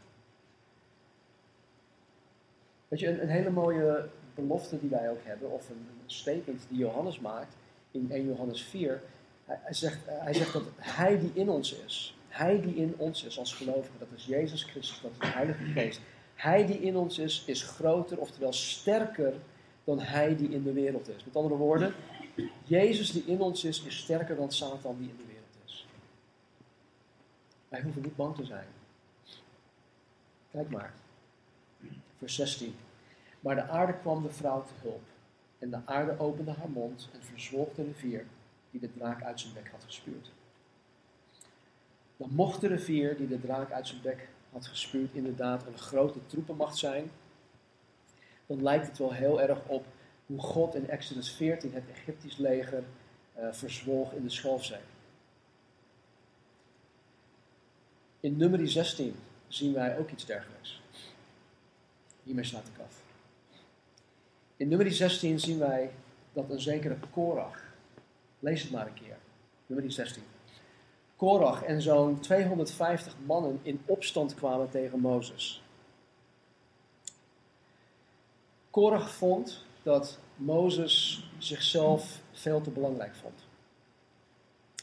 Weet 2.88 3.00
je, 3.00 3.22
een 3.22 3.28
hele 3.28 3.50
mooie 3.50 4.08
belofte 4.34 4.80
die 4.80 4.90
wij 4.90 5.10
ook 5.10 5.22
hebben, 5.22 5.50
of 5.50 5.68
een, 5.68 5.86
statement 6.06 6.62
die 6.68 6.78
Johannes 6.78 7.20
maakt 7.20 7.56
in 7.90 8.10
1 8.10 8.26
Johannes 8.26 8.62
4. 8.62 9.02
Hij, 9.44 9.74
zegt, 9.74 9.98
hij 10.06 10.34
zegt 10.34 10.52
dat 10.52 10.62
Hij 10.76 11.18
die 11.18 11.30
in 11.34 11.48
ons 11.48 11.74
is, 11.74 12.16
Hij 12.28 12.60
die 12.60 12.74
in 12.74 12.94
ons 12.96 13.24
is 13.24 13.38
als 13.38 13.54
gelovige, 13.54 13.98
dat 13.98 14.08
is 14.14 14.24
Jezus 14.24 14.62
Christus, 14.62 15.00
dat 15.00 15.10
is 15.10 15.18
de 15.18 15.26
Heilige 15.26 15.64
Geest. 15.64 16.00
Hij 16.34 16.66
die 16.66 16.80
in 16.80 16.96
ons 16.96 17.18
is, 17.18 17.44
is 17.46 17.62
groter, 17.62 18.18
oftewel 18.18 18.52
sterker 18.52 19.34
dan 19.84 20.00
Hij 20.00 20.36
die 20.36 20.48
in 20.48 20.62
de 20.62 20.72
wereld 20.72 21.08
is. 21.08 21.24
Met 21.24 21.36
andere 21.36 21.56
woorden, 21.56 21.94
Jezus 22.64 23.12
die 23.12 23.24
in 23.26 23.40
ons 23.40 23.64
is, 23.64 23.82
is 23.82 23.98
sterker 23.98 24.36
dan 24.36 24.52
Satan 24.52 24.96
die 24.98 25.08
in 25.08 25.16
de 25.16 25.26
wereld 25.26 25.56
is. 25.64 25.86
Wij 27.68 27.82
hoeven 27.82 28.02
niet 28.02 28.16
bang 28.16 28.36
te 28.36 28.44
zijn. 28.44 28.66
Kijk 30.50 30.70
maar. 30.70 30.94
Vers 32.18 32.34
16. 32.34 32.74
Maar 33.44 33.54
de 33.54 33.68
aarde 33.68 33.94
kwam 33.98 34.22
de 34.22 34.30
vrouw 34.30 34.62
te 34.62 34.72
hulp. 34.82 35.02
En 35.58 35.70
de 35.70 35.78
aarde 35.84 36.18
opende 36.18 36.50
haar 36.50 36.70
mond 36.70 37.08
en 37.12 37.22
verzwolg 37.22 37.74
de 37.74 37.82
rivier 37.82 38.26
die 38.70 38.80
de 38.80 38.92
draak 38.92 39.22
uit 39.22 39.40
zijn 39.40 39.52
bek 39.52 39.68
had 39.70 39.84
gespuurd. 39.84 40.32
Dan 42.16 42.30
mocht 42.32 42.60
de 42.60 42.66
rivier 42.66 43.16
die 43.16 43.28
de 43.28 43.40
draak 43.40 43.70
uit 43.70 43.86
zijn 43.86 44.00
bek 44.02 44.28
had 44.52 44.66
gespuurd 44.66 45.14
inderdaad 45.14 45.66
een 45.66 45.78
grote 45.78 46.26
troepenmacht 46.26 46.76
zijn. 46.76 47.10
Dan 48.46 48.62
lijkt 48.62 48.86
het 48.86 48.98
wel 48.98 49.12
heel 49.12 49.40
erg 49.40 49.58
op 49.66 49.86
hoe 50.26 50.40
God 50.40 50.74
in 50.74 50.88
Exodus 50.88 51.32
14 51.32 51.72
het 51.72 51.90
Egyptisch 51.90 52.36
leger 52.36 52.84
uh, 53.38 53.52
verzwolg 53.52 54.12
in 54.12 54.22
de 54.22 54.30
Schalfzee. 54.30 54.78
In 58.20 58.36
nummer 58.36 58.68
16 58.68 59.16
zien 59.48 59.72
wij 59.72 59.98
ook 59.98 60.10
iets 60.10 60.24
dergelijks. 60.24 60.82
Hiermee 62.22 62.44
slaat 62.44 62.66
ik 62.66 62.78
af. 62.84 63.03
In 64.56 64.68
nummer 64.68 64.92
16 64.92 65.40
zien 65.40 65.58
wij 65.58 65.90
dat 66.32 66.50
een 66.50 66.60
zekere 66.60 66.96
Korach, 67.10 67.62
lees 68.38 68.62
het 68.62 68.70
maar 68.70 68.86
een 68.86 68.94
keer, 68.94 69.16
nummer 69.66 69.92
16. 69.92 70.22
Korach 71.16 71.62
en 71.62 71.82
zo'n 71.82 72.20
250 72.20 73.14
mannen 73.26 73.60
in 73.62 73.82
opstand 73.86 74.34
kwamen 74.34 74.70
tegen 74.70 74.98
Mozes. 74.98 75.62
Korach 78.70 79.10
vond 79.10 79.64
dat 79.82 80.18
Mozes 80.36 81.28
zichzelf 81.38 82.20
veel 82.32 82.60
te 82.60 82.70
belangrijk 82.70 83.14
vond. 83.14 83.40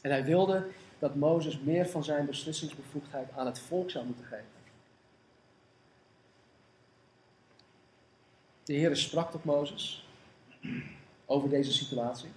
En 0.02 0.12
hij 0.12 0.26
wilde 0.26 0.68
dat 1.00 1.16
Mozes 1.16 1.60
meer 1.60 1.88
van 1.88 2.04
zijn 2.04 2.26
beslissingsbevoegdheid 2.26 3.28
aan 3.36 3.46
het 3.46 3.60
volk 3.60 3.90
zou 3.90 4.06
moeten 4.06 4.26
geven. 4.26 4.61
De 8.64 8.74
Heer 8.74 8.96
sprak 8.96 9.32
tot 9.32 9.44
Mozes 9.44 10.08
over 11.26 11.50
deze 11.50 11.74
situatie. 11.74 12.30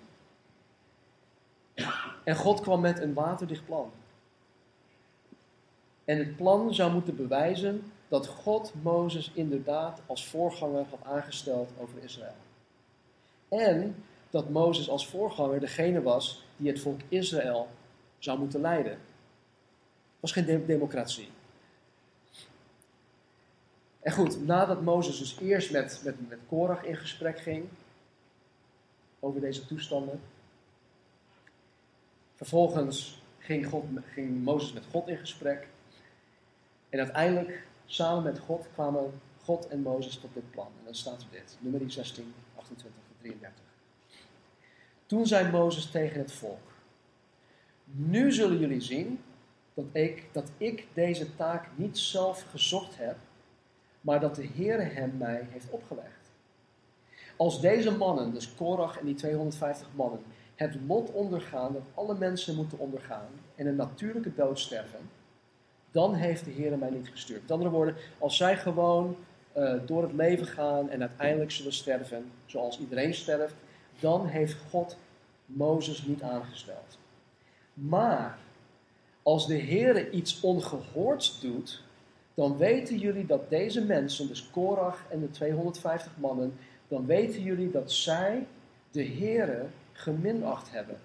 En 2.24 2.36
God 2.36 2.60
kwam 2.60 2.80
met 2.80 3.00
een 3.00 3.14
waterdicht 3.14 3.66
plan. 3.66 3.90
En 6.04 6.18
het 6.18 6.36
plan 6.36 6.74
zou 6.74 6.92
moeten 6.92 7.16
bewijzen 7.16 7.92
dat 8.08 8.26
God 8.26 8.72
Mozes 8.82 9.30
inderdaad 9.34 10.00
als 10.06 10.26
voorganger 10.26 10.84
had 10.90 11.04
aangesteld 11.04 11.70
over 11.80 12.02
Israël. 12.02 12.36
En 13.48 14.04
dat 14.30 14.50
Mozes 14.50 14.88
als 14.88 15.08
voorganger 15.08 15.60
degene 15.60 16.02
was 16.02 16.44
die 16.56 16.70
het 16.70 16.80
volk 16.80 17.00
Israël 17.08 17.68
zou 18.18 18.38
moeten 18.38 18.60
leiden. 18.60 18.92
Het 18.92 19.00
was 20.20 20.32
geen 20.32 20.66
democratie. 20.66 21.28
En 24.04 24.12
goed, 24.12 24.46
nadat 24.46 24.82
Mozes 24.82 25.18
dus 25.18 25.38
eerst 25.40 25.70
met, 25.70 26.00
met, 26.04 26.28
met 26.28 26.38
Korach 26.48 26.84
in 26.84 26.96
gesprek 26.96 27.38
ging 27.38 27.64
over 29.20 29.40
deze 29.40 29.66
toestanden, 29.66 30.20
vervolgens 32.34 33.22
ging, 33.38 33.66
God, 33.66 33.84
ging 34.12 34.42
Mozes 34.42 34.72
met 34.72 34.82
God 34.90 35.08
in 35.08 35.16
gesprek. 35.16 35.68
En 36.88 36.98
uiteindelijk, 36.98 37.66
samen 37.86 38.22
met 38.22 38.38
God, 38.38 38.66
kwamen 38.74 39.20
God 39.42 39.68
en 39.68 39.80
Mozes 39.80 40.16
tot 40.16 40.34
dit 40.34 40.50
plan. 40.50 40.66
En 40.78 40.84
dan 40.84 40.94
staat 40.94 41.20
er 41.20 41.28
dit, 41.30 41.56
nummer 41.60 41.90
16, 41.90 42.34
28 42.56 43.00
tot 43.08 43.16
33. 43.20 43.64
Toen 45.06 45.26
zei 45.26 45.50
Mozes 45.50 45.90
tegen 45.90 46.18
het 46.18 46.32
volk, 46.32 46.72
nu 47.84 48.32
zullen 48.32 48.58
jullie 48.58 48.80
zien 48.80 49.20
dat 49.74 49.86
ik, 49.92 50.28
dat 50.32 50.50
ik 50.58 50.86
deze 50.94 51.36
taak 51.36 51.68
niet 51.74 51.98
zelf 51.98 52.44
gezocht 52.50 52.96
heb, 52.96 53.16
maar 54.04 54.20
dat 54.20 54.34
de 54.34 54.46
Heer 54.54 54.94
hem 54.94 55.16
mij 55.18 55.46
heeft 55.50 55.70
opgelegd. 55.70 56.30
Als 57.36 57.60
deze 57.60 57.96
mannen, 57.96 58.32
dus 58.32 58.54
Korach 58.54 58.98
en 58.98 59.06
die 59.06 59.14
250 59.14 59.88
mannen, 59.94 60.20
het 60.54 60.76
lot 60.86 61.12
ondergaan 61.12 61.72
dat 61.72 61.82
alle 61.94 62.14
mensen 62.14 62.54
moeten 62.54 62.78
ondergaan 62.78 63.28
en 63.54 63.66
een 63.66 63.76
natuurlijke 63.76 64.34
dood 64.34 64.58
sterven, 64.58 65.00
dan 65.90 66.14
heeft 66.14 66.44
de 66.44 66.50
Heer 66.50 66.78
mij 66.78 66.90
niet 66.90 67.08
gestuurd. 67.08 67.40
Met 67.40 67.50
andere 67.50 67.70
woorden, 67.70 67.96
als 68.18 68.36
zij 68.36 68.56
gewoon 68.56 69.16
uh, 69.56 69.74
door 69.86 70.02
het 70.02 70.12
leven 70.12 70.46
gaan 70.46 70.90
en 70.90 71.00
uiteindelijk 71.00 71.50
zullen 71.50 71.72
sterven, 71.72 72.30
zoals 72.46 72.78
iedereen 72.78 73.14
sterft, 73.14 73.54
dan 74.00 74.26
heeft 74.26 74.56
God 74.70 74.96
Mozes 75.46 76.02
niet 76.02 76.22
aangesteld. 76.22 76.98
Maar 77.74 78.38
als 79.22 79.46
de 79.46 79.54
Heer 79.54 80.10
iets 80.10 80.40
ongehoords 80.40 81.40
doet, 81.40 81.83
dan 82.34 82.56
weten 82.56 82.98
jullie 82.98 83.26
dat 83.26 83.50
deze 83.50 83.84
mensen, 83.84 84.28
dus 84.28 84.50
Korach 84.50 85.04
en 85.10 85.20
de 85.20 85.30
250 85.30 86.12
mannen, 86.16 86.58
dan 86.88 87.06
weten 87.06 87.42
jullie 87.42 87.70
dat 87.70 87.92
zij 87.92 88.46
de 88.90 89.04
Heere 89.04 89.66
geminacht 89.92 90.70
hebben. 90.70 90.98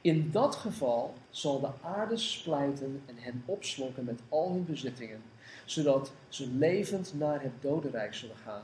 In 0.00 0.30
dat 0.30 0.54
geval 0.56 1.14
zal 1.30 1.60
de 1.60 1.70
aarde 1.82 2.16
splijten 2.16 3.02
en 3.06 3.16
hen 3.16 3.42
opslokken 3.44 4.04
met 4.04 4.20
al 4.28 4.52
hun 4.52 4.64
bezittingen, 4.64 5.22
zodat 5.64 6.12
ze 6.28 6.48
levend 6.48 7.14
naar 7.18 7.42
het 7.42 7.52
dodenrijk 7.62 8.14
zullen 8.14 8.36
gaan. 8.36 8.62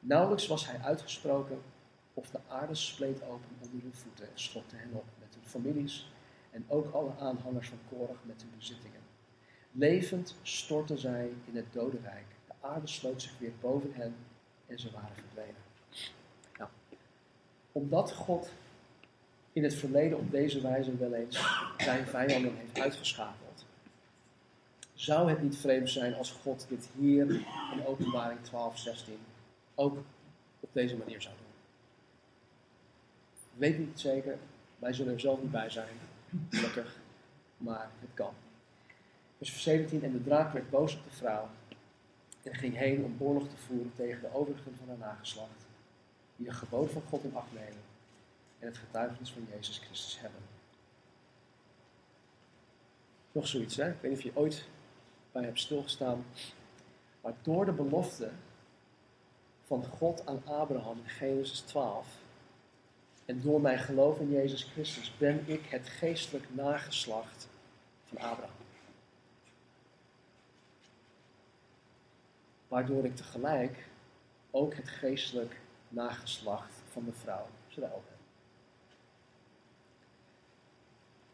Nauwelijks 0.00 0.46
was 0.46 0.66
hij 0.66 0.80
uitgesproken 0.80 1.58
of 2.14 2.30
de 2.30 2.38
aarde 2.48 2.74
spleet 2.74 3.22
open 3.22 3.48
onder 3.60 3.82
hun 3.82 3.94
voeten 3.94 4.24
en 4.24 4.30
schokte 4.38 4.76
hen 4.76 4.90
op 4.92 5.04
met 5.18 5.34
hun 5.34 5.44
families 5.44 6.12
en 6.50 6.64
ook 6.68 6.94
alle 6.94 7.12
aanhangers 7.18 7.68
van 7.68 7.78
Korach 7.88 8.24
met 8.24 8.40
hun 8.40 8.52
bezittingen. 8.58 9.01
Levend 9.72 10.34
stortten 10.42 10.98
zij 10.98 11.30
in 11.44 11.56
het 11.56 11.72
dodenrijk. 11.72 12.24
De 12.46 12.52
aarde 12.60 12.86
sloot 12.86 13.22
zich 13.22 13.38
weer 13.38 13.52
boven 13.60 13.92
hen 13.94 14.14
en 14.66 14.78
ze 14.78 14.90
waren 14.90 15.14
verdwenen. 15.14 15.60
Nou, 16.58 16.70
omdat 17.72 18.12
God 18.12 18.50
in 19.52 19.62
het 19.64 19.74
verleden 19.74 20.18
op 20.18 20.30
deze 20.30 20.60
wijze 20.60 20.96
wel 20.96 21.14
eens 21.14 21.44
zijn 21.76 22.06
vijanden 22.06 22.56
heeft 22.56 22.80
uitgeschakeld, 22.80 23.64
zou 24.94 25.30
het 25.30 25.42
niet 25.42 25.56
vreemd 25.56 25.90
zijn 25.90 26.14
als 26.14 26.30
God 26.30 26.66
dit 26.68 26.88
hier 26.98 27.30
in 27.72 27.86
Openbaring 27.86 28.40
12, 28.42 28.78
16 28.78 29.18
ook 29.74 29.98
op 30.60 30.68
deze 30.72 30.96
manier 30.96 31.22
zou 31.22 31.34
doen. 31.34 31.46
Ik 33.32 33.58
weet 33.58 33.78
niet 33.78 34.00
zeker, 34.00 34.38
wij 34.78 34.92
zullen 34.92 35.12
er 35.12 35.20
zelf 35.20 35.40
niet 35.40 35.50
bij 35.50 35.70
zijn, 35.70 35.96
gelukkig, 36.50 36.96
maar 37.56 37.90
het 38.00 38.10
kan. 38.14 38.34
Vers 39.50 39.62
17, 39.62 40.02
en 40.02 40.12
de 40.12 40.22
draak 40.22 40.52
werd 40.52 40.70
boos 40.70 40.96
op 40.96 41.04
de 41.04 41.16
vrouw 41.16 41.48
en 42.42 42.54
ging 42.54 42.76
heen 42.76 43.04
om 43.04 43.16
oorlog 43.18 43.48
te 43.48 43.56
voeren 43.56 43.92
tegen 43.96 44.20
de 44.20 44.34
overigen 44.34 44.76
van 44.78 44.88
haar 44.88 45.08
nageslacht, 45.08 45.66
die 46.36 46.46
de 46.46 46.52
geboden 46.52 46.90
van 46.90 47.02
God 47.08 47.24
in 47.24 47.36
acht 47.36 47.48
en 48.58 48.66
het 48.66 48.76
getuigenis 48.76 49.30
van 49.30 49.46
Jezus 49.50 49.78
Christus 49.78 50.20
hebben. 50.20 50.40
Nog 53.32 53.46
zoiets, 53.46 53.76
hè? 53.76 53.90
Ik 53.90 54.00
weet 54.00 54.10
niet 54.10 54.18
of 54.18 54.24
je 54.24 54.40
ooit 54.40 54.64
bij 55.32 55.42
hebt 55.42 55.60
stilgestaan, 55.60 56.24
maar 57.20 57.34
door 57.42 57.64
de 57.64 57.72
belofte 57.72 58.30
van 59.66 59.84
God 59.84 60.26
aan 60.26 60.42
Abraham 60.44 60.98
in 61.02 61.10
Genesis 61.10 61.60
12 61.60 62.06
en 63.24 63.40
door 63.40 63.60
mijn 63.60 63.78
geloof 63.78 64.18
in 64.18 64.30
Jezus 64.30 64.62
Christus 64.62 65.16
ben 65.18 65.42
ik 65.46 65.66
het 65.66 65.88
geestelijk 65.88 66.54
nageslacht 66.54 67.48
van 68.08 68.18
Abraham. 68.18 68.61
Waardoor 72.72 73.04
ik 73.04 73.16
tegelijk 73.16 73.88
ook 74.50 74.74
het 74.74 74.88
geestelijk 74.88 75.60
nageslacht 75.88 76.72
van 76.90 77.04
de 77.04 77.12
vrouw 77.12 77.46
Israël 77.68 78.02
ben. 78.06 78.18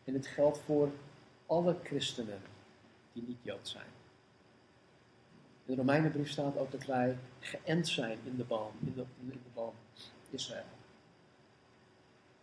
En 0.04 0.12
dit 0.12 0.26
geldt 0.26 0.58
voor 0.58 0.90
alle 1.46 1.76
christenen 1.82 2.40
die 3.12 3.24
niet 3.26 3.42
Jood 3.42 3.68
zijn. 3.68 3.86
In 5.64 5.74
de 5.74 5.74
Romeinenbrief 5.74 6.30
staat 6.30 6.56
ook 6.56 6.70
dat 6.70 6.84
wij 6.84 7.16
geënt 7.40 7.88
zijn 7.88 8.18
in 8.24 8.36
de 8.36 8.44
boom, 8.44 8.72
in 8.80 8.94
de, 8.94 9.04
in 9.20 9.28
de 9.28 9.38
boom 9.54 9.74
Israël. 10.30 10.64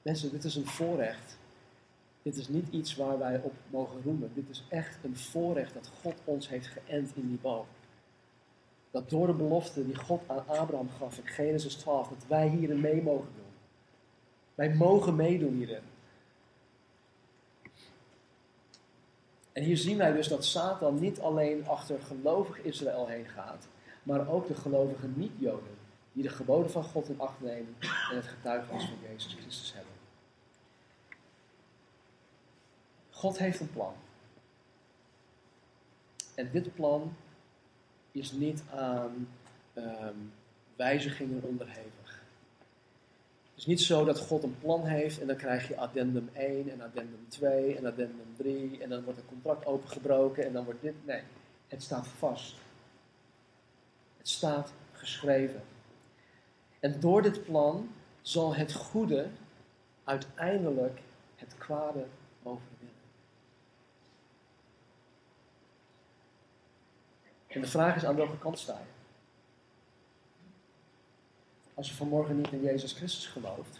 Mensen, 0.01 0.31
dit 0.31 0.43
is 0.43 0.55
een 0.55 0.67
voorrecht. 0.67 1.37
Dit 2.21 2.37
is 2.37 2.47
niet 2.47 2.67
iets 2.69 2.95
waar 2.95 3.17
wij 3.19 3.41
op 3.41 3.53
mogen 3.69 4.01
roemen. 4.01 4.31
Dit 4.33 4.49
is 4.49 4.63
echt 4.69 4.97
een 5.03 5.17
voorrecht 5.17 5.73
dat 5.73 5.91
God 6.01 6.15
ons 6.23 6.49
heeft 6.49 6.67
geënt 6.67 7.15
in 7.15 7.27
die 7.27 7.39
boom. 7.39 7.65
Dat 8.95 9.09
door 9.09 9.27
de 9.27 9.33
belofte 9.33 9.85
die 9.85 9.95
God 9.95 10.21
aan 10.27 10.47
Abraham 10.47 10.89
gaf 10.89 11.17
in 11.17 11.27
Genesis 11.27 11.75
12, 11.75 12.07
dat 12.07 12.25
wij 12.27 12.47
hierin 12.47 12.79
mee 12.79 13.01
mogen 13.01 13.29
doen. 13.35 13.51
Wij 14.55 14.73
mogen 14.73 15.15
meedoen 15.15 15.53
hierin. 15.53 15.83
En 19.51 19.63
hier 19.63 19.77
zien 19.77 19.97
wij 19.97 20.13
dus 20.13 20.27
dat 20.27 20.45
Satan 20.45 20.99
niet 20.99 21.19
alleen 21.19 21.67
achter 21.67 22.01
gelovig 22.01 22.59
Israël 22.59 23.07
heen 23.07 23.25
gaat, 23.25 23.67
maar 24.03 24.29
ook 24.29 24.47
de 24.47 24.55
gelovige 24.55 25.07
niet-Joden, 25.07 25.77
die 26.13 26.23
de 26.23 26.29
geboden 26.29 26.71
van 26.71 26.83
God 26.83 27.09
in 27.09 27.19
acht 27.19 27.41
nemen 27.41 27.75
en 28.09 28.15
het 28.15 28.25
getuigenis 28.25 28.83
van 28.85 28.97
Jezus 29.09 29.33
Christus 29.33 29.73
hebben. 29.73 29.93
God 33.09 33.37
heeft 33.37 33.59
een 33.59 33.71
plan. 33.71 33.93
En 36.35 36.51
dit 36.51 36.75
plan 36.75 37.15
is 38.15 38.31
niet 38.31 38.63
aan 38.73 39.27
ehm, 39.73 40.15
wijzigingen 40.75 41.43
onderhevig. 41.43 42.23
Het 43.49 43.57
is 43.63 43.65
niet 43.65 43.81
zo 43.81 44.05
dat 44.05 44.19
God 44.19 44.43
een 44.43 44.59
plan 44.59 44.85
heeft 44.85 45.21
en 45.21 45.27
dan 45.27 45.35
krijg 45.35 45.67
je 45.67 45.77
addendum 45.77 46.29
1 46.33 46.71
en 46.71 46.81
addendum 46.81 47.25
2 47.27 47.75
en 47.75 47.85
addendum 47.85 48.33
3 48.37 48.83
en 48.83 48.89
dan 48.89 49.03
wordt 49.03 49.19
een 49.19 49.25
contract 49.25 49.65
opengebroken 49.65 50.45
en 50.45 50.53
dan 50.53 50.65
wordt 50.65 50.81
dit. 50.81 51.05
Nee, 51.05 51.21
het 51.67 51.83
staat 51.83 52.07
vast. 52.07 52.55
Het 54.17 54.27
staat 54.27 54.73
geschreven. 54.91 55.61
En 56.79 56.99
door 56.99 57.21
dit 57.21 57.43
plan 57.43 57.89
zal 58.21 58.55
het 58.55 58.73
goede 58.73 59.27
uiteindelijk 60.03 60.99
het 61.35 61.55
kwade 61.57 62.05
overwinnen. 62.43 62.74
En 67.55 67.61
de 67.61 67.67
vraag 67.67 67.95
is 67.95 68.05
aan 68.05 68.15
welke 68.15 68.37
kant 68.37 68.59
sta 68.59 68.79
je? 68.79 68.93
Als 71.73 71.89
je 71.89 71.95
vanmorgen 71.95 72.37
niet 72.37 72.51
in 72.51 72.61
Jezus 72.61 72.93
Christus 72.93 73.27
gelooft, 73.27 73.79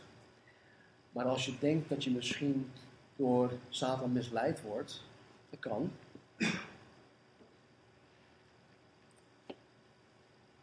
maar 1.12 1.26
als 1.26 1.46
je 1.46 1.58
denkt 1.60 1.90
dat 1.90 2.04
je 2.04 2.12
misschien 2.12 2.72
door 3.16 3.52
Satan 3.70 4.12
misleid 4.12 4.62
wordt, 4.62 5.04
dat 5.50 5.60
kan. 5.60 5.92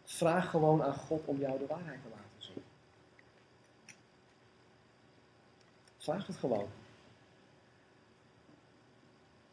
Vraag 0.04 0.50
gewoon 0.50 0.82
aan 0.82 0.94
God 0.94 1.24
om 1.24 1.38
jou 1.38 1.58
de 1.58 1.66
waarheid 1.66 2.02
te 2.02 2.08
laten 2.08 2.24
zien. 2.38 2.62
Vraag 5.98 6.26
het 6.26 6.36
gewoon. 6.36 6.68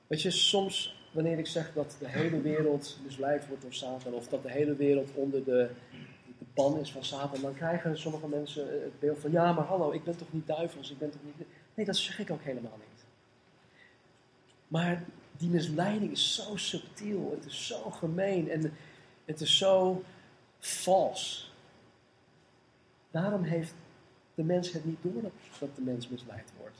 Weet 0.07 0.21
je, 0.21 0.31
soms 0.31 0.98
wanneer 1.11 1.37
ik 1.37 1.47
zeg 1.47 1.73
dat 1.73 1.95
de 1.99 2.07
hele 2.07 2.41
wereld 2.41 2.97
misleid 3.03 3.47
wordt 3.47 3.61
door 3.61 3.73
Satan, 3.73 4.13
of 4.13 4.27
dat 4.27 4.43
de 4.43 4.51
hele 4.51 4.75
wereld 4.75 5.09
onder 5.13 5.43
de, 5.43 5.69
ban 6.53 6.79
is 6.79 6.91
van 6.91 7.03
Satan, 7.03 7.41
dan 7.41 7.53
krijgen 7.53 7.97
sommige 7.97 8.27
mensen 8.27 8.67
het 8.67 8.99
beeld 8.99 9.19
van: 9.19 9.31
ja, 9.31 9.53
maar 9.53 9.65
hallo, 9.65 9.91
ik 9.91 10.03
ben 10.03 10.17
toch 10.17 10.33
niet 10.33 10.47
duivels, 10.47 10.91
ik 10.91 10.97
ben 10.97 11.09
toch 11.09 11.21
niet. 11.23 11.47
Nee, 11.73 11.85
dat 11.85 11.97
zeg 11.97 12.19
ik 12.19 12.31
ook 12.31 12.43
helemaal 12.43 12.77
niet. 12.77 13.03
Maar 14.67 15.03
die 15.37 15.49
misleiding 15.49 16.11
is 16.11 16.35
zo 16.35 16.55
subtiel, 16.55 17.31
het 17.35 17.45
is 17.45 17.67
zo 17.67 17.89
gemeen 17.89 18.49
en 18.49 18.73
het 19.25 19.41
is 19.41 19.57
zo 19.57 20.03
vals. 20.59 21.53
Daarom 23.11 23.43
heeft 23.43 23.73
de 24.35 24.43
mens 24.43 24.71
het 24.71 24.85
niet 24.85 25.01
door 25.01 25.21
dat 25.59 25.75
de 25.75 25.81
mens 25.81 26.07
misleid 26.07 26.51
wordt. 26.57 26.77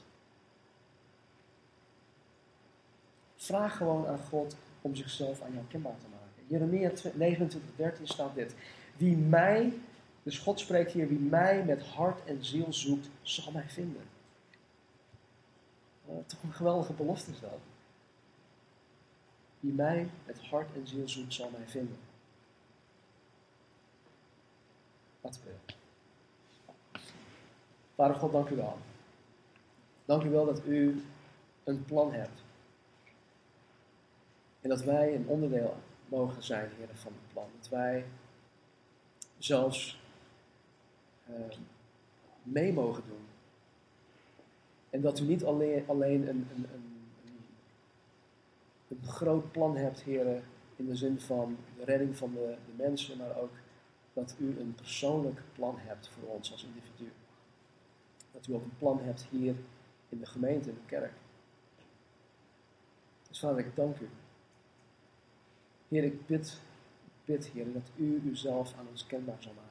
Vraag 3.50 3.76
gewoon 3.76 4.06
aan 4.06 4.18
God 4.18 4.56
om 4.80 4.94
zichzelf 4.94 5.42
aan 5.42 5.52
jou 5.52 5.64
kenbaar 5.68 5.98
te 5.98 6.06
maken. 6.10 6.44
Jeremia 6.46 6.92
29, 7.14 7.60
13 7.76 8.06
staat 8.06 8.34
dit. 8.34 8.54
Wie 8.96 9.16
mij, 9.16 9.72
dus 10.22 10.38
God 10.38 10.60
spreekt 10.60 10.92
hier, 10.92 11.08
wie 11.08 11.18
mij 11.18 11.64
met 11.64 11.82
hart 11.82 12.24
en 12.24 12.44
ziel 12.44 12.72
zoekt, 12.72 13.08
zal 13.22 13.52
mij 13.52 13.68
vinden. 13.68 14.02
Oh, 16.04 16.26
toch 16.26 16.42
een 16.42 16.52
geweldige 16.52 16.92
belofte 16.92 17.30
is 17.30 17.40
dat. 17.40 17.58
Wie 19.60 19.72
mij 19.72 20.08
met 20.26 20.40
hart 20.40 20.68
en 20.74 20.86
ziel 20.86 21.08
zoekt, 21.08 21.34
zal 21.34 21.50
mij 21.50 21.68
vinden. 21.68 21.96
Laten 25.20 25.40
we 25.44 25.78
Vader 27.94 28.16
God, 28.16 28.32
dank 28.32 28.48
u 28.48 28.56
wel. 28.56 28.78
Dank 30.04 30.22
u 30.22 30.30
wel 30.30 30.44
dat 30.44 30.66
u 30.66 31.04
een 31.64 31.84
plan 31.84 32.12
hebt. 32.12 32.48
En 34.60 34.68
dat 34.68 34.82
wij 34.82 35.14
een 35.14 35.26
onderdeel 35.26 35.76
mogen 36.08 36.42
zijn, 36.42 36.70
Heer, 36.76 36.88
van 36.92 37.12
het 37.12 37.32
plan. 37.32 37.46
Dat 37.58 37.68
wij 37.68 38.04
zelfs 39.38 40.00
uh, 41.30 41.36
mee 42.42 42.72
mogen 42.72 43.02
doen. 43.06 43.26
En 44.90 45.00
dat 45.00 45.18
u 45.18 45.24
niet 45.24 45.44
alleen, 45.44 45.84
alleen 45.86 46.28
een, 46.28 46.48
een, 46.54 46.66
een, 46.74 47.06
een, 48.88 49.08
groot 49.08 49.52
plan 49.52 49.76
hebt, 49.76 50.02
Heer, 50.02 50.42
in 50.76 50.86
de 50.86 50.96
zin 50.96 51.20
van 51.20 51.56
de 51.76 51.84
redding 51.84 52.16
van 52.16 52.32
de, 52.32 52.56
de 52.66 52.82
mensen, 52.82 53.16
maar 53.16 53.36
ook 53.36 53.52
dat 54.12 54.34
u 54.38 54.60
een 54.60 54.74
persoonlijk 54.74 55.42
plan 55.52 55.74
hebt 55.78 56.08
voor 56.08 56.28
ons 56.28 56.52
als 56.52 56.64
individu. 56.64 57.12
Dat 58.32 58.46
u 58.46 58.54
ook 58.54 58.62
een 58.62 58.78
plan 58.78 59.00
hebt 59.00 59.26
hier 59.30 59.54
in 60.08 60.18
de 60.18 60.26
gemeente, 60.26 60.68
in 60.68 60.74
de 60.74 60.86
kerk. 60.86 61.12
Dus 63.28 63.38
vader, 63.38 63.58
ik 63.58 63.76
dank 63.76 63.98
u. 63.98 64.08
Heer, 65.90 66.04
ik 66.04 66.26
bid, 66.26 66.60
bid, 67.24 67.46
Heer, 67.46 67.72
dat 67.72 67.90
u 67.96 68.22
uzelf 68.24 68.74
aan 68.78 68.86
ons 68.90 69.06
kenbaar 69.06 69.42
zal 69.42 69.52
maken. 69.52 69.70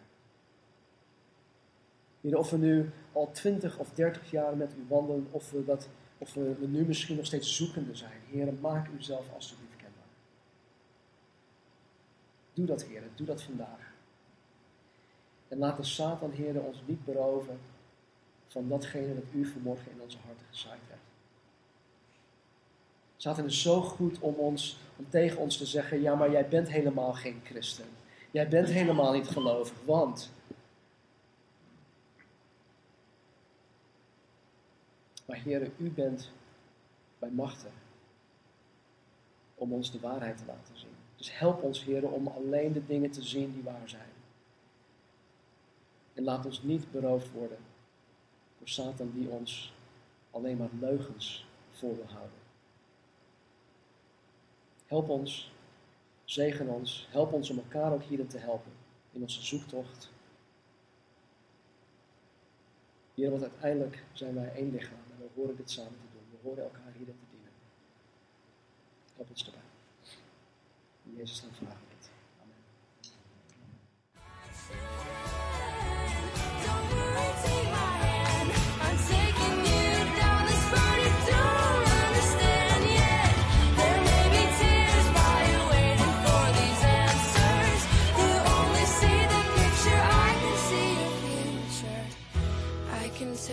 Heer, 2.22 2.38
of 2.38 2.49
we 2.49 2.57
nu 2.57 2.89
al 3.11 3.32
twintig 3.32 3.78
of 3.78 3.91
dertig 3.93 4.32
jaar 4.32 4.57
met 4.57 4.74
u 4.78 4.86
wandelen, 4.88 5.28
of 5.32 5.51
we, 5.51 5.65
dat, 5.65 5.89
of 6.17 6.34
we 6.34 6.55
nu 6.59 6.86
misschien 6.86 7.15
nog 7.15 7.26
steeds 7.26 7.55
zoekende 7.55 7.95
zijn. 7.95 8.22
Heer, 8.28 8.53
maak 8.53 8.88
uzelf 8.97 9.34
alsjeblieft 9.34 9.76
kenbaar. 9.76 10.07
Doe 12.53 12.65
dat, 12.65 12.84
Heer, 12.84 13.03
doe 13.15 13.26
dat 13.26 13.41
vandaag. 13.41 13.93
En 15.47 15.57
laat 15.57 15.78
de 15.78 15.84
Satan, 15.84 16.32
Heer, 16.32 16.61
ons 16.61 16.82
niet 16.86 17.05
beroven 17.05 17.59
van 18.47 18.67
datgene 18.67 19.15
dat 19.15 19.24
u 19.34 19.45
vanmorgen 19.45 19.91
in 19.91 20.01
onze 20.01 20.17
harten 20.26 20.45
gezaaid 20.49 20.82
hebt. 20.88 21.01
Satan 23.17 23.45
is 23.45 23.61
zo 23.61 23.82
goed 23.82 24.20
om, 24.20 24.34
ons, 24.34 24.80
om 25.00 25.10
tegen 25.10 25.38
ons 25.38 25.58
te 25.58 25.66
zeggen: 25.66 26.02
ja, 26.02 26.16
maar 26.16 26.32
jij 26.32 26.47
bent 26.47 26.70
helemaal 26.70 27.14
geen 27.14 27.41
christen. 27.43 27.86
Jij 28.32 28.47
bent 28.47 28.68
helemaal 28.68 29.14
niet 29.14 29.28
gelovig, 29.28 29.78
want. 29.86 30.32
Maar 35.26 35.38
Heer, 35.38 35.72
u 35.78 35.89
bent 35.89 36.32
bij 37.20 37.30
machten 37.30 37.72
om 39.56 39.74
ons 39.74 39.91
de 39.91 40.00
waarheid 40.00 40.38
te 40.38 40.43
laten 40.47 40.78
zien. 40.78 40.95
Dus 41.16 41.38
help 41.38 41.64
ons, 41.64 41.84
Heer, 41.84 42.10
om 42.10 42.28
alleen 42.28 42.74
de 42.74 42.86
dingen 42.86 43.12
te 43.12 43.24
zien 43.24 43.54
die 43.54 43.64
waar 43.64 43.89
zijn. 43.89 44.12
En 46.14 46.24
laat 46.24 46.45
ons 46.45 46.64
niet 46.64 46.91
beroofd 46.91 47.32
worden 47.32 47.58
door 48.58 48.68
Satan 48.68 49.12
die 49.14 49.28
ons 49.28 49.74
alleen 50.32 50.58
maar 50.58 50.70
leugens 50.80 51.47
voor 51.72 51.95
wil 51.95 52.08
houden. 52.08 52.39
Help 54.90 55.10
ons, 55.10 55.52
zegen 56.26 56.68
ons, 56.68 57.08
help 57.12 57.34
ons 57.34 57.50
om 57.50 57.58
elkaar 57.58 57.94
ook 57.94 58.04
hierin 58.04 58.28
te 58.28 58.38
helpen, 58.38 58.72
in 59.12 59.22
onze 59.22 59.46
zoektocht. 59.46 60.10
Hier, 63.14 63.30
want 63.30 63.42
uiteindelijk 63.42 64.04
zijn 64.14 64.36
wij 64.36 64.52
één 64.56 64.72
lichaam 64.72 65.00
en 65.12 65.18
we 65.18 65.30
horen 65.36 65.56
dit 65.56 65.72
samen 65.72 66.00
te 66.00 66.08
doen. 66.14 66.40
We 66.42 66.48
horen 66.48 66.64
elkaar 66.64 66.94
hierin 66.98 67.18
te 67.20 67.26
dienen. 67.32 67.52
Help 69.16 69.30
ons 69.30 69.46
erbij. 69.46 69.62
In 71.04 71.16
Jezus' 71.16 71.42
naam 71.42 71.54
vragen 71.54 71.89